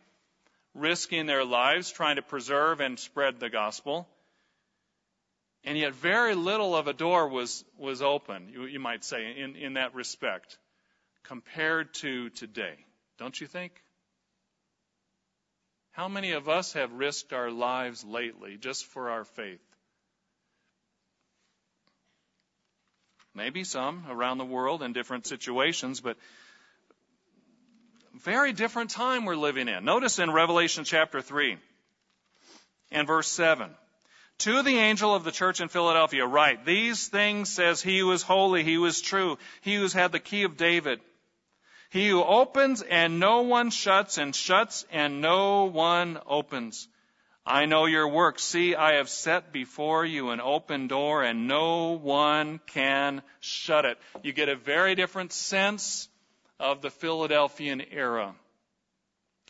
risking 0.73 1.25
their 1.25 1.43
lives 1.43 1.91
trying 1.91 2.15
to 2.15 2.21
preserve 2.21 2.79
and 2.79 2.97
spread 2.99 3.39
the 3.39 3.49
gospel. 3.49 4.07
And 5.63 5.77
yet 5.77 5.93
very 5.93 6.35
little 6.35 6.75
of 6.75 6.87
a 6.87 6.93
door 6.93 7.27
was, 7.27 7.65
was 7.77 8.01
open, 8.01 8.49
you, 8.49 8.65
you 8.65 8.79
might 8.79 9.03
say, 9.03 9.35
in, 9.37 9.55
in 9.55 9.73
that 9.73 9.93
respect, 9.93 10.57
compared 11.23 11.93
to 11.95 12.29
today. 12.29 12.75
Don't 13.17 13.39
you 13.39 13.47
think? 13.47 13.73
How 15.91 16.07
many 16.07 16.31
of 16.31 16.47
us 16.47 16.73
have 16.73 16.93
risked 16.93 17.33
our 17.33 17.51
lives 17.51 18.05
lately 18.05 18.57
just 18.57 18.85
for 18.85 19.09
our 19.09 19.25
faith? 19.25 19.59
Maybe 23.35 23.63
some 23.63 24.05
around 24.09 24.37
the 24.37 24.45
world 24.45 24.81
in 24.81 24.93
different 24.93 25.27
situations, 25.27 25.99
but 25.99 26.17
very 28.23 28.53
different 28.53 28.89
time 28.89 29.25
we're 29.25 29.35
living 29.35 29.67
in. 29.67 29.85
Notice 29.85 30.19
in 30.19 30.31
Revelation 30.31 30.83
chapter 30.83 31.21
3 31.21 31.57
and 32.91 33.07
verse 33.07 33.27
7. 33.27 33.69
To 34.39 34.63
the 34.63 34.77
angel 34.77 35.13
of 35.13 35.23
the 35.23 35.31
church 35.31 35.59
in 35.59 35.67
Philadelphia, 35.67 36.25
write, 36.25 36.65
These 36.65 37.07
things 37.07 37.49
says 37.49 37.81
he 37.81 37.99
who 37.99 38.11
is 38.11 38.21
holy, 38.21 38.63
he 38.63 38.75
who 38.75 38.85
is 38.85 39.01
true, 39.01 39.37
he 39.61 39.75
who 39.75 39.81
has 39.81 39.93
had 39.93 40.11
the 40.11 40.19
key 40.19 40.43
of 40.43 40.57
David. 40.57 41.01
He 41.89 42.07
who 42.07 42.23
opens 42.23 42.81
and 42.81 43.19
no 43.19 43.41
one 43.41 43.69
shuts, 43.69 44.17
and 44.17 44.35
shuts 44.35 44.85
and 44.91 45.21
no 45.21 45.65
one 45.65 46.19
opens. 46.25 46.87
I 47.45 47.65
know 47.65 47.85
your 47.85 48.07
work. 48.07 48.37
See, 48.37 48.75
I 48.75 48.95
have 48.95 49.09
set 49.09 49.51
before 49.51 50.05
you 50.05 50.29
an 50.29 50.39
open 50.39 50.87
door 50.87 51.23
and 51.23 51.47
no 51.47 51.93
one 51.93 52.59
can 52.67 53.23
shut 53.39 53.85
it. 53.85 53.97
You 54.23 54.33
get 54.33 54.49
a 54.49 54.55
very 54.55 54.93
different 54.95 55.33
sense 55.33 56.07
of 56.59 56.81
the 56.81 56.89
Philadelphian 56.89 57.81
era. 57.91 58.35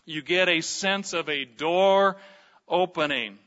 You 0.05 0.21
get 0.21 0.49
a 0.49 0.61
sense 0.61 1.13
of 1.13 1.29
a 1.29 1.45
door 1.45 2.17
opening. 2.67 3.37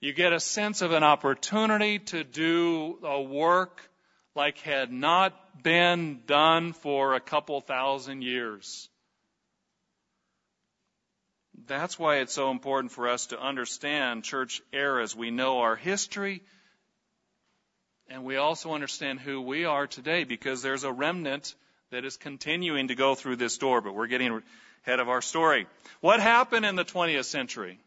You 0.00 0.12
get 0.12 0.32
a 0.32 0.40
sense 0.40 0.82
of 0.82 0.92
an 0.92 1.02
opportunity 1.02 1.98
to 1.98 2.24
do 2.24 2.98
a 3.02 3.20
work 3.20 3.80
like 4.34 4.58
had 4.58 4.92
not 4.92 5.62
been 5.62 6.20
done 6.26 6.72
for 6.74 7.14
a 7.14 7.20
couple 7.20 7.60
thousand 7.60 8.22
years. 8.22 8.88
That's 11.66 11.98
why 11.98 12.16
it's 12.16 12.34
so 12.34 12.50
important 12.50 12.92
for 12.92 13.08
us 13.08 13.26
to 13.28 13.40
understand 13.40 14.24
church 14.24 14.60
eras. 14.72 15.16
We 15.16 15.30
know 15.30 15.60
our 15.60 15.74
history, 15.74 16.42
and 18.08 18.24
we 18.24 18.36
also 18.36 18.74
understand 18.74 19.20
who 19.20 19.40
we 19.40 19.64
are 19.64 19.86
today 19.86 20.24
because 20.24 20.62
there's 20.62 20.84
a 20.84 20.92
remnant 20.92 21.54
that 21.90 22.04
is 22.04 22.16
continuing 22.16 22.88
to 22.88 22.94
go 22.94 23.14
through 23.14 23.36
this 23.36 23.58
door, 23.58 23.80
but 23.80 23.94
we're 23.94 24.06
getting 24.06 24.42
ahead 24.84 25.00
of 25.00 25.08
our 25.08 25.22
story. 25.22 25.66
What 26.00 26.20
happened 26.20 26.66
in 26.66 26.76
the 26.76 26.84
20th 26.84 27.24
century? 27.24 27.78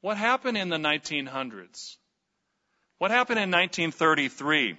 What 0.00 0.16
happened 0.16 0.56
in 0.56 0.68
the 0.70 0.78
1900s? 0.78 1.96
What 2.98 3.10
happened 3.10 3.38
in 3.38 3.50
1933? 3.50 4.76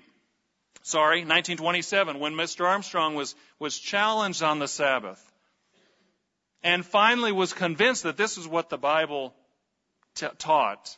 Sorry, 0.83 1.19
1927, 1.19 2.19
when 2.19 2.33
Mr. 2.33 2.65
Armstrong 2.65 3.13
was, 3.13 3.35
was 3.59 3.77
challenged 3.77 4.41
on 4.41 4.57
the 4.57 4.67
Sabbath 4.67 5.23
and 6.63 6.85
finally 6.85 7.31
was 7.31 7.53
convinced 7.53 8.03
that 8.03 8.17
this 8.17 8.37
is 8.37 8.47
what 8.47 8.69
the 8.69 8.77
Bible 8.77 9.33
t- 10.15 10.27
taught. 10.39 10.97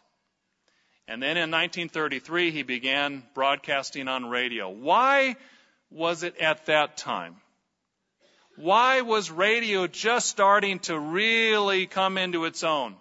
And 1.07 1.21
then 1.21 1.35
in 1.35 1.51
1933, 1.51 2.51
he 2.51 2.63
began 2.63 3.23
broadcasting 3.33 4.07
on 4.07 4.29
radio. 4.29 4.69
Why 4.69 5.35
was 5.93 6.23
it 6.23 6.37
at 6.37 6.65
that 6.65 6.97
time? 6.97 7.35
Why 8.55 9.01
was 9.01 9.31
radio 9.31 9.87
just 9.87 10.27
starting 10.29 10.79
to 10.79 10.97
really 10.97 11.87
come 11.87 12.17
into 12.17 12.45
its 12.45 12.63
own? 12.63 12.95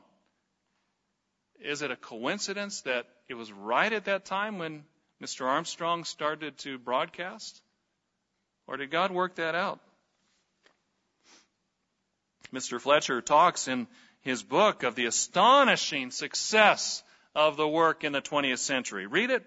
Is 1.61 1.83
it 1.83 1.91
a 1.91 1.97
coincidence 1.97 2.83
that 2.83 3.07
it 3.29 3.35
was 3.35 3.53
right 3.53 3.93
at 3.93 4.07
that 4.07 4.25
time 4.25 4.59
when 4.59 4.85
Mr. 5.23 5.47
Armstrong 5.47 6.05
started 6.05 6.59
to 6.59 6.79
broadcast? 6.79 7.61
Or 8.67 8.77
did 8.77 8.91
God 8.91 9.11
work 9.11 9.37
that 9.37 9.55
out? 9.55 9.81
Mr. 12.53 12.81
Fletcher 12.81 13.21
talks 13.23 13.69
in 13.69 13.87
his 14.21 14.43
book 14.43 14.83
of 14.83 14.95
the 14.95 15.07
astonishing 15.07 16.11
success 16.11 17.03
of 17.35 17.57
the 17.57 17.69
work 17.69 18.05
in 18.05 18.13
the 18.13 18.21
20th 18.21 18.59
century. 18.59 19.07
Read 19.07 19.31
it 19.31 19.45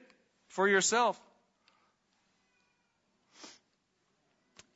for 0.47 0.67
yourself. 0.67 1.19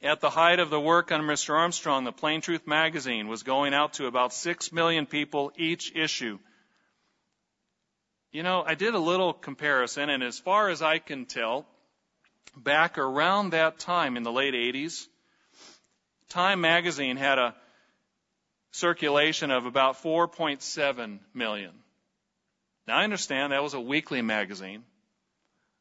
At 0.02 0.22
the 0.22 0.30
height 0.30 0.60
of 0.60 0.70
the 0.70 0.80
work 0.80 1.12
on 1.12 1.22
Mr. 1.22 1.54
Armstrong, 1.56 2.06
the 2.06 2.14
Plain 2.14 2.40
Truth 2.40 2.66
magazine 2.66 3.28
was 3.28 3.44
going 3.44 3.74
out 3.74 3.94
to 3.94 4.06
about 4.06 4.34
6 4.34 4.72
million 4.72 5.06
people 5.06 5.52
each 5.58 5.94
issue. 5.94 6.40
You 8.32 8.44
know, 8.44 8.64
I 8.66 8.76
did 8.76 8.94
a 8.94 9.00
little 9.00 9.34
comparison, 9.34 10.10
and 10.10 10.24
as 10.24 10.40
far 10.40 10.70
as 10.70 10.82
I 10.82 11.00
can 11.00 11.26
tell, 11.26 11.66
back 12.56 12.98
around 12.98 13.50
that 13.50 13.80
time 13.80 14.16
in 14.16 14.24
the 14.24 14.32
late 14.32 14.54
80s, 14.54 15.08
Time 16.30 16.62
magazine 16.62 17.18
had 17.18 17.40
a 17.40 17.56
circulation 18.72 19.50
of 19.50 19.66
about 19.66 20.02
4.7 20.02 21.20
million. 21.34 21.72
Now 22.88 22.98
I 22.98 23.04
understand 23.04 23.52
that 23.52 23.64
was 23.64 23.74
a 23.74 23.82
weekly 23.82 24.22
magazine, 24.22 24.84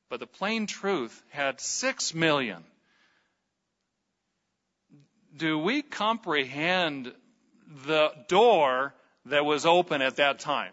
but 0.09 0.21
the 0.21 0.27
plain 0.27 0.67
truth 0.67 1.23
had 1.29 1.61
6 1.61 2.15
million. 2.15 2.65
Do 5.39 5.59
we 5.59 5.83
comprehend 5.83 7.13
the 7.87 8.13
door 8.29 8.95
that 9.27 9.45
was 9.45 9.67
open 9.67 10.03
at 10.03 10.17
that 10.17 10.41
time? 10.41 10.73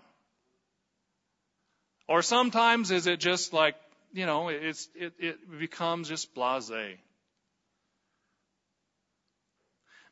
Or 2.07 2.22
sometimes 2.22 2.91
is 2.91 3.07
it 3.07 3.20
just 3.20 3.53
like, 3.53 3.76
you 4.13 4.26
know, 4.26 4.49
it's, 4.49 4.89
it, 4.95 5.13
it 5.20 5.59
becomes 5.59 6.09
just 6.09 6.34
blase. 6.34 6.97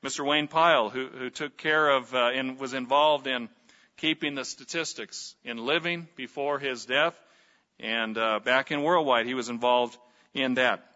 Mr. 0.04 0.26
Wayne 0.26 0.48
Pyle, 0.48 0.90
who, 0.90 1.08
who 1.08 1.30
took 1.30 1.58
care 1.58 1.90
of 1.90 2.14
uh, 2.14 2.32
and 2.34 2.60
was 2.60 2.74
involved 2.74 3.26
in 3.26 3.50
keeping 3.98 4.36
the 4.36 4.44
statistics 4.44 5.36
in 5.44 5.58
living 5.58 6.08
before 6.16 6.60
his 6.60 6.86
death, 6.86 7.16
and 7.80 8.18
uh, 8.18 8.40
back 8.40 8.72
in 8.72 8.84
Worldwide, 8.84 9.26
he 9.26 9.34
was 9.34 9.50
involved 9.50 9.98
in 10.34 10.56
that. 10.56 10.93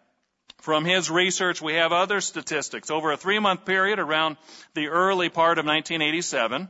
From 0.62 0.86
his 0.86 1.10
research, 1.10 1.62
we 1.62 1.76
have 1.76 1.94
other 1.94 2.20
statistics. 2.20 2.92
Over 2.92 3.12
a 3.12 3.18
three 3.18 3.40
month 3.40 3.66
period 3.66 4.00
around 4.00 4.38
the 4.74 4.88
early 4.88 5.30
part 5.30 5.60
of 5.60 5.66
1987, 5.66 6.68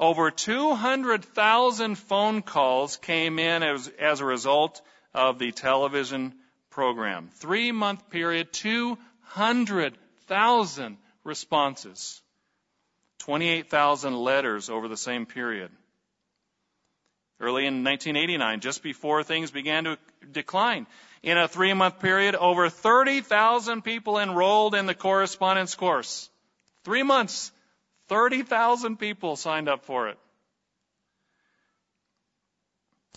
over 0.00 0.30
200,000 0.30 1.96
phone 1.96 2.40
calls 2.42 2.96
came 2.96 3.38
in 3.38 3.62
as, 3.62 3.88
as 3.98 4.20
a 4.20 4.24
result 4.24 4.80
of 5.12 5.38
the 5.38 5.52
television 5.52 6.32
program. 6.70 7.28
Three 7.34 7.72
month 7.72 8.08
period, 8.10 8.50
200,000 8.52 10.96
responses, 11.24 12.22
28,000 13.18 14.16
letters 14.16 14.70
over 14.70 14.88
the 14.88 14.96
same 14.96 15.26
period. 15.26 15.70
Early 17.40 17.66
in 17.66 17.84
1989, 17.84 18.60
just 18.60 18.82
before 18.82 19.22
things 19.22 19.50
began 19.50 19.84
to 19.84 19.98
decline, 20.32 20.86
in 21.22 21.36
a 21.36 21.48
three 21.48 21.72
month 21.74 22.00
period, 22.00 22.34
over 22.34 22.68
30,000 22.68 23.82
people 23.82 24.18
enrolled 24.18 24.74
in 24.74 24.86
the 24.86 24.94
correspondence 24.94 25.74
course. 25.74 26.30
Three 26.84 27.02
months, 27.02 27.52
30,000 28.08 28.96
people 28.96 29.36
signed 29.36 29.68
up 29.68 29.84
for 29.84 30.08
it. 30.08 30.18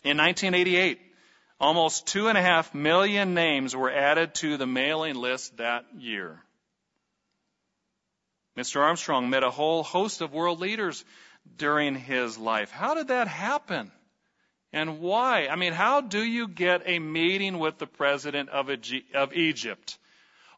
In 0.04 0.18
1988, 0.18 1.00
almost 1.60 2.08
two 2.08 2.28
and 2.28 2.38
a 2.38 2.42
half 2.42 2.74
million 2.74 3.34
names 3.34 3.76
were 3.76 3.92
added 3.92 4.34
to 4.36 4.58
the 4.58 4.66
mailing 4.66 5.16
list 5.16 5.58
that 5.58 5.86
year. 5.98 6.42
Mr. 8.58 8.82
Armstrong 8.82 9.30
met 9.30 9.44
a 9.44 9.52
whole 9.52 9.84
host 9.84 10.22
of 10.22 10.34
world 10.34 10.60
leaders 10.60 11.06
during 11.58 11.96
his 11.96 12.38
life. 12.38 12.72
How 12.72 12.96
did 12.96 13.08
that 13.10 13.28
happen? 13.28 13.92
And 14.74 15.00
why? 15.00 15.48
I 15.48 15.56
mean, 15.56 15.74
how 15.74 16.02
do 16.02 16.24
you 16.24 16.48
get 16.48 16.84
a 16.86 17.00
meeting 17.00 17.60
with 17.60 17.78
the 17.78 17.88
president 17.88 18.50
of, 18.50 18.70
Egypt 19.34 19.98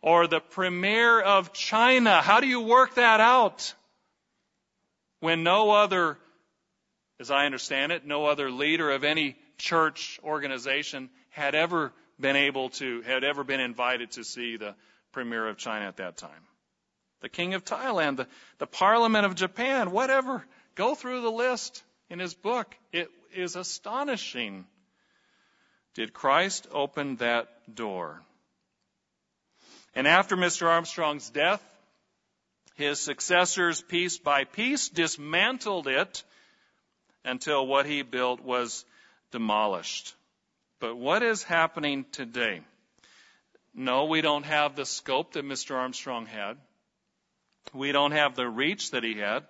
or 0.01 0.27
the 0.27 0.39
premier 0.39 1.19
of 1.19 1.53
China? 1.53 2.21
How 2.21 2.39
do 2.39 2.47
you 2.47 2.61
work 2.61 2.95
that 2.95 3.19
out 3.19 3.73
when 5.19 5.43
no 5.43 5.71
other, 5.71 6.17
as 7.19 7.31
I 7.31 7.45
understand 7.45 7.91
it, 7.91 8.05
no 8.05 8.25
other 8.25 8.51
leader 8.51 8.91
of 8.91 9.03
any 9.03 9.35
church 9.57 10.19
organization 10.23 11.09
had 11.29 11.55
ever 11.55 11.91
been 12.19 12.35
able 12.35 12.69
to, 12.69 13.01
had 13.01 13.23
ever 13.23 13.43
been 13.43 13.59
invited 13.59 14.11
to 14.11 14.23
see 14.23 14.57
the 14.57 14.75
premier 15.11 15.47
of 15.47 15.57
China 15.57 15.87
at 15.87 15.97
that 15.97 16.17
time? 16.17 16.31
the 17.23 17.29
king 17.29 17.53
of 17.55 17.63
Thailand, 17.63 18.17
the, 18.17 18.27
the 18.59 18.67
parliament 18.67 19.25
of 19.25 19.33
Japan, 19.33 19.91
whatever. 19.91 20.45
Go 20.75 20.93
through 20.93 21.21
the 21.21 21.31
list 21.31 21.81
in 22.09 22.19
his 22.19 22.33
book. 22.33 22.75
It 22.91 23.09
is 23.35 23.55
astonishing. 23.55 24.65
Did 25.95 26.13
Christ 26.13 26.67
open 26.71 27.17
that 27.17 27.47
door? 27.73 28.21
And 29.95 30.07
after 30.07 30.35
Mr. 30.35 30.67
Armstrong's 30.67 31.29
death, 31.29 31.63
his 32.75 32.99
successors, 32.99 33.81
piece 33.81 34.17
by 34.17 34.45
piece, 34.45 34.89
dismantled 34.89 35.87
it 35.87 36.23
until 37.23 37.67
what 37.67 37.85
he 37.85 38.01
built 38.01 38.41
was 38.41 38.83
demolished. 39.31 40.15
But 40.79 40.95
what 40.95 41.21
is 41.21 41.43
happening 41.43 42.05
today? 42.11 42.61
No, 43.73 44.05
we 44.05 44.21
don't 44.21 44.45
have 44.45 44.75
the 44.75 44.85
scope 44.85 45.33
that 45.33 45.45
Mr. 45.45 45.75
Armstrong 45.75 46.25
had. 46.25 46.57
We 47.73 47.91
don't 47.91 48.11
have 48.11 48.35
the 48.35 48.47
reach 48.47 48.91
that 48.91 49.03
he 49.03 49.15
had, 49.15 49.45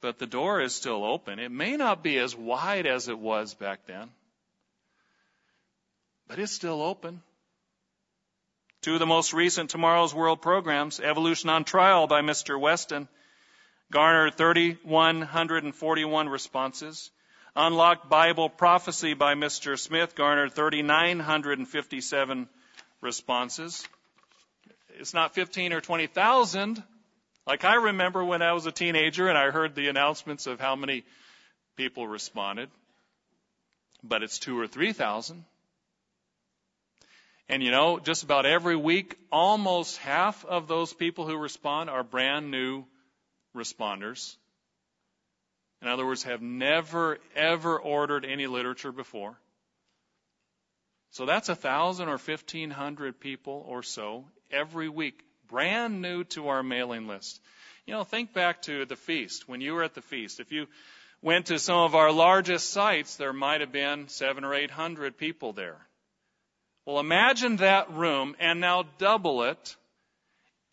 but 0.00 0.18
the 0.18 0.26
door 0.26 0.60
is 0.60 0.74
still 0.74 1.04
open. 1.04 1.38
It 1.38 1.50
may 1.50 1.76
not 1.76 2.02
be 2.02 2.18
as 2.18 2.34
wide 2.34 2.86
as 2.86 3.08
it 3.08 3.18
was 3.18 3.54
back 3.54 3.86
then, 3.86 4.10
but 6.26 6.38
it's 6.38 6.52
still 6.52 6.82
open. 6.82 7.22
Two 8.80 8.94
of 8.94 9.00
the 9.00 9.06
most 9.06 9.32
recent 9.32 9.70
Tomorrow's 9.70 10.14
World 10.14 10.40
programs, 10.40 11.00
Evolution 11.00 11.50
on 11.50 11.64
Trial 11.64 12.06
by 12.06 12.22
Mr. 12.22 12.60
Weston, 12.60 13.08
garnered 13.90 14.36
3,141 14.36 16.28
responses. 16.28 17.10
Unlocked 17.56 18.08
Bible 18.08 18.48
Prophecy 18.48 19.14
by 19.14 19.34
Mr. 19.34 19.76
Smith 19.76 20.14
garnered 20.14 20.52
3,957 20.52 22.48
responses. 23.00 23.84
It's 25.00 25.14
not 25.14 25.34
15 25.34 25.72
or 25.72 25.80
20,000, 25.80 26.84
like 27.48 27.64
I 27.64 27.76
remember 27.76 28.22
when 28.22 28.42
I 28.42 28.52
was 28.52 28.66
a 28.66 28.72
teenager 28.72 29.26
and 29.26 29.38
I 29.38 29.50
heard 29.50 29.74
the 29.74 29.88
announcements 29.88 30.46
of 30.46 30.60
how 30.60 30.76
many 30.76 31.04
people 31.76 32.06
responded, 32.06 32.68
but 34.04 34.22
it's 34.22 34.38
two 34.38 34.60
or 34.60 34.66
three 34.66 34.92
thousand. 34.92 35.44
And 37.48 37.62
you 37.62 37.70
know, 37.70 37.98
just 37.98 38.22
about 38.22 38.44
every 38.44 38.76
week, 38.76 39.16
almost 39.32 39.96
half 39.96 40.44
of 40.44 40.68
those 40.68 40.92
people 40.92 41.26
who 41.26 41.38
respond 41.38 41.88
are 41.88 42.04
brand 42.04 42.50
new 42.50 42.84
responders. 43.56 44.36
In 45.80 45.88
other 45.88 46.04
words, 46.04 46.24
have 46.24 46.42
never, 46.42 47.18
ever 47.34 47.78
ordered 47.78 48.26
any 48.26 48.46
literature 48.46 48.92
before. 48.92 49.38
So 51.12 51.24
that's 51.24 51.48
a 51.48 51.56
thousand 51.56 52.10
or 52.10 52.18
fifteen 52.18 52.70
hundred 52.70 53.20
people 53.20 53.64
or 53.66 53.82
so 53.82 54.26
every 54.50 54.90
week, 54.90 55.22
brand 55.48 56.02
new 56.02 56.24
to 56.24 56.48
our 56.48 56.62
mailing 56.62 57.06
list. 57.06 57.40
You 57.86 57.94
know, 57.94 58.04
think 58.04 58.32
back 58.32 58.62
to 58.62 58.84
the 58.84 58.96
feast, 58.96 59.48
when 59.48 59.60
you 59.60 59.74
were 59.74 59.82
at 59.82 59.94
the 59.94 60.02
feast. 60.02 60.40
If 60.40 60.52
you 60.52 60.66
went 61.22 61.46
to 61.46 61.58
some 61.58 61.78
of 61.78 61.94
our 61.94 62.12
largest 62.12 62.70
sites, 62.70 63.16
there 63.16 63.32
might 63.32 63.60
have 63.60 63.72
been 63.72 64.08
seven 64.08 64.44
or 64.44 64.54
eight 64.54 64.70
hundred 64.70 65.16
people 65.16 65.52
there. 65.52 65.78
Well, 66.84 67.00
imagine 67.00 67.56
that 67.56 67.92
room 67.92 68.36
and 68.38 68.60
now 68.60 68.84
double 68.98 69.42
it. 69.44 69.76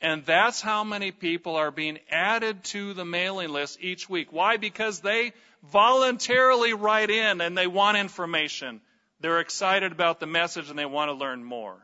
And 0.02 0.26
that's 0.26 0.62
how 0.62 0.84
many 0.84 1.12
people 1.12 1.56
are 1.56 1.72
being 1.72 2.00
added 2.12 2.64
to 2.66 2.94
the 2.94 3.06
mailing 3.06 3.50
list 3.50 3.80
each 3.82 4.10
week. 4.10 4.32
Why? 4.32 4.58
Because 4.58 5.00
they 5.00 5.34
voluntarily 5.72 6.74
write 6.74 7.10
in 7.10 7.42
and 7.42 7.58
they 7.58 7.68
want 7.68 7.98
information. 7.98 8.82
They're 9.20 9.40
excited 9.40 9.92
about 9.92 10.20
the 10.20 10.28
message 10.28 10.70
and 10.70 10.78
they 10.78 10.86
want 10.86 11.10
to 11.10 11.14
learn 11.14 11.44
more. 11.44 11.76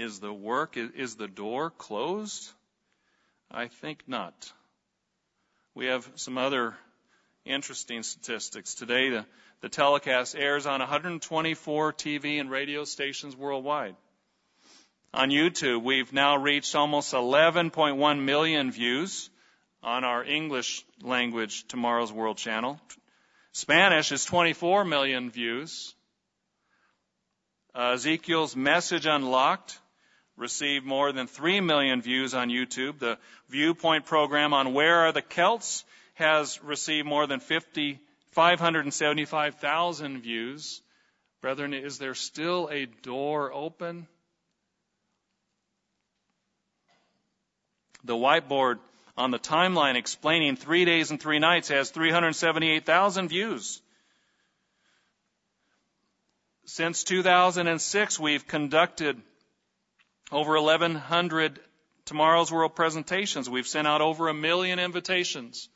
Is 0.00 0.18
the 0.18 0.32
work, 0.32 0.78
is 0.78 1.16
the 1.16 1.28
door 1.28 1.68
closed? 1.68 2.50
I 3.50 3.68
think 3.68 4.04
not. 4.06 4.50
We 5.74 5.86
have 5.86 6.10
some 6.14 6.38
other 6.38 6.74
interesting 7.44 8.02
statistics. 8.02 8.74
Today, 8.74 9.10
the, 9.10 9.26
the 9.60 9.68
telecast 9.68 10.34
airs 10.34 10.64
on 10.64 10.80
124 10.80 11.92
TV 11.92 12.40
and 12.40 12.50
radio 12.50 12.84
stations 12.84 13.36
worldwide. 13.36 13.94
On 15.12 15.28
YouTube, 15.28 15.82
we've 15.82 16.14
now 16.14 16.38
reached 16.38 16.74
almost 16.74 17.12
11.1 17.12 18.24
million 18.24 18.70
views 18.70 19.28
on 19.82 20.04
our 20.04 20.24
English 20.24 20.82
language 21.02 21.68
Tomorrow's 21.68 22.10
World 22.10 22.38
channel. 22.38 22.80
Spanish 23.52 24.12
is 24.12 24.24
24 24.24 24.86
million 24.86 25.30
views. 25.30 25.94
Uh, 27.74 27.92
Ezekiel's 27.96 28.56
Message 28.56 29.04
Unlocked 29.04 29.78
received 30.40 30.86
more 30.86 31.12
than 31.12 31.26
3 31.26 31.60
million 31.60 32.00
views 32.00 32.34
on 32.34 32.48
YouTube. 32.48 32.98
The 32.98 33.18
Viewpoint 33.50 34.06
program 34.06 34.54
on 34.54 34.72
Where 34.72 35.00
Are 35.00 35.12
the 35.12 35.22
Celts 35.22 35.84
has 36.14 36.62
received 36.64 37.06
more 37.06 37.26
than 37.26 37.40
50, 37.40 38.00
575,000 38.32 40.22
views. 40.22 40.80
Brethren, 41.42 41.74
is 41.74 41.98
there 41.98 42.14
still 42.14 42.68
a 42.72 42.86
door 42.86 43.52
open? 43.52 44.06
The 48.04 48.14
whiteboard 48.14 48.78
on 49.16 49.30
the 49.30 49.38
timeline 49.38 49.96
explaining 49.96 50.56
three 50.56 50.86
days 50.86 51.10
and 51.10 51.20
three 51.20 51.38
nights 51.38 51.68
has 51.68 51.90
378,000 51.90 53.28
views. 53.28 53.82
Since 56.64 57.04
2006, 57.04 58.18
we've 58.18 58.46
conducted 58.46 59.20
over 60.32 60.60
1,100 60.60 61.60
Tomorrow's 62.04 62.50
World 62.50 62.74
presentations. 62.74 63.48
We've 63.48 63.66
sent 63.66 63.86
out 63.86 64.00
over 64.00 64.28
a 64.28 64.34
million 64.34 64.78
invitations. 64.78 65.68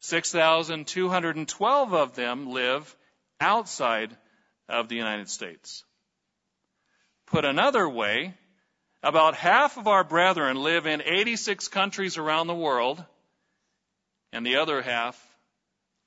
6,212 0.00 1.92
of 1.92 2.14
them 2.14 2.50
live 2.50 2.96
outside 3.40 4.16
of 4.68 4.88
the 4.88 4.96
United 4.96 5.28
States. 5.28 5.84
Put 7.26 7.44
another 7.44 7.88
way, 7.88 8.34
about 9.02 9.34
half 9.34 9.76
of 9.76 9.86
our 9.86 10.04
brethren 10.04 10.56
live 10.56 10.86
in 10.86 11.02
86 11.02 11.68
countries 11.68 12.18
around 12.18 12.46
the 12.46 12.54
world, 12.54 13.02
and 14.32 14.44
the 14.44 14.56
other 14.56 14.82
half 14.82 15.18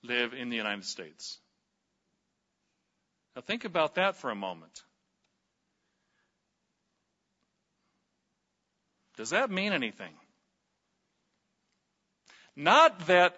live 0.03 0.33
in 0.33 0.49
the 0.49 0.57
United 0.57 0.85
States. 0.85 1.39
Now 3.35 3.41
think 3.41 3.65
about 3.65 3.95
that 3.95 4.15
for 4.17 4.29
a 4.29 4.35
moment. 4.35 4.83
Does 9.17 9.31
that 9.31 9.51
mean 9.51 9.73
anything? 9.73 10.13
Not 12.55 13.07
that 13.07 13.35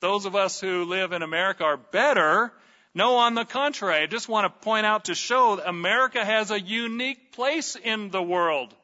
those 0.00 0.24
of 0.24 0.34
us 0.34 0.60
who 0.60 0.84
live 0.84 1.12
in 1.12 1.22
America 1.22 1.64
are 1.64 1.76
better. 1.76 2.52
No, 2.94 3.16
on 3.16 3.34
the 3.34 3.44
contrary, 3.44 4.02
I 4.02 4.06
just 4.06 4.28
want 4.28 4.44
to 4.44 4.64
point 4.64 4.86
out 4.86 5.04
to 5.04 5.14
show 5.14 5.56
that 5.56 5.68
America 5.68 6.24
has 6.24 6.50
a 6.50 6.60
unique 6.60 7.32
place 7.32 7.76
in 7.76 8.10
the 8.10 8.22
world 8.22 8.74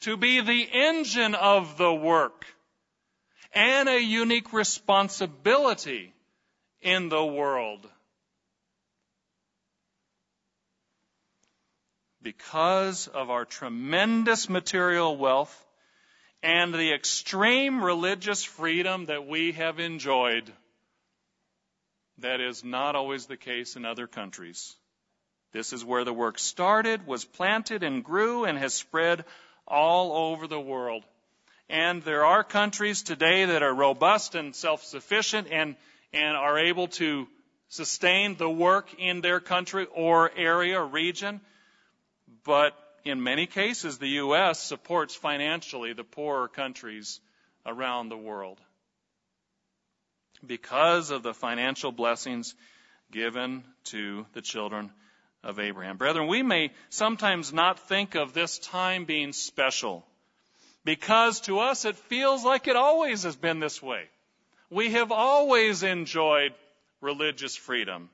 to 0.00 0.16
be 0.16 0.40
the 0.40 0.62
engine 0.72 1.34
of 1.34 1.76
the 1.78 1.92
work 1.92 2.44
and 3.52 3.88
a 3.88 4.00
unique 4.00 4.52
responsibility 4.52 6.12
in 6.82 7.08
the 7.08 7.24
world. 7.24 7.88
because 12.22 13.08
of 13.08 13.30
our 13.30 13.44
tremendous 13.44 14.48
material 14.48 15.16
wealth 15.16 15.64
and 16.42 16.72
the 16.72 16.92
extreme 16.92 17.82
religious 17.82 18.42
freedom 18.42 19.06
that 19.06 19.26
we 19.26 19.52
have 19.52 19.78
enjoyed. 19.78 20.50
That 22.18 22.40
is 22.40 22.64
not 22.64 22.96
always 22.96 23.26
the 23.26 23.36
case 23.36 23.76
in 23.76 23.84
other 23.84 24.06
countries. 24.06 24.76
This 25.52 25.72
is 25.72 25.84
where 25.84 26.04
the 26.04 26.12
work 26.12 26.38
started, 26.38 27.06
was 27.06 27.24
planted 27.24 27.82
and 27.82 28.04
grew 28.04 28.44
and 28.44 28.56
has 28.58 28.74
spread 28.74 29.24
all 29.66 30.32
over 30.32 30.46
the 30.46 30.60
world. 30.60 31.04
And 31.68 32.02
there 32.02 32.24
are 32.24 32.42
countries 32.42 33.02
today 33.02 33.44
that 33.46 33.62
are 33.62 33.74
robust 33.74 34.34
and 34.34 34.54
self-sufficient 34.54 35.48
and, 35.50 35.76
and 36.12 36.36
are 36.36 36.58
able 36.58 36.88
to 36.88 37.28
sustain 37.68 38.36
the 38.36 38.50
work 38.50 38.94
in 38.98 39.20
their 39.20 39.40
country 39.40 39.86
or 39.94 40.30
area 40.36 40.80
or 40.80 40.86
region 40.86 41.40
but 42.44 42.74
in 43.04 43.22
many 43.22 43.46
cases, 43.46 43.98
the 43.98 44.08
U.S. 44.08 44.60
supports 44.60 45.14
financially 45.14 45.92
the 45.92 46.04
poorer 46.04 46.48
countries 46.48 47.20
around 47.66 48.08
the 48.08 48.16
world 48.16 48.58
because 50.46 51.10
of 51.10 51.22
the 51.22 51.34
financial 51.34 51.92
blessings 51.92 52.54
given 53.12 53.64
to 53.84 54.26
the 54.32 54.40
children 54.40 54.90
of 55.42 55.58
Abraham. 55.58 55.96
Brethren, 55.96 56.26
we 56.26 56.42
may 56.42 56.70
sometimes 56.88 57.52
not 57.52 57.88
think 57.88 58.14
of 58.14 58.32
this 58.32 58.58
time 58.58 59.04
being 59.04 59.32
special 59.32 60.04
Because 60.84 61.40
to 61.42 61.58
us 61.58 61.84
it 61.84 61.96
feels 61.96 62.44
like 62.44 62.66
it 62.66 62.76
always 62.76 63.24
has 63.24 63.36
been 63.36 63.60
this 63.60 63.82
way. 63.82 64.08
We 64.70 64.90
have 64.92 65.12
always 65.12 65.82
enjoyed 65.82 66.54
religious 67.00 67.56
freedom 67.56 68.08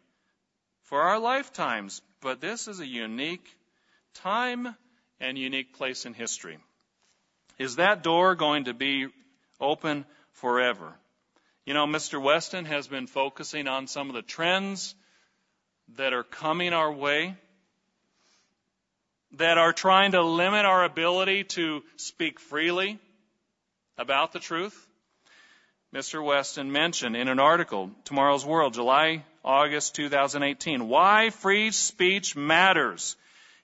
for 0.83 1.03
our 1.03 1.19
lifetimes, 1.19 2.03
but 2.21 2.41
this 2.41 2.67
is 2.67 2.81
a 2.81 2.87
unique 2.87 3.47
time 4.19 4.75
and 5.21 5.39
unique 5.39 5.75
place 5.75 6.07
in 6.07 6.15
history. 6.15 6.59
Is 7.59 7.77
that 7.77 8.03
door 8.03 8.35
going 8.35 8.65
to 8.65 8.75
be 8.75 9.09
open 9.61 10.05
forever? 10.33 10.93
You 11.65 11.75
know, 11.75 11.87
Mr. 11.87 12.21
Weston 12.23 12.65
has 12.67 12.87
been 12.87 13.07
focusing 13.07 13.67
on 13.67 13.87
some 13.87 14.09
of 14.09 14.15
the 14.15 14.23
trends 14.23 14.95
that 15.97 16.13
are 16.13 16.23
coming 16.23 16.73
our 16.73 16.93
way 16.93 17.35
that 19.33 19.59
are 19.59 19.73
trying 19.73 20.13
to 20.13 20.23
limit 20.23 20.65
our 20.65 20.85
ability 20.85 21.45
to 21.45 21.83
speak 21.97 22.41
freely 22.41 22.99
about 23.99 24.33
the 24.33 24.39
truth. 24.39 24.87
Mr. 25.95 26.23
Weston 26.25 26.73
mentioned 26.73 27.17
in 27.17 27.29
an 27.29 27.41
article, 27.41 27.91
Tomorrow's 28.05 28.45
World, 28.45 28.75
July, 28.75 29.25
August 29.45 29.95
2018, 29.95 30.89
why 30.89 31.31
free 31.31 31.71
speech 31.71 32.37
matters. 32.37 33.17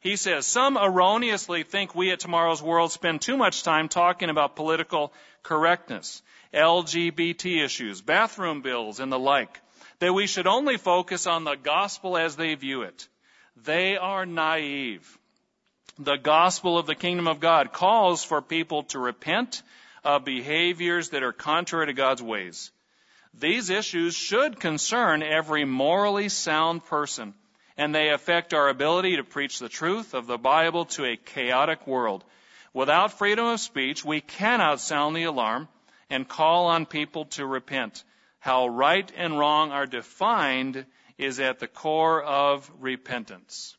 He 0.02 0.16
says, 0.16 0.46
some 0.46 0.76
erroneously 0.76 1.62
think 1.62 1.94
we 1.94 2.10
at 2.10 2.20
Tomorrow's 2.20 2.62
World 2.62 2.92
spend 2.92 3.22
too 3.22 3.36
much 3.36 3.62
time 3.62 3.88
talking 3.88 4.28
about 4.28 4.56
political 4.56 5.12
correctness, 5.42 6.22
LGBT 6.52 7.64
issues, 7.64 8.02
bathroom 8.02 8.60
bills, 8.60 9.00
and 9.00 9.10
the 9.10 9.18
like, 9.18 9.60
that 10.00 10.12
we 10.12 10.26
should 10.26 10.46
only 10.46 10.76
focus 10.76 11.26
on 11.26 11.44
the 11.44 11.54
gospel 11.54 12.18
as 12.18 12.36
they 12.36 12.54
view 12.54 12.82
it. 12.82 13.08
They 13.56 13.96
are 13.96 14.26
naive 14.26 15.18
the 15.98 16.16
gospel 16.16 16.78
of 16.78 16.86
the 16.86 16.94
kingdom 16.94 17.28
of 17.28 17.40
God 17.40 17.72
calls 17.72 18.24
for 18.24 18.40
people 18.40 18.84
to 18.84 18.98
repent 18.98 19.62
of 20.04 20.24
behaviors 20.24 21.10
that 21.10 21.22
are 21.22 21.32
contrary 21.32 21.86
to 21.86 21.92
God's 21.92 22.22
ways. 22.22 22.70
These 23.34 23.70
issues 23.70 24.14
should 24.14 24.58
concern 24.58 25.22
every 25.22 25.64
morally 25.64 26.28
sound 26.28 26.84
person, 26.84 27.34
and 27.76 27.94
they 27.94 28.10
affect 28.10 28.54
our 28.54 28.68
ability 28.68 29.16
to 29.16 29.24
preach 29.24 29.58
the 29.58 29.68
truth 29.68 30.14
of 30.14 30.26
the 30.26 30.38
Bible 30.38 30.84
to 30.86 31.04
a 31.04 31.16
chaotic 31.16 31.86
world. 31.86 32.24
Without 32.74 33.18
freedom 33.18 33.46
of 33.46 33.60
speech, 33.60 34.04
we 34.04 34.20
cannot 34.20 34.80
sound 34.80 35.14
the 35.14 35.24
alarm 35.24 35.68
and 36.08 36.28
call 36.28 36.66
on 36.66 36.86
people 36.86 37.26
to 37.26 37.46
repent. 37.46 38.04
How 38.38 38.66
right 38.66 39.10
and 39.16 39.38
wrong 39.38 39.70
are 39.70 39.86
defined 39.86 40.84
is 41.18 41.40
at 41.40 41.58
the 41.58 41.68
core 41.68 42.22
of 42.22 42.70
repentance. 42.80 43.76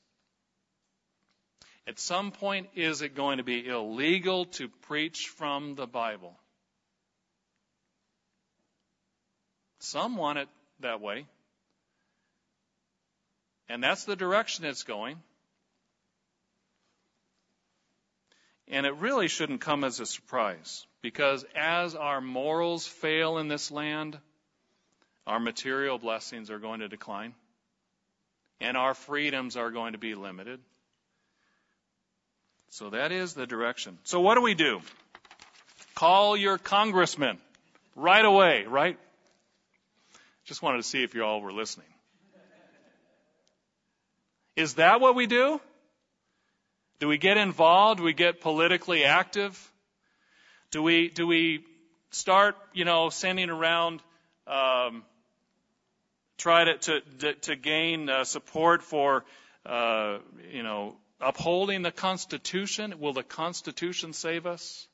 At 1.85 1.99
some 1.99 2.31
point, 2.31 2.69
is 2.75 3.01
it 3.01 3.15
going 3.15 3.37
to 3.37 3.43
be 3.43 3.67
illegal 3.67 4.45
to 4.45 4.69
preach 4.69 5.27
from 5.27 5.75
the 5.75 5.85
Bible? 5.85 6.39
Some 9.79 10.15
want 10.15 10.39
it 10.39 10.47
that 10.79 11.01
way. 11.01 11.25
And 13.73 13.83
that's 13.83 14.03
the 14.03 14.15
direction 14.15 14.65
it's 14.65 14.83
going. 14.83 15.17
And 18.67 18.85
it 18.85 18.95
really 18.97 19.27
shouldn't 19.27 19.61
come 19.61 19.83
as 19.83 19.99
a 19.99 20.05
surprise 20.05 20.85
because 21.01 21.43
as 21.55 21.95
our 21.95 22.21
morals 22.21 22.85
fail 22.85 23.39
in 23.39 23.47
this 23.47 23.71
land, 23.71 24.19
our 25.25 25.39
material 25.39 25.97
blessings 25.97 26.51
are 26.51 26.59
going 26.59 26.81
to 26.81 26.87
decline 26.87 27.33
and 28.61 28.77
our 28.77 28.93
freedoms 28.93 29.57
are 29.57 29.71
going 29.71 29.93
to 29.93 29.99
be 29.99 30.13
limited. 30.13 30.59
So 32.69 32.91
that 32.91 33.11
is 33.11 33.33
the 33.33 33.47
direction. 33.47 33.97
So 34.03 34.19
what 34.19 34.35
do 34.35 34.41
we 34.41 34.53
do? 34.53 34.81
Call 35.95 36.37
your 36.37 36.59
congressman 36.59 37.39
right 37.95 38.23
away, 38.23 38.65
right? 38.67 38.99
Just 40.45 40.61
wanted 40.61 40.77
to 40.77 40.83
see 40.83 41.01
if 41.01 41.15
you 41.15 41.25
all 41.25 41.41
were 41.41 41.51
listening. 41.51 41.87
Is 44.55 44.75
that 44.75 45.01
what 45.01 45.15
we 45.15 45.25
do? 45.25 45.59
Do 46.99 47.07
we 47.07 47.17
get 47.17 47.37
involved? 47.37 47.97
Do 47.97 48.03
we 48.03 48.13
get 48.13 48.41
politically 48.41 49.03
active? 49.03 49.71
Do 50.71 50.83
we 50.83 51.09
do 51.09 51.25
we 51.25 51.65
start, 52.11 52.55
you 52.73 52.85
know, 52.85 53.09
sending 53.09 53.49
around, 53.49 54.01
um, 54.47 55.03
try 56.37 56.65
to 56.65 57.01
to 57.19 57.33
to 57.33 57.55
gain 57.55 58.09
uh, 58.09 58.23
support 58.23 58.83
for, 58.83 59.25
uh, 59.65 60.19
you 60.51 60.63
know, 60.63 60.95
upholding 61.19 61.81
the 61.81 61.91
Constitution. 61.91 62.99
Will 62.99 63.13
the 63.13 63.23
Constitution 63.23 64.13
save 64.13 64.45
us? 64.45 64.87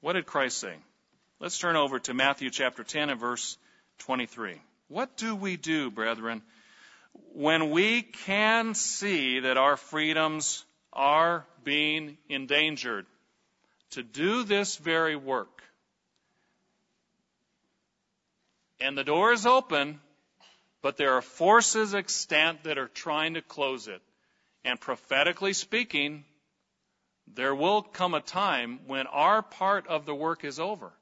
What 0.00 0.14
did 0.14 0.26
Christ 0.26 0.58
say? 0.58 0.74
Let's 1.38 1.58
turn 1.58 1.76
over 1.76 1.98
to 2.00 2.14
Matthew 2.14 2.50
chapter 2.50 2.82
10 2.82 3.10
and 3.10 3.20
verse 3.20 3.58
23. 3.98 4.60
What 4.88 5.16
do 5.16 5.34
we 5.34 5.56
do, 5.56 5.90
brethren, 5.90 6.42
when 7.34 7.70
we 7.70 8.02
can 8.02 8.74
see 8.74 9.40
that 9.40 9.56
our 9.56 9.76
freedoms 9.76 10.64
are 10.92 11.46
being 11.64 12.16
endangered 12.28 13.06
to 13.90 14.02
do 14.02 14.44
this 14.44 14.76
very 14.76 15.16
work? 15.16 15.62
And 18.80 18.96
the 18.96 19.04
door 19.04 19.32
is 19.32 19.46
open, 19.46 20.00
but 20.82 20.96
there 20.96 21.14
are 21.14 21.22
forces 21.22 21.94
extant 21.94 22.64
that 22.64 22.78
are 22.78 22.88
trying 22.88 23.34
to 23.34 23.42
close 23.42 23.88
it. 23.88 24.02
And 24.64 24.80
prophetically 24.80 25.52
speaking, 25.52 26.24
there 27.34 27.54
will 27.54 27.82
come 27.82 28.14
a 28.14 28.20
time 28.20 28.80
when 28.86 29.06
our 29.06 29.42
part 29.42 29.86
of 29.86 30.06
the 30.06 30.14
work 30.14 30.44
is 30.44 30.60
over. 30.60 30.92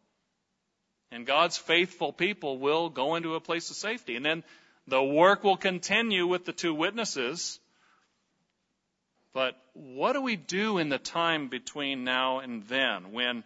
And 1.11 1.27
God's 1.27 1.57
faithful 1.57 2.13
people 2.13 2.59
will 2.59 2.89
go 2.89 3.15
into 3.15 3.35
a 3.35 3.41
place 3.41 3.71
of 3.71 3.77
safety. 3.77 4.17
And 4.17 4.25
then 4.25 4.45
the 4.87 5.03
work 5.03 5.45
will 5.45 5.57
continue 5.57 6.27
with 6.27 6.45
the 6.45 6.53
two 6.53 6.75
witnesses. 6.75 7.59
But 9.33 9.57
what 9.73 10.13
do 10.13 10.21
we 10.21 10.37
do 10.37 10.79
in 10.79 10.89
the 10.89 10.99
time 10.99 11.49
between 11.49 12.05
now 12.05 12.39
and 12.39 12.63
then 12.65 13.13
when 13.13 13.45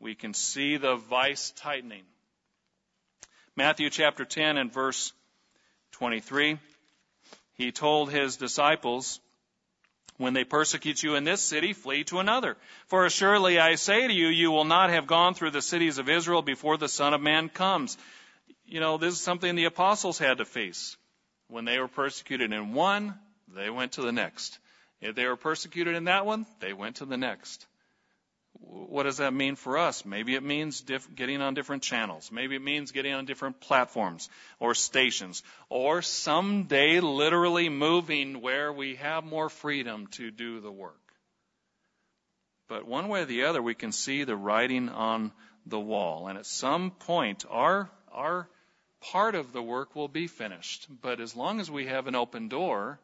we 0.00 0.14
can 0.14 0.34
see 0.34 0.76
the 0.76 0.96
vice 0.96 1.52
tightening? 1.52 2.04
Matthew 3.54 3.90
chapter 3.90 4.24
10 4.24 4.56
and 4.56 4.72
verse 4.72 5.12
23, 5.92 6.58
he 7.54 7.72
told 7.72 8.10
his 8.10 8.36
disciples, 8.36 9.20
when 10.18 10.34
they 10.34 10.44
persecute 10.44 11.02
you 11.02 11.14
in 11.14 11.24
this 11.24 11.40
city, 11.40 11.72
flee 11.72 12.04
to 12.04 12.18
another. 12.18 12.56
For 12.88 13.06
assuredly 13.06 13.60
I 13.60 13.76
say 13.76 14.06
to 14.06 14.12
you, 14.12 14.26
you 14.26 14.50
will 14.50 14.64
not 14.64 14.90
have 14.90 15.06
gone 15.06 15.34
through 15.34 15.52
the 15.52 15.62
cities 15.62 15.98
of 15.98 16.08
Israel 16.08 16.42
before 16.42 16.76
the 16.76 16.88
Son 16.88 17.14
of 17.14 17.20
Man 17.20 17.48
comes. 17.48 17.96
You 18.68 18.80
know, 18.80 18.98
this 18.98 19.14
is 19.14 19.20
something 19.20 19.54
the 19.54 19.64
apostles 19.64 20.18
had 20.18 20.38
to 20.38 20.44
face. 20.44 20.96
When 21.48 21.64
they 21.64 21.78
were 21.78 21.88
persecuted 21.88 22.52
in 22.52 22.74
one, 22.74 23.14
they 23.54 23.70
went 23.70 23.92
to 23.92 24.02
the 24.02 24.12
next. 24.12 24.58
If 25.00 25.14
they 25.14 25.24
were 25.26 25.36
persecuted 25.36 25.94
in 25.94 26.04
that 26.04 26.26
one, 26.26 26.44
they 26.60 26.74
went 26.74 26.96
to 26.96 27.06
the 27.06 27.16
next. 27.16 27.66
What 28.52 29.04
does 29.04 29.18
that 29.18 29.32
mean 29.32 29.54
for 29.54 29.78
us? 29.78 30.04
Maybe 30.04 30.34
it 30.34 30.42
means 30.42 30.82
diff- 30.82 31.14
getting 31.14 31.40
on 31.40 31.54
different 31.54 31.82
channels. 31.82 32.30
Maybe 32.30 32.56
it 32.56 32.62
means 32.62 32.92
getting 32.92 33.14
on 33.14 33.24
different 33.24 33.60
platforms 33.60 34.28
or 34.58 34.74
stations. 34.74 35.42
Or 35.70 36.02
someday 36.02 37.00
literally 37.00 37.70
moving 37.70 38.42
where 38.42 38.70
we 38.70 38.96
have 38.96 39.24
more 39.24 39.48
freedom 39.48 40.08
to 40.08 40.30
do 40.30 40.60
the 40.60 40.72
work. 40.72 41.00
But 42.68 42.86
one 42.86 43.08
way 43.08 43.22
or 43.22 43.24
the 43.24 43.44
other, 43.44 43.62
we 43.62 43.74
can 43.74 43.92
see 43.92 44.24
the 44.24 44.36
writing 44.36 44.90
on 44.90 45.32
the 45.64 45.80
wall. 45.80 46.28
And 46.28 46.36
at 46.36 46.44
some 46.44 46.90
point, 46.90 47.46
our, 47.48 47.88
our 48.12 48.48
part 49.00 49.34
of 49.34 49.52
the 49.52 49.62
work 49.62 49.94
will 49.94 50.08
be 50.08 50.26
finished. 50.26 50.86
But 51.02 51.20
as 51.20 51.36
long 51.36 51.60
as 51.60 51.70
we 51.70 51.86
have 51.86 52.06
an 52.06 52.14
open 52.14 52.48
door, 52.48 52.98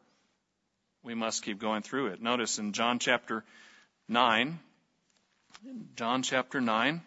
we 1.03 1.15
must 1.15 1.43
keep 1.43 1.59
going 1.59 1.81
through 1.81 2.07
it. 2.07 2.21
Notice 2.21 2.59
in 2.59 2.73
John 2.73 2.99
chapter 2.99 3.43
9, 4.07 4.59
John 5.95 6.23
chapter 6.23 6.61
9. 6.61 7.01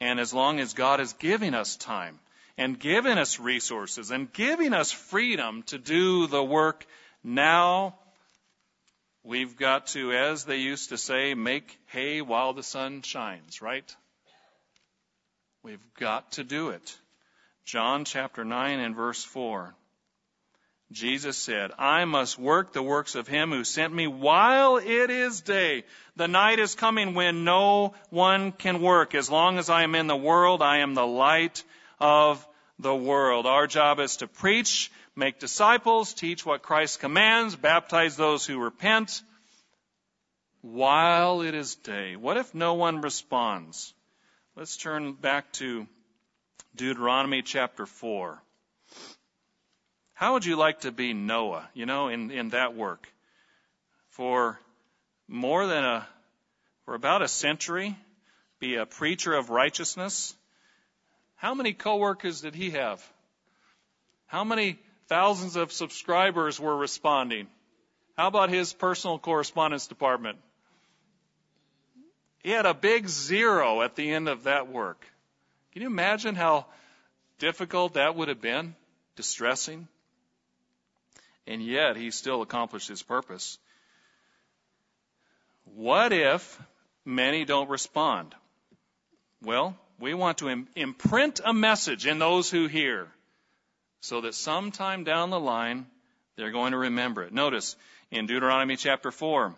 And 0.00 0.18
as 0.18 0.32
long 0.32 0.60
as 0.60 0.72
God 0.72 1.00
is 1.00 1.12
giving 1.14 1.54
us 1.54 1.76
time 1.76 2.18
and 2.56 2.78
giving 2.78 3.18
us 3.18 3.38
resources 3.38 4.10
and 4.10 4.32
giving 4.32 4.72
us 4.72 4.90
freedom 4.90 5.62
to 5.64 5.78
do 5.78 6.26
the 6.26 6.42
work 6.42 6.86
now, 7.22 7.96
we've 9.22 9.56
got 9.56 9.88
to, 9.88 10.12
as 10.12 10.44
they 10.44 10.56
used 10.56 10.88
to 10.88 10.98
say, 10.98 11.34
make 11.34 11.78
hay 11.86 12.22
while 12.22 12.54
the 12.54 12.62
sun 12.62 13.02
shines, 13.02 13.60
right? 13.60 13.94
We've 15.62 15.94
got 15.98 16.32
to 16.32 16.44
do 16.44 16.70
it. 16.70 16.96
John 17.64 18.04
chapter 18.04 18.44
9 18.44 18.80
and 18.80 18.96
verse 18.96 19.22
4. 19.24 19.74
Jesus 20.92 21.36
said, 21.36 21.70
I 21.78 22.04
must 22.04 22.36
work 22.36 22.72
the 22.72 22.82
works 22.82 23.14
of 23.14 23.28
him 23.28 23.50
who 23.50 23.62
sent 23.62 23.94
me 23.94 24.08
while 24.08 24.78
it 24.78 25.10
is 25.10 25.40
day. 25.40 25.84
The 26.16 26.26
night 26.26 26.58
is 26.58 26.74
coming 26.74 27.14
when 27.14 27.44
no 27.44 27.94
one 28.10 28.50
can 28.50 28.82
work. 28.82 29.14
As 29.14 29.30
long 29.30 29.58
as 29.58 29.70
I 29.70 29.84
am 29.84 29.94
in 29.94 30.08
the 30.08 30.16
world, 30.16 30.62
I 30.62 30.78
am 30.78 30.94
the 30.94 31.06
light 31.06 31.62
of 32.00 32.44
the 32.80 32.94
world. 32.94 33.46
Our 33.46 33.68
job 33.68 34.00
is 34.00 34.16
to 34.16 34.26
preach, 34.26 34.90
make 35.14 35.38
disciples, 35.38 36.12
teach 36.12 36.44
what 36.44 36.62
Christ 36.62 36.98
commands, 36.98 37.54
baptize 37.54 38.16
those 38.16 38.44
who 38.44 38.58
repent. 38.58 39.22
while 40.62 41.40
it 41.40 41.54
is 41.54 41.76
day. 41.76 42.16
What 42.16 42.36
if 42.36 42.54
no 42.54 42.74
one 42.74 43.00
responds? 43.00 43.94
Let's 44.56 44.76
turn 44.76 45.12
back 45.12 45.52
to 45.54 45.86
Deuteronomy 46.76 47.42
chapter 47.42 47.86
4. 47.86 48.42
How 50.14 50.34
would 50.34 50.44
you 50.44 50.56
like 50.56 50.80
to 50.80 50.92
be 50.92 51.14
Noah, 51.14 51.68
you 51.74 51.86
know, 51.86 52.08
in, 52.08 52.30
in 52.30 52.50
that 52.50 52.74
work? 52.74 53.08
For 54.10 54.60
more 55.26 55.66
than 55.66 55.84
a, 55.84 56.06
for 56.84 56.94
about 56.94 57.22
a 57.22 57.28
century, 57.28 57.96
be 58.58 58.76
a 58.76 58.86
preacher 58.86 59.32
of 59.32 59.50
righteousness. 59.50 60.34
How 61.36 61.54
many 61.54 61.72
coworkers 61.72 62.42
did 62.42 62.54
he 62.54 62.70
have? 62.70 63.02
How 64.26 64.44
many 64.44 64.78
thousands 65.08 65.56
of 65.56 65.72
subscribers 65.72 66.60
were 66.60 66.76
responding? 66.76 67.48
How 68.16 68.28
about 68.28 68.50
his 68.50 68.72
personal 68.72 69.18
correspondence 69.18 69.86
department? 69.86 70.38
He 72.42 72.50
had 72.50 72.66
a 72.66 72.74
big 72.74 73.08
zero 73.08 73.82
at 73.82 73.96
the 73.96 74.10
end 74.10 74.28
of 74.28 74.44
that 74.44 74.68
work. 74.68 75.04
Can 75.72 75.82
you 75.82 75.88
imagine 75.88 76.34
how 76.34 76.66
difficult 77.38 77.94
that 77.94 78.16
would 78.16 78.28
have 78.28 78.40
been? 78.40 78.74
Distressing? 79.16 79.88
And 81.46 81.62
yet 81.62 81.96
he 81.96 82.10
still 82.10 82.42
accomplished 82.42 82.88
his 82.88 83.02
purpose. 83.02 83.58
What 85.64 86.12
if 86.12 86.60
many 87.04 87.44
don't 87.44 87.68
respond? 87.68 88.34
Well, 89.42 89.76
we 89.98 90.14
want 90.14 90.38
to 90.38 90.66
imprint 90.74 91.40
a 91.44 91.52
message 91.52 92.06
in 92.06 92.18
those 92.18 92.50
who 92.50 92.66
hear 92.66 93.08
so 94.00 94.22
that 94.22 94.34
sometime 94.34 95.04
down 95.04 95.30
the 95.30 95.40
line 95.40 95.86
they're 96.36 96.50
going 96.50 96.72
to 96.72 96.78
remember 96.78 97.22
it. 97.22 97.32
Notice 97.32 97.76
in 98.10 98.26
Deuteronomy 98.26 98.76
chapter 98.76 99.10
4, 99.10 99.54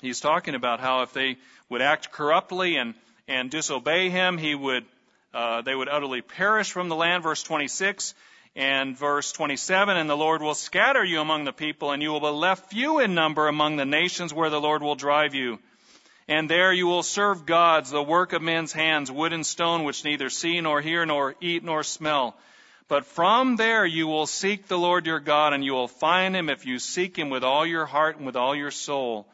he's 0.00 0.20
talking 0.20 0.54
about 0.54 0.80
how 0.80 1.02
if 1.02 1.12
they 1.12 1.36
would 1.68 1.82
act 1.82 2.12
corruptly 2.12 2.76
and, 2.76 2.94
and 3.26 3.50
disobey 3.50 4.08
him, 4.08 4.38
he 4.38 4.54
would, 4.54 4.84
uh, 5.32 5.62
they 5.62 5.74
would 5.74 5.88
utterly 5.88 6.22
perish 6.22 6.70
from 6.70 6.88
the 6.88 6.96
land. 6.96 7.22
Verse 7.22 7.42
26 7.42 8.14
and 8.56 8.98
verse 8.98 9.32
27, 9.32 9.96
and 9.96 10.10
the 10.10 10.16
Lord 10.16 10.42
will 10.42 10.54
scatter 10.54 11.04
you 11.04 11.20
among 11.20 11.44
the 11.44 11.52
people, 11.52 11.92
and 11.92 12.02
you 12.02 12.10
will 12.10 12.20
be 12.20 12.26
left 12.26 12.70
few 12.70 12.98
in 12.98 13.14
number 13.14 13.46
among 13.46 13.76
the 13.76 13.84
nations 13.84 14.34
where 14.34 14.50
the 14.50 14.60
Lord 14.60 14.82
will 14.82 14.96
drive 14.96 15.34
you. 15.34 15.60
And 16.26 16.48
there 16.48 16.72
you 16.72 16.86
will 16.86 17.02
serve 17.02 17.46
gods, 17.46 17.90
the 17.90 18.02
work 18.02 18.32
of 18.32 18.42
men's 18.42 18.72
hands, 18.72 19.10
wood 19.10 19.32
and 19.32 19.46
stone, 19.46 19.84
which 19.84 20.04
neither 20.04 20.30
see 20.30 20.60
nor 20.60 20.80
hear 20.80 21.06
nor 21.06 21.34
eat 21.40 21.64
nor 21.64 21.82
smell. 21.82 22.36
But 22.88 23.06
from 23.06 23.54
there 23.54 23.86
you 23.86 24.08
will 24.08 24.26
seek 24.26 24.66
the 24.66 24.78
Lord 24.78 25.06
your 25.06 25.20
God, 25.20 25.52
and 25.52 25.64
you 25.64 25.72
will 25.72 25.88
find 25.88 26.34
him 26.34 26.48
if 26.48 26.66
you 26.66 26.80
seek 26.80 27.16
him 27.16 27.30
with 27.30 27.44
all 27.44 27.64
your 27.64 27.86
heart 27.86 28.16
and 28.16 28.26
with 28.26 28.36
all 28.36 28.54
your 28.54 28.72
soul. 28.72 29.28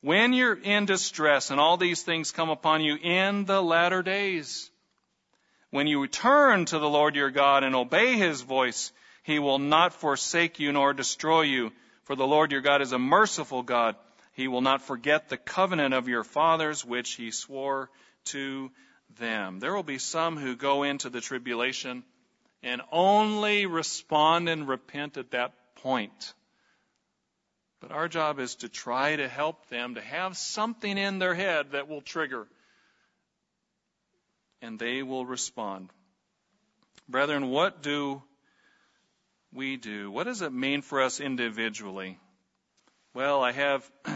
When 0.00 0.32
you're 0.32 0.54
in 0.54 0.86
distress 0.86 1.50
and 1.50 1.60
all 1.60 1.76
these 1.76 2.02
things 2.02 2.32
come 2.32 2.50
upon 2.50 2.82
you 2.82 2.96
in 2.96 3.44
the 3.44 3.62
latter 3.62 4.02
days, 4.02 4.70
when 5.74 5.88
you 5.88 6.00
return 6.00 6.64
to 6.66 6.78
the 6.78 6.88
Lord 6.88 7.16
your 7.16 7.32
God 7.32 7.64
and 7.64 7.74
obey 7.74 8.16
his 8.16 8.42
voice, 8.42 8.92
he 9.24 9.40
will 9.40 9.58
not 9.58 9.92
forsake 9.92 10.60
you 10.60 10.70
nor 10.70 10.92
destroy 10.92 11.40
you. 11.40 11.72
For 12.04 12.14
the 12.14 12.24
Lord 12.24 12.52
your 12.52 12.60
God 12.60 12.80
is 12.80 12.92
a 12.92 12.98
merciful 13.00 13.64
God. 13.64 13.96
He 14.34 14.46
will 14.46 14.60
not 14.60 14.82
forget 14.82 15.28
the 15.28 15.36
covenant 15.36 15.92
of 15.92 16.06
your 16.06 16.22
fathers, 16.22 16.84
which 16.84 17.14
he 17.14 17.32
swore 17.32 17.90
to 18.26 18.70
them. 19.18 19.58
There 19.58 19.74
will 19.74 19.82
be 19.82 19.98
some 19.98 20.36
who 20.36 20.54
go 20.54 20.84
into 20.84 21.10
the 21.10 21.20
tribulation 21.20 22.04
and 22.62 22.80
only 22.92 23.66
respond 23.66 24.48
and 24.48 24.68
repent 24.68 25.16
at 25.16 25.32
that 25.32 25.54
point. 25.82 26.34
But 27.80 27.90
our 27.90 28.06
job 28.06 28.38
is 28.38 28.54
to 28.56 28.68
try 28.68 29.16
to 29.16 29.26
help 29.26 29.68
them 29.70 29.96
to 29.96 30.00
have 30.00 30.36
something 30.36 30.96
in 30.96 31.18
their 31.18 31.34
head 31.34 31.72
that 31.72 31.88
will 31.88 32.00
trigger, 32.00 32.46
and 34.64 34.78
they 34.78 35.02
will 35.02 35.26
respond. 35.26 35.90
Brethren, 37.06 37.50
what 37.50 37.82
do 37.82 38.22
we 39.52 39.76
do? 39.76 40.10
What 40.10 40.24
does 40.24 40.40
it 40.40 40.52
mean 40.52 40.80
for 40.80 41.02
us 41.02 41.20
individually? 41.20 42.18
Well, 43.12 43.42
I 43.42 43.52
have 43.52 43.88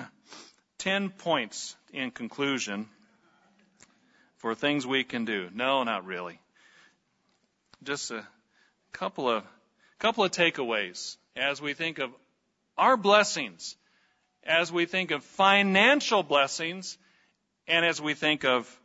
10 0.78 1.11
points 1.11 1.76
in 1.92 2.11
conclusion 2.11 2.88
for 4.38 4.55
things 4.55 4.86
we 4.86 5.05
can 5.05 5.26
do. 5.26 5.51
No, 5.53 5.84
not 5.84 6.07
really. 6.07 6.40
Just 7.82 8.11
a 8.11 8.26
couple 8.92 9.28
of 9.28 9.44
couple 9.99 10.24
of 10.24 10.30
takeaways 10.30 11.16
as 11.36 11.61
we 11.61 11.74
think 11.74 11.99
of 11.99 12.11
our 12.78 12.96
blessings, 12.96 13.76
as 14.44 14.72
we 14.72 14.86
think 14.86 15.11
of 15.11 15.24
financial 15.24 16.22
blessings, 16.22 16.96
and 17.66 17.84
as 17.84 18.01
we 18.01 18.14
think 18.14 18.44
of 18.44 18.80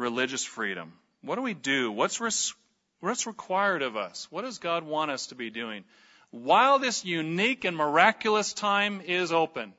religious 0.00 0.44
freedom. 0.44 0.92
What 1.22 1.36
do 1.36 1.42
we 1.42 1.54
do? 1.54 1.92
What's 1.92 2.20
res- 2.20 2.54
what's 3.00 3.26
required 3.26 3.82
of 3.82 3.96
us? 3.96 4.26
What 4.30 4.42
does 4.42 4.58
God 4.58 4.84
want 4.84 5.10
us 5.10 5.28
to 5.28 5.34
be 5.34 5.50
doing? 5.50 5.84
While 6.30 6.78
this 6.78 7.04
unique 7.04 7.64
and 7.64 7.76
miraculous 7.76 8.52
time 8.52 9.02
is 9.04 9.32
open, 9.32 9.74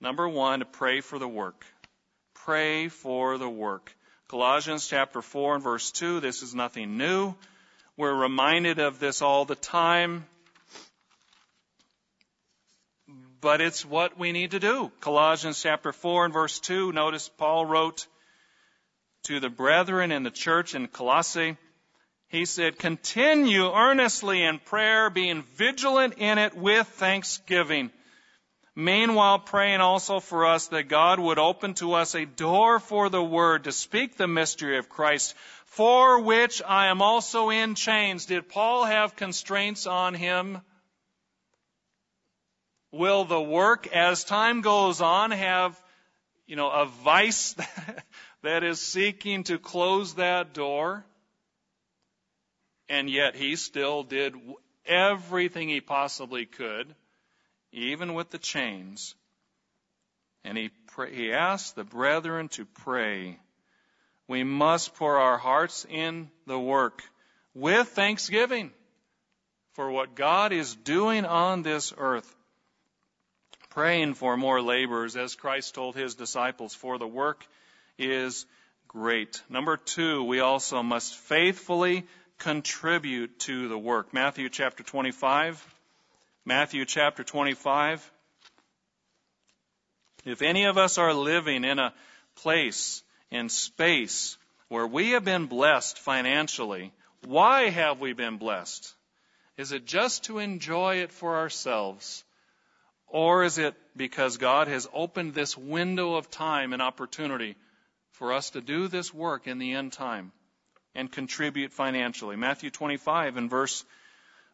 number 0.00 0.28
one, 0.28 0.60
to 0.60 0.64
pray 0.64 1.00
for 1.00 1.18
the 1.18 1.28
work. 1.28 1.64
Pray 2.34 2.88
for 2.88 3.38
the 3.38 3.48
work. 3.48 3.94
Colossians 4.28 4.88
chapter 4.88 5.20
4 5.20 5.56
and 5.56 5.64
verse 5.64 5.90
2, 5.90 6.20
this 6.20 6.42
is 6.42 6.54
nothing 6.54 6.96
new. 6.96 7.34
We're 7.96 8.14
reminded 8.14 8.78
of 8.78 8.98
this 8.98 9.20
all 9.20 9.44
the 9.44 9.54
time. 9.54 10.24
But 13.40 13.60
it's 13.60 13.84
what 13.84 14.18
we 14.18 14.32
need 14.32 14.52
to 14.52 14.60
do. 14.60 14.90
Colossians 15.00 15.60
chapter 15.60 15.92
4 15.92 16.26
and 16.26 16.32
verse 16.32 16.60
2, 16.60 16.92
notice 16.92 17.28
Paul 17.28 17.66
wrote 17.66 18.06
to 19.24 19.40
the 19.40 19.50
brethren 19.50 20.12
in 20.12 20.22
the 20.22 20.30
church 20.30 20.74
in 20.74 20.88
Colossae, 20.88 21.56
he 22.28 22.44
said, 22.46 22.78
continue 22.78 23.70
earnestly 23.70 24.42
in 24.42 24.58
prayer, 24.58 25.10
being 25.10 25.42
vigilant 25.56 26.14
in 26.16 26.38
it 26.38 26.56
with 26.56 26.86
thanksgiving. 26.86 27.90
Meanwhile, 28.74 29.40
praying 29.40 29.82
also 29.82 30.18
for 30.18 30.46
us 30.46 30.68
that 30.68 30.88
God 30.88 31.20
would 31.20 31.38
open 31.38 31.74
to 31.74 31.92
us 31.92 32.14
a 32.14 32.24
door 32.24 32.80
for 32.80 33.10
the 33.10 33.22
word 33.22 33.64
to 33.64 33.72
speak 33.72 34.16
the 34.16 34.26
mystery 34.26 34.78
of 34.78 34.88
Christ, 34.88 35.34
for 35.66 36.20
which 36.20 36.62
I 36.66 36.86
am 36.86 37.02
also 37.02 37.50
in 37.50 37.74
chains. 37.74 38.24
Did 38.24 38.48
Paul 38.48 38.84
have 38.84 39.14
constraints 39.14 39.86
on 39.86 40.14
him? 40.14 40.62
Will 42.92 43.24
the 43.24 43.40
work, 43.40 43.86
as 43.88 44.24
time 44.24 44.62
goes 44.62 45.02
on, 45.02 45.32
have, 45.32 45.78
you 46.46 46.56
know, 46.56 46.70
a 46.70 46.86
vice 46.86 47.54
that 48.42 48.64
is 48.64 48.80
seeking 48.80 49.44
to 49.44 49.58
close 49.58 50.14
that 50.14 50.52
door? 50.52 51.04
And 52.88 53.08
yet 53.08 53.34
he 53.34 53.56
still 53.56 54.02
did 54.02 54.34
everything 54.84 55.68
he 55.68 55.80
possibly 55.80 56.46
could, 56.46 56.94
even 57.72 58.14
with 58.14 58.30
the 58.30 58.38
chains. 58.38 59.14
And 60.44 60.58
he, 60.58 60.70
pray, 60.88 61.14
he 61.14 61.32
asked 61.32 61.76
the 61.76 61.84
brethren 61.84 62.48
to 62.50 62.66
pray 62.66 63.38
we 64.28 64.44
must 64.44 64.94
pour 64.94 65.18
our 65.18 65.36
hearts 65.36 65.86
in 65.88 66.30
the 66.46 66.58
work 66.58 67.02
with 67.54 67.88
thanksgiving 67.88 68.70
for 69.74 69.90
what 69.90 70.14
God 70.14 70.52
is 70.52 70.74
doing 70.74 71.24
on 71.24 71.62
this 71.62 71.92
earth. 71.96 72.34
Praying 73.70 74.14
for 74.14 74.36
more 74.36 74.60
laborers, 74.60 75.16
as 75.16 75.34
Christ 75.34 75.74
told 75.74 75.96
his 75.96 76.14
disciples, 76.14 76.74
for 76.74 76.98
the 76.98 77.06
work 77.06 77.46
is 77.98 78.46
great. 78.88 79.42
Number 79.48 79.76
two, 79.76 80.24
we 80.24 80.40
also 80.40 80.82
must 80.82 81.14
faithfully 81.14 82.06
contribute 82.38 83.38
to 83.40 83.68
the 83.68 83.78
work. 83.78 84.12
Matthew 84.12 84.48
chapter 84.48 84.82
25. 84.82 85.64
Matthew 86.44 86.84
chapter 86.84 87.22
25. 87.24 88.10
If 90.24 90.42
any 90.42 90.64
of 90.64 90.78
us 90.78 90.98
are 90.98 91.14
living 91.14 91.64
in 91.64 91.78
a 91.78 91.92
place 92.36 93.02
in 93.30 93.48
space 93.48 94.36
where 94.68 94.86
we 94.86 95.10
have 95.10 95.24
been 95.24 95.46
blessed 95.46 95.98
financially. 95.98 96.92
Why 97.26 97.68
have 97.68 98.00
we 98.00 98.12
been 98.12 98.38
blessed? 98.38 98.94
Is 99.56 99.72
it 99.72 99.84
just 99.84 100.24
to 100.24 100.38
enjoy 100.38 100.96
it 100.96 101.12
for 101.12 101.36
ourselves? 101.36 102.24
Or 103.06 103.44
is 103.44 103.58
it 103.58 103.74
because 103.96 104.38
God 104.38 104.68
has 104.68 104.88
opened 104.92 105.34
this 105.34 105.56
window 105.58 106.14
of 106.14 106.30
time 106.30 106.72
and 106.72 106.80
opportunity 106.80 107.56
for 108.22 108.32
us 108.32 108.50
to 108.50 108.60
do 108.60 108.86
this 108.86 109.12
work 109.12 109.48
in 109.48 109.58
the 109.58 109.72
end 109.72 109.92
time 109.92 110.30
and 110.94 111.10
contribute 111.10 111.72
financially? 111.72 112.36
Matthew 112.36 112.70
25 112.70 113.36
and 113.36 113.50
verse 113.50 113.84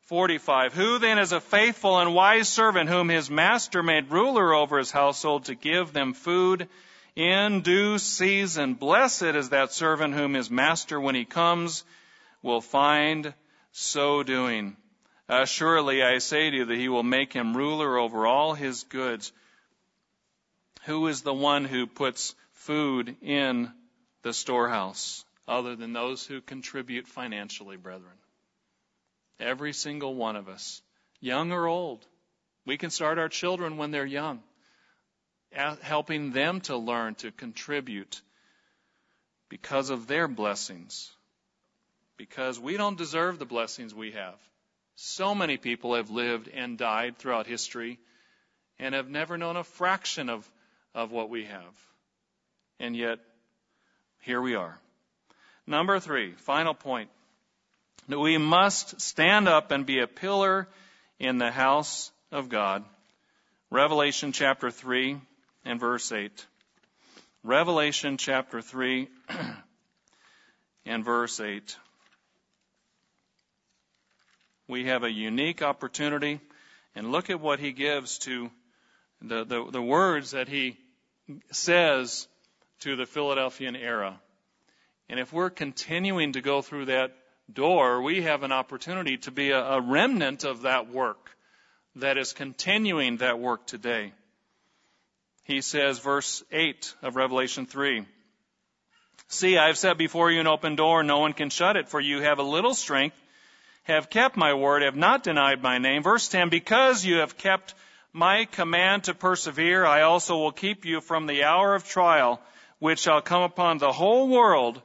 45. 0.05 0.73
Who 0.73 0.99
then 0.99 1.19
is 1.19 1.33
a 1.33 1.41
faithful 1.43 1.99
and 1.99 2.15
wise 2.15 2.49
servant 2.49 2.89
whom 2.89 3.11
his 3.11 3.31
master 3.31 3.83
made 3.83 4.11
ruler 4.11 4.55
over 4.55 4.79
his 4.79 4.91
household 4.91 5.45
to 5.45 5.55
give 5.55 5.93
them 5.93 6.15
food 6.15 6.67
in 7.15 7.61
due 7.61 7.99
season. 7.99 8.73
Blessed 8.73 9.37
is 9.37 9.51
that 9.51 9.71
servant 9.71 10.15
whom 10.15 10.33
his 10.33 10.51
master, 10.51 10.99
when 10.99 11.15
he 11.15 11.27
comes, 11.27 11.85
will 12.43 12.63
find 12.63 13.35
so 13.73 14.23
doing. 14.23 14.79
Uh, 15.29 15.45
surely 15.45 16.03
I 16.03 16.21
say 16.21 16.49
to 16.49 16.57
you 16.57 16.65
that 16.65 16.79
he 16.79 16.89
will 16.89 17.03
make 17.03 17.35
him 17.35 17.55
ruler 17.55 17.99
over 17.99 18.27
all 18.27 18.55
his 18.55 18.85
goods. 18.85 19.31
Who 20.87 21.07
is 21.09 21.21
the 21.21 21.35
one 21.35 21.67
who 21.67 21.87
puts 21.87 22.35
food 22.69 23.17
in 23.23 23.73
the 24.25 24.35
storehouse 24.35 25.25
other 25.49 25.75
than 25.75 25.95
those 25.95 26.27
who 26.27 26.43
contribute 26.43 27.09
financially, 27.09 27.79
brethren? 27.79 28.19
Every 29.41 29.73
single 29.73 30.15
one 30.15 30.37
of 30.37 30.51
us, 30.51 30.83
young 31.19 31.51
or 31.51 31.67
old. 31.67 32.07
We 32.67 32.77
can 32.77 32.91
start 32.91 33.19
our 33.19 33.31
children 33.31 33.79
when 33.79 33.91
they're 33.91 34.05
young, 34.05 34.43
helping 35.51 36.33
them 36.33 36.61
to 36.63 36.77
learn 36.77 37.15
to 37.17 37.31
contribute 37.31 38.21
because 39.49 39.89
of 39.89 40.07
their 40.07 40.29
blessings. 40.29 41.11
Because 42.19 42.61
we 42.61 42.77
don't 42.77 42.99
deserve 42.99 43.39
the 43.39 43.47
blessings 43.47 43.95
we 43.95 44.11
have. 44.11 44.39
So 44.95 45.35
many 45.35 45.57
people 45.57 45.95
have 45.95 46.11
lived 46.11 46.49
and 46.49 46.77
died 46.77 47.17
throughout 47.17 47.47
history 47.47 47.99
and 48.79 48.95
have 48.95 49.09
never 49.09 49.39
known 49.39 49.57
a 49.57 49.65
fraction 49.65 50.29
of, 50.29 50.47
of 50.95 51.11
what 51.11 51.31
we 51.31 51.47
have. 51.47 51.89
And 52.81 52.97
yet, 52.97 53.19
here 54.21 54.41
we 54.41 54.55
are. 54.55 54.79
Number 55.67 55.99
three, 56.01 56.33
final 56.33 56.75
point. 56.75 57.11
That 58.09 58.19
we 58.19 58.39
must 58.39 59.01
stand 59.01 59.49
up 59.49 59.71
and 59.71 59.85
be 59.85 60.01
a 60.01 60.07
pillar 60.07 60.69
in 61.19 61.39
the 61.39 61.51
house 61.51 62.11
of 62.33 62.49
God. 62.49 62.85
Revelation 63.71 64.33
chapter 64.33 64.71
3 64.71 65.21
and 65.65 65.79
verse 65.79 66.11
8. 66.11 66.47
Revelation 67.43 68.17
chapter 68.17 68.63
3 68.63 69.09
and 70.87 71.05
verse 71.05 71.39
8. 71.39 71.77
We 74.69 74.87
have 74.87 75.03
a 75.03 75.11
unique 75.11 75.63
opportunity, 75.63 76.41
and 76.95 77.13
look 77.13 77.31
at 77.31 77.41
what 77.41 77.59
he 77.59 77.73
gives 77.73 78.19
to 78.21 78.51
the, 79.23 79.45
the, 79.45 79.71
the 79.71 79.83
words 79.83 80.33
that 80.33 80.49
he 80.49 80.77
says 81.51 82.27
to 82.81 82.97
the 82.97 83.07
Philadelphian 83.07 83.77
era. 83.77 84.21
And 85.09 85.19
if 85.19 85.33
we're 85.33 85.51
continuing 85.51 86.33
to 86.33 86.41
go 86.41 86.63
through 86.63 86.87
that 86.87 87.15
door, 87.53 88.03
we 88.03 88.23
have 88.23 88.43
an 88.43 88.53
opportunity 88.53 89.17
to 89.19 89.31
be 89.31 89.51
a, 89.51 89.61
a 89.61 89.81
remnant 89.81 90.45
of 90.45 90.63
that 90.63 90.91
work 90.91 91.31
that 91.97 92.19
is 92.19 92.33
continuing 92.33 93.19
that 93.19 93.39
work 93.39 93.67
today. 93.67 94.13
He 95.45 95.63
says, 95.63 95.99
verse 95.99 96.45
8 96.53 96.95
of 97.03 97.17
Revelation 97.17 97.67
3, 97.67 98.05
See, 99.31 99.59
I 99.59 99.67
have 99.67 99.77
set 99.77 99.99
before 99.99 100.31
you 100.31 100.41
an 100.41 100.47
open 100.47 100.75
door, 100.75 101.03
no 101.03 101.19
one 101.19 101.35
can 101.35 101.51
shut 101.51 101.77
it, 101.77 101.89
for 101.89 102.01
you 102.01 102.23
have 102.23 102.39
a 102.39 102.43
little 102.43 102.75
strength, 102.75 103.17
have 103.83 104.09
kept 104.09 104.37
my 104.37 104.55
word, 104.55 104.83
have 104.83 104.97
not 104.97 105.23
denied 105.23 105.63
my 105.63 105.79
name. 105.79 106.03
Verse 106.03 106.29
10, 106.29 106.49
Because 106.49 107.05
you 107.05 107.17
have 107.17 107.37
kept 107.37 107.75
my 108.13 108.47
command 108.47 109.05
to 109.05 109.15
persevere, 109.15 109.85
I 109.85 110.03
also 110.03 110.39
will 110.39 110.53
keep 110.53 110.87
you 110.87 111.03
from 111.03 111.27
the 111.27 111.45
hour 111.45 111.75
of 111.75 111.87
trial, 111.87 112.41
which 112.79 113.01
shall 113.01 113.21
come 113.21 113.43
upon 113.43 113.79
the 113.79 113.93
whole 113.93 114.29
world 114.29 114.81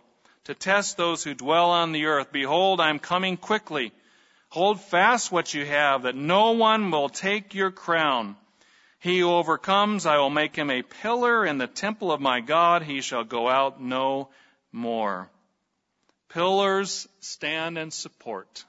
to 0.46 0.54
test 0.54 0.98
those 0.98 1.24
who 1.24 1.34
dwell 1.34 1.72
on 1.72 1.92
the 1.92 2.06
earth. 2.06 2.32
Behold, 2.32 2.82
I 2.82 2.90
am 2.90 3.00
coming 3.00 3.38
quickly. 3.38 3.92
Hold 4.50 4.82
fast 4.82 5.32
what 5.32 5.54
you 5.54 5.66
have, 5.66 6.04
that 6.04 6.16
no 6.16 6.52
one 6.52 6.92
will 6.92 7.10
take 7.10 7.54
your 7.54 7.72
crown. 7.72 8.36
He 9.00 9.20
who 9.20 9.32
overcomes, 9.32 10.06
I 10.06 10.18
will 10.18 10.30
make 10.30 10.56
him 10.56 10.70
a 10.70 10.82
pillar 10.82 11.46
in 11.46 11.58
the 11.58 11.68
temple 11.68 12.12
of 12.12 12.22
my 12.22 12.40
God. 12.40 12.84
He 12.84 13.02
shall 13.02 13.24
go 13.24 13.50
out 13.50 13.82
no 13.82 14.30
more. 14.72 15.30
Pillars 16.30 17.08
stand 17.20 17.78
and 17.78 17.92
support. 17.92 18.66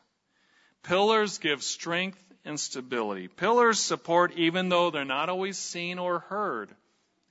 Pillars 0.83 1.39
give 1.39 1.63
strength 1.63 2.19
and 2.45 2.59
stability. 2.59 3.29
Pillars 3.29 3.81
support 3.81 4.33
even 4.37 4.69
though 4.69 4.91
they're 4.91 5.05
not 5.05 5.29
always 5.29 5.57
seen 5.57 5.99
or 5.99 6.19
heard. 6.19 6.69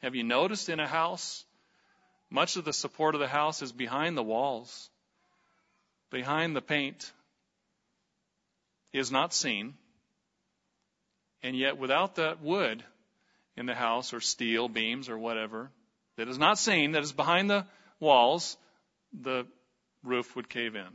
Have 0.02 0.16
you 0.16 0.24
noticed 0.24 0.70
in 0.70 0.80
a 0.80 0.88
house? 0.88 1.46
Much 2.34 2.56
of 2.56 2.66
the 2.66 2.74
support 2.74 3.14
of 3.14 3.22
the 3.22 3.28
house 3.28 3.62
is 3.62 3.72
behind 3.72 4.18
the 4.18 4.24
walls, 4.24 4.90
behind 6.10 6.56
the 6.56 6.64
paint, 6.64 7.14
is 8.92 9.12
not 9.12 9.36
seen. 9.36 9.76
And 11.44 11.56
yet, 11.56 11.78
without 11.78 12.16
that 12.16 12.42
wood 12.42 12.84
in 13.56 13.68
the 13.68 13.76
house, 13.76 14.16
or 14.16 14.20
steel 14.20 14.68
beams, 14.68 15.10
or 15.10 15.18
whatever, 15.18 15.70
that 16.18 16.28
is 16.28 16.40
not 16.40 16.58
seen, 16.58 16.94
that 16.94 17.04
is 17.04 17.12
behind 17.12 17.52
the 17.52 17.68
walls, 18.00 18.58
the 19.14 19.46
roof 20.04 20.36
would 20.36 20.50
cave 20.50 20.76
in. 20.76 20.88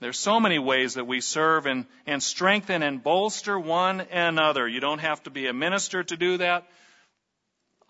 There's 0.00 0.18
so 0.18 0.38
many 0.38 0.58
ways 0.58 0.94
that 0.94 1.06
we 1.06 1.22
serve 1.22 1.64
and, 1.64 1.86
and 2.04 2.22
strengthen 2.22 2.82
and 2.82 3.02
bolster 3.02 3.58
one 3.58 4.02
another. 4.02 4.68
You 4.68 4.80
don't 4.80 4.98
have 4.98 5.22
to 5.22 5.30
be 5.30 5.46
a 5.46 5.54
minister 5.54 6.04
to 6.04 6.16
do 6.18 6.36
that. 6.36 6.66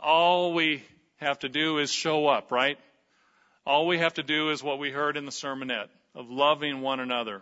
All 0.04 0.52
we 0.52 0.82
have 1.16 1.38
to 1.38 1.48
do 1.48 1.78
is 1.78 1.90
show 1.90 2.28
up, 2.28 2.52
right? 2.52 2.78
All 3.66 3.86
we 3.86 3.98
have 3.98 4.14
to 4.14 4.22
do 4.22 4.50
is 4.50 4.62
what 4.62 4.78
we 4.78 4.90
heard 4.90 5.16
in 5.16 5.24
the 5.24 5.32
sermonette 5.32 5.88
of 6.14 6.28
loving 6.28 6.82
one 6.82 7.00
another. 7.00 7.40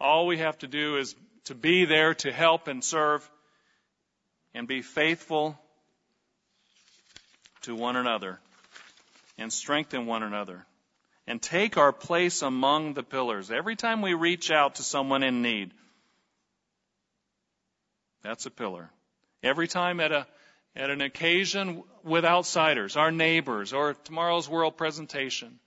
All 0.00 0.28
we 0.28 0.38
have 0.38 0.56
to 0.58 0.68
do 0.68 0.96
is 0.96 1.16
to 1.46 1.56
be 1.56 1.84
there 1.84 2.14
to 2.14 2.30
help 2.30 2.68
and 2.68 2.84
serve 2.84 3.28
and 4.54 4.68
be 4.68 4.80
faithful 4.80 5.58
to 7.62 7.74
one 7.74 7.96
another 7.96 8.38
and 9.36 9.52
strengthen 9.52 10.06
one 10.06 10.22
another 10.22 10.64
and 11.26 11.42
take 11.42 11.76
our 11.76 11.92
place 11.92 12.42
among 12.42 12.94
the 12.94 13.02
pillars. 13.02 13.50
Every 13.50 13.74
time 13.74 14.02
we 14.02 14.14
reach 14.14 14.52
out 14.52 14.76
to 14.76 14.84
someone 14.84 15.24
in 15.24 15.42
need, 15.42 15.72
that's 18.22 18.46
a 18.46 18.50
pillar. 18.50 18.88
Every 19.42 19.66
time 19.66 19.98
at 19.98 20.12
a 20.12 20.26
at 20.76 20.90
an 20.90 21.00
occasion 21.00 21.82
with 22.04 22.24
outsiders, 22.24 22.96
our 22.96 23.10
neighbors, 23.10 23.72
or 23.72 23.94
tomorrow's 23.94 24.48
world 24.48 24.76
presentation, 24.76 25.58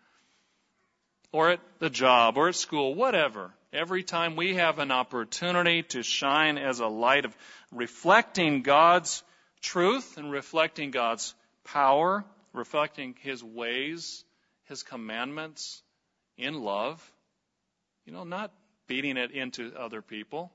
or 1.32 1.50
at 1.50 1.60
the 1.80 1.90
job, 1.90 2.38
or 2.38 2.50
at 2.50 2.56
school, 2.56 2.94
whatever. 2.94 3.52
Every 3.74 4.04
time 4.04 4.36
we 4.36 4.56
have 4.56 4.80
an 4.80 4.92
opportunity 4.92 5.84
to 5.84 6.04
shine 6.04 6.58
as 6.58 6.80
a 6.80 6.88
light 6.88 7.26
of 7.26 7.36
reflecting 7.72 8.62
God's 8.62 9.24
truth 9.62 10.18
and 10.18 10.32
reflecting 10.32 10.92
God's 10.92 11.34
power, 11.64 12.24
reflecting 12.54 13.16
His 13.20 13.44
ways, 13.44 14.24
His 14.66 14.84
commandments 14.84 15.82
in 16.38 16.62
love, 16.62 17.04
you 18.06 18.14
know, 18.14 18.24
not 18.24 18.52
beating 18.88 19.18
it 19.18 19.32
into 19.32 19.74
other 19.76 20.02
people, 20.02 20.52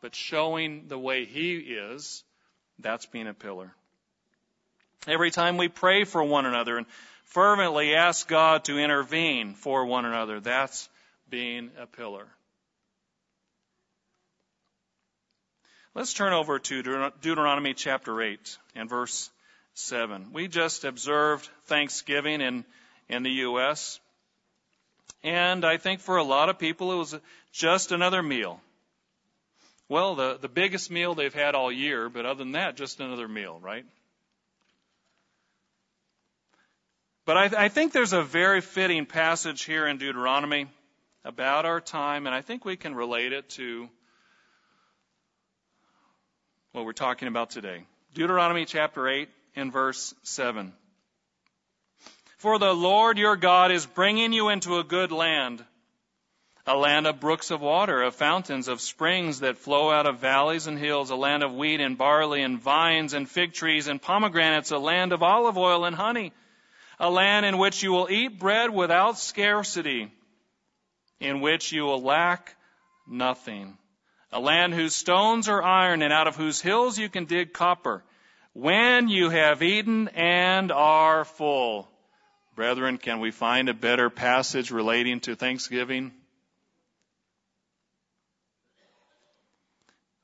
but 0.00 0.14
showing 0.14 0.86
the 0.88 0.98
way 0.98 1.24
He 1.24 1.54
is 1.56 2.24
that's 2.78 3.06
being 3.06 3.26
a 3.26 3.34
pillar. 3.34 3.72
Every 5.06 5.30
time 5.30 5.56
we 5.56 5.68
pray 5.68 6.04
for 6.04 6.22
one 6.22 6.46
another 6.46 6.76
and 6.76 6.86
fervently 7.24 7.94
ask 7.94 8.26
God 8.28 8.64
to 8.64 8.78
intervene 8.78 9.54
for 9.54 9.84
one 9.84 10.04
another, 10.04 10.40
that's 10.40 10.88
being 11.28 11.70
a 11.78 11.86
pillar. 11.86 12.26
Let's 15.94 16.12
turn 16.12 16.32
over 16.32 16.58
to 16.58 17.10
Deuteronomy 17.20 17.74
chapter 17.74 18.22
8 18.22 18.58
and 18.76 18.88
verse 18.88 19.30
7. 19.74 20.32
We 20.32 20.46
just 20.46 20.84
observed 20.84 21.48
Thanksgiving 21.64 22.40
in, 22.40 22.64
in 23.08 23.22
the 23.22 23.30
U.S. 23.30 23.98
And 25.22 25.64
I 25.64 25.76
think 25.76 26.00
for 26.00 26.16
a 26.16 26.22
lot 26.22 26.48
of 26.48 26.58
people 26.58 26.92
it 26.92 26.96
was 26.96 27.16
just 27.52 27.92
another 27.92 28.22
meal. 28.22 28.60
Well, 29.88 30.14
the, 30.14 30.38
the 30.38 30.48
biggest 30.48 30.90
meal 30.90 31.14
they've 31.14 31.32
had 31.32 31.54
all 31.54 31.72
year, 31.72 32.10
but 32.10 32.26
other 32.26 32.38
than 32.44 32.52
that, 32.52 32.76
just 32.76 33.00
another 33.00 33.26
meal, 33.26 33.58
right? 33.62 33.86
But 37.24 37.36
I, 37.36 37.64
I 37.64 37.68
think 37.68 37.92
there's 37.92 38.12
a 38.12 38.22
very 38.22 38.60
fitting 38.60 39.06
passage 39.06 39.64
here 39.64 39.86
in 39.86 39.96
Deuteronomy 39.96 40.66
about 41.24 41.64
our 41.64 41.80
time, 41.80 42.26
and 42.26 42.34
I 42.34 42.42
think 42.42 42.64
we 42.64 42.76
can 42.76 42.94
relate 42.94 43.32
it 43.32 43.48
to 43.50 43.88
what 46.72 46.84
we're 46.84 46.92
talking 46.92 47.28
about 47.28 47.50
today. 47.50 47.84
Deuteronomy 48.14 48.66
chapter 48.66 49.08
8 49.08 49.28
and 49.56 49.72
verse 49.72 50.14
7. 50.22 50.72
For 52.38 52.58
the 52.58 52.72
Lord 52.72 53.18
your 53.18 53.36
God 53.36 53.72
is 53.72 53.84
bringing 53.84 54.32
you 54.32 54.50
into 54.50 54.78
a 54.78 54.84
good 54.84 55.12
land 55.12 55.64
a 56.68 56.76
land 56.76 57.06
of 57.06 57.18
brooks 57.18 57.50
of 57.50 57.62
water, 57.62 58.02
of 58.02 58.14
fountains, 58.14 58.68
of 58.68 58.82
springs 58.82 59.40
that 59.40 59.56
flow 59.56 59.90
out 59.90 60.06
of 60.06 60.18
valleys 60.18 60.66
and 60.66 60.78
hills, 60.78 61.08
a 61.08 61.16
land 61.16 61.42
of 61.42 61.54
wheat 61.54 61.80
and 61.80 61.96
barley 61.96 62.42
and 62.42 62.60
vines 62.60 63.14
and 63.14 63.28
fig 63.28 63.54
trees 63.54 63.88
and 63.88 64.02
pomegranates, 64.02 64.70
a 64.70 64.76
land 64.78 65.14
of 65.14 65.22
olive 65.22 65.56
oil 65.56 65.86
and 65.86 65.96
honey, 65.96 66.30
a 67.00 67.08
land 67.08 67.46
in 67.46 67.56
which 67.56 67.82
you 67.82 67.90
will 67.90 68.10
eat 68.10 68.38
bread 68.38 68.68
without 68.68 69.18
scarcity, 69.18 70.12
in 71.20 71.40
which 71.40 71.72
you 71.72 71.84
will 71.84 72.02
lack 72.02 72.54
nothing, 73.08 73.78
a 74.30 74.38
land 74.38 74.74
whose 74.74 74.94
stones 74.94 75.48
are 75.48 75.62
iron 75.62 76.02
and 76.02 76.12
out 76.12 76.28
of 76.28 76.36
whose 76.36 76.60
hills 76.60 76.98
you 76.98 77.08
can 77.08 77.24
dig 77.24 77.54
copper, 77.54 78.04
when 78.52 79.08
you 79.08 79.30
have 79.30 79.62
eaten 79.62 80.08
and 80.08 80.70
are 80.70 81.24
full. 81.24 81.88
Brethren, 82.54 82.98
can 82.98 83.20
we 83.20 83.30
find 83.30 83.70
a 83.70 83.74
better 83.74 84.10
passage 84.10 84.70
relating 84.70 85.20
to 85.20 85.34
Thanksgiving? 85.34 86.12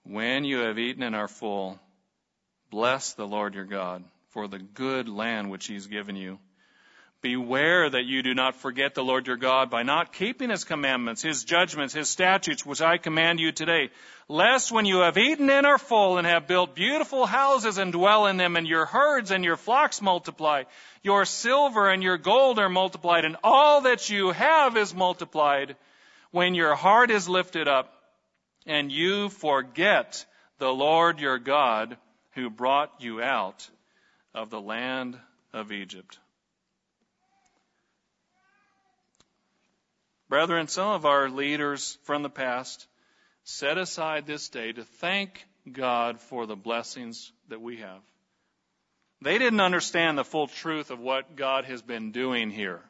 When 0.05 0.44
you 0.44 0.59
have 0.59 0.78
eaten 0.78 1.02
and 1.02 1.16
are 1.16 1.28
full, 1.28 1.81
Bless 2.74 3.12
the 3.12 3.24
Lord 3.24 3.55
your 3.55 3.66
God 3.66 4.02
for 4.31 4.48
the 4.48 4.59
good 4.59 5.09
land 5.09 5.48
which 5.48 5.68
he's 5.68 5.86
given 5.86 6.16
you. 6.16 6.40
Beware 7.20 7.89
that 7.89 8.05
you 8.05 8.24
do 8.24 8.35
not 8.35 8.56
forget 8.56 8.97
the 8.97 9.05
Lord 9.05 9.28
your 9.28 9.36
God 9.36 9.70
by 9.70 9.85
not 9.85 10.12
keeping 10.12 10.51
his 10.51 10.64
commandments, 10.64 11.22
his 11.22 11.44
judgments, 11.44 11.94
his 11.94 12.09
statutes, 12.09 12.66
which 12.66 12.82
I 12.82 12.98
command 12.98 13.39
you 13.39 13.52
today. 13.52 13.90
Lest 14.26 14.72
when 14.72 14.86
you 14.86 15.02
have 15.02 15.16
eaten 15.16 15.48
and 15.51 15.64
are 15.64 15.78
full 15.78 16.18
and 16.18 16.26
have 16.26 16.48
built 16.48 16.74
beautiful 16.74 17.26
houses 17.26 17.78
and 17.78 17.93
dwell 17.93 18.26
in 18.26 18.39
them 18.39 18.56
and 18.56 18.66
your 18.66 18.86
herds 18.86 19.31
and 19.31 19.44
your 19.44 19.56
flocks 19.56 20.02
multiply, 20.02 20.64
your 21.05 21.24
silver 21.24 21.89
and 21.89 22.02
your 22.02 22.18
gold 22.18 22.59
are 22.59 22.68
multiplied 22.68 23.24
and 23.24 23.36
all 23.44 23.82
that 23.82 24.10
you 24.10 24.32
have 24.32 24.76
is 24.76 24.93
multiplied, 24.93 25.76
when 26.32 26.56
your 26.56 26.74
heart 26.74 27.12
is 27.12 27.28
lifted 27.28 27.68
up 27.68 27.94
and 28.66 28.91
you 28.91 29.28
forget 29.28 30.24
the 30.59 30.73
Lord 30.73 31.20
your 31.20 31.39
God 31.39 31.97
who 32.32 32.51
brought 32.51 32.93
you 33.01 33.23
out 33.23 33.69
of 34.35 34.51
the 34.51 34.61
land 34.61 35.19
of 35.53 35.73
Egypt. 35.73 36.19
Brethren, 40.28 40.69
some 40.69 40.89
of 40.89 41.07
our 41.07 41.28
leaders 41.28 41.99
from 42.05 42.23
the 42.23 42.31
past 42.31 42.86
set 43.45 43.78
aside 43.78 44.27
this 44.27 44.49
day 44.49 44.73
to 44.73 44.85
thank 44.85 45.47
God 45.70 46.20
for 46.20 46.47
the 46.47 46.57
blessings 46.57 47.31
that 47.49 47.61
we 47.61 47.77
have. 47.78 48.01
They 49.20 49.39
didn't 49.39 49.61
understand 49.61 50.19
the 50.19 50.24
full 50.24 50.49
truth 50.49 50.91
of 50.91 50.99
what 50.99 51.36
God 51.36 51.66
has 51.66 51.82
been 51.82 52.11
doing 52.11 52.51
here 52.51 52.81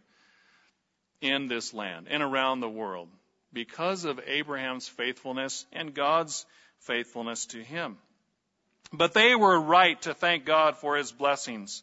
in 1.21 1.49
this 1.49 1.75
land 1.75 2.07
and 2.09 2.23
around 2.23 2.61
the 2.61 2.69
world 2.69 3.09
because 3.55 4.05
of 4.05 4.21
Abraham's 4.27 4.89
faithfulness 4.89 5.65
and 5.73 5.95
God's 5.95 6.45
faithfulness 6.81 7.47
to 7.47 7.63
him. 7.63 7.97
But 8.93 9.15
they 9.15 9.35
were 9.35 9.59
right 9.59 10.01
to 10.03 10.15
thank 10.15 10.45
God 10.45 10.77
for 10.77 10.97
his 10.97 11.11
blessings. 11.13 11.83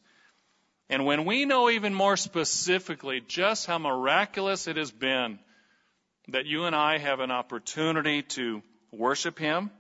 And 0.89 1.06
when 1.06 1.26
we 1.26 1.45
know 1.45 1.69
even 1.69 1.93
more 1.93 2.18
specifically 2.18 3.22
just 3.26 3.65
how 3.65 3.80
miraculous 3.80 4.68
it 4.68 4.76
has 4.76 4.91
been 4.91 5.39
that 6.27 6.45
you 6.45 6.65
and 6.65 6.76
I 6.76 6.98
have 6.98 7.19
an 7.19 7.31
opportunity 7.31 8.23
to 8.23 8.61
worship 8.91 9.39
Him 9.39 9.72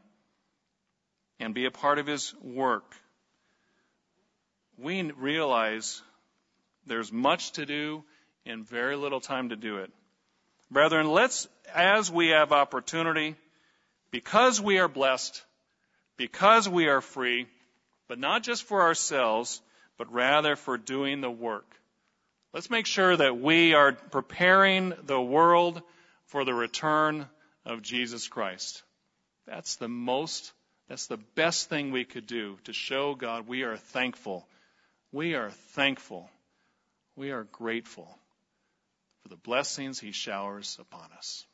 and 1.39 1.53
be 1.53 1.65
a 1.65 1.71
part 1.71 1.99
of 1.99 2.07
His 2.07 2.33
work, 2.41 2.95
we 4.77 5.03
realize 5.11 6.01
there's 6.87 7.11
much 7.11 7.51
to 7.53 7.65
do 7.65 8.03
and 8.45 8.67
very 8.67 8.95
little 8.95 9.19
time 9.19 9.49
to 9.49 9.55
do 9.55 9.77
it. 9.77 9.91
Brethren, 10.71 11.11
let's, 11.11 11.49
as 11.75 12.09
we 12.09 12.29
have 12.29 12.53
opportunity, 12.53 13.35
because 14.09 14.61
we 14.61 14.79
are 14.79 14.87
blessed, 14.87 15.43
because 16.15 16.67
we 16.69 16.87
are 16.87 17.01
free, 17.01 17.47
but 18.07 18.17
not 18.17 18.41
just 18.43 18.63
for 18.63 18.81
ourselves, 18.81 19.61
but 19.97 20.11
rather 20.13 20.55
for 20.55 20.77
doing 20.77 21.19
the 21.19 21.29
work. 21.29 21.75
Let's 22.53 22.69
make 22.69 22.85
sure 22.85 23.17
that 23.17 23.37
we 23.37 23.73
are 23.73 23.91
preparing 23.91 24.93
the 25.03 25.21
world 25.21 25.81
for 26.27 26.45
the 26.45 26.53
return 26.53 27.27
of 27.65 27.81
Jesus 27.81 28.29
Christ. 28.29 28.81
That's 29.45 29.75
the 29.75 29.89
most, 29.89 30.53
that's 30.87 31.07
the 31.07 31.19
best 31.35 31.67
thing 31.67 31.91
we 31.91 32.05
could 32.05 32.27
do 32.27 32.57
to 32.63 32.71
show 32.71 33.13
God 33.13 33.45
we 33.45 33.63
are 33.63 33.75
thankful. 33.75 34.47
We 35.11 35.35
are 35.35 35.49
thankful. 35.49 36.29
We 37.17 37.31
are 37.31 37.43
grateful 37.43 38.17
for 39.31 39.35
the 39.35 39.41
blessings 39.43 39.97
he 39.97 40.11
showers 40.11 40.77
upon 40.79 41.09
us. 41.17 41.45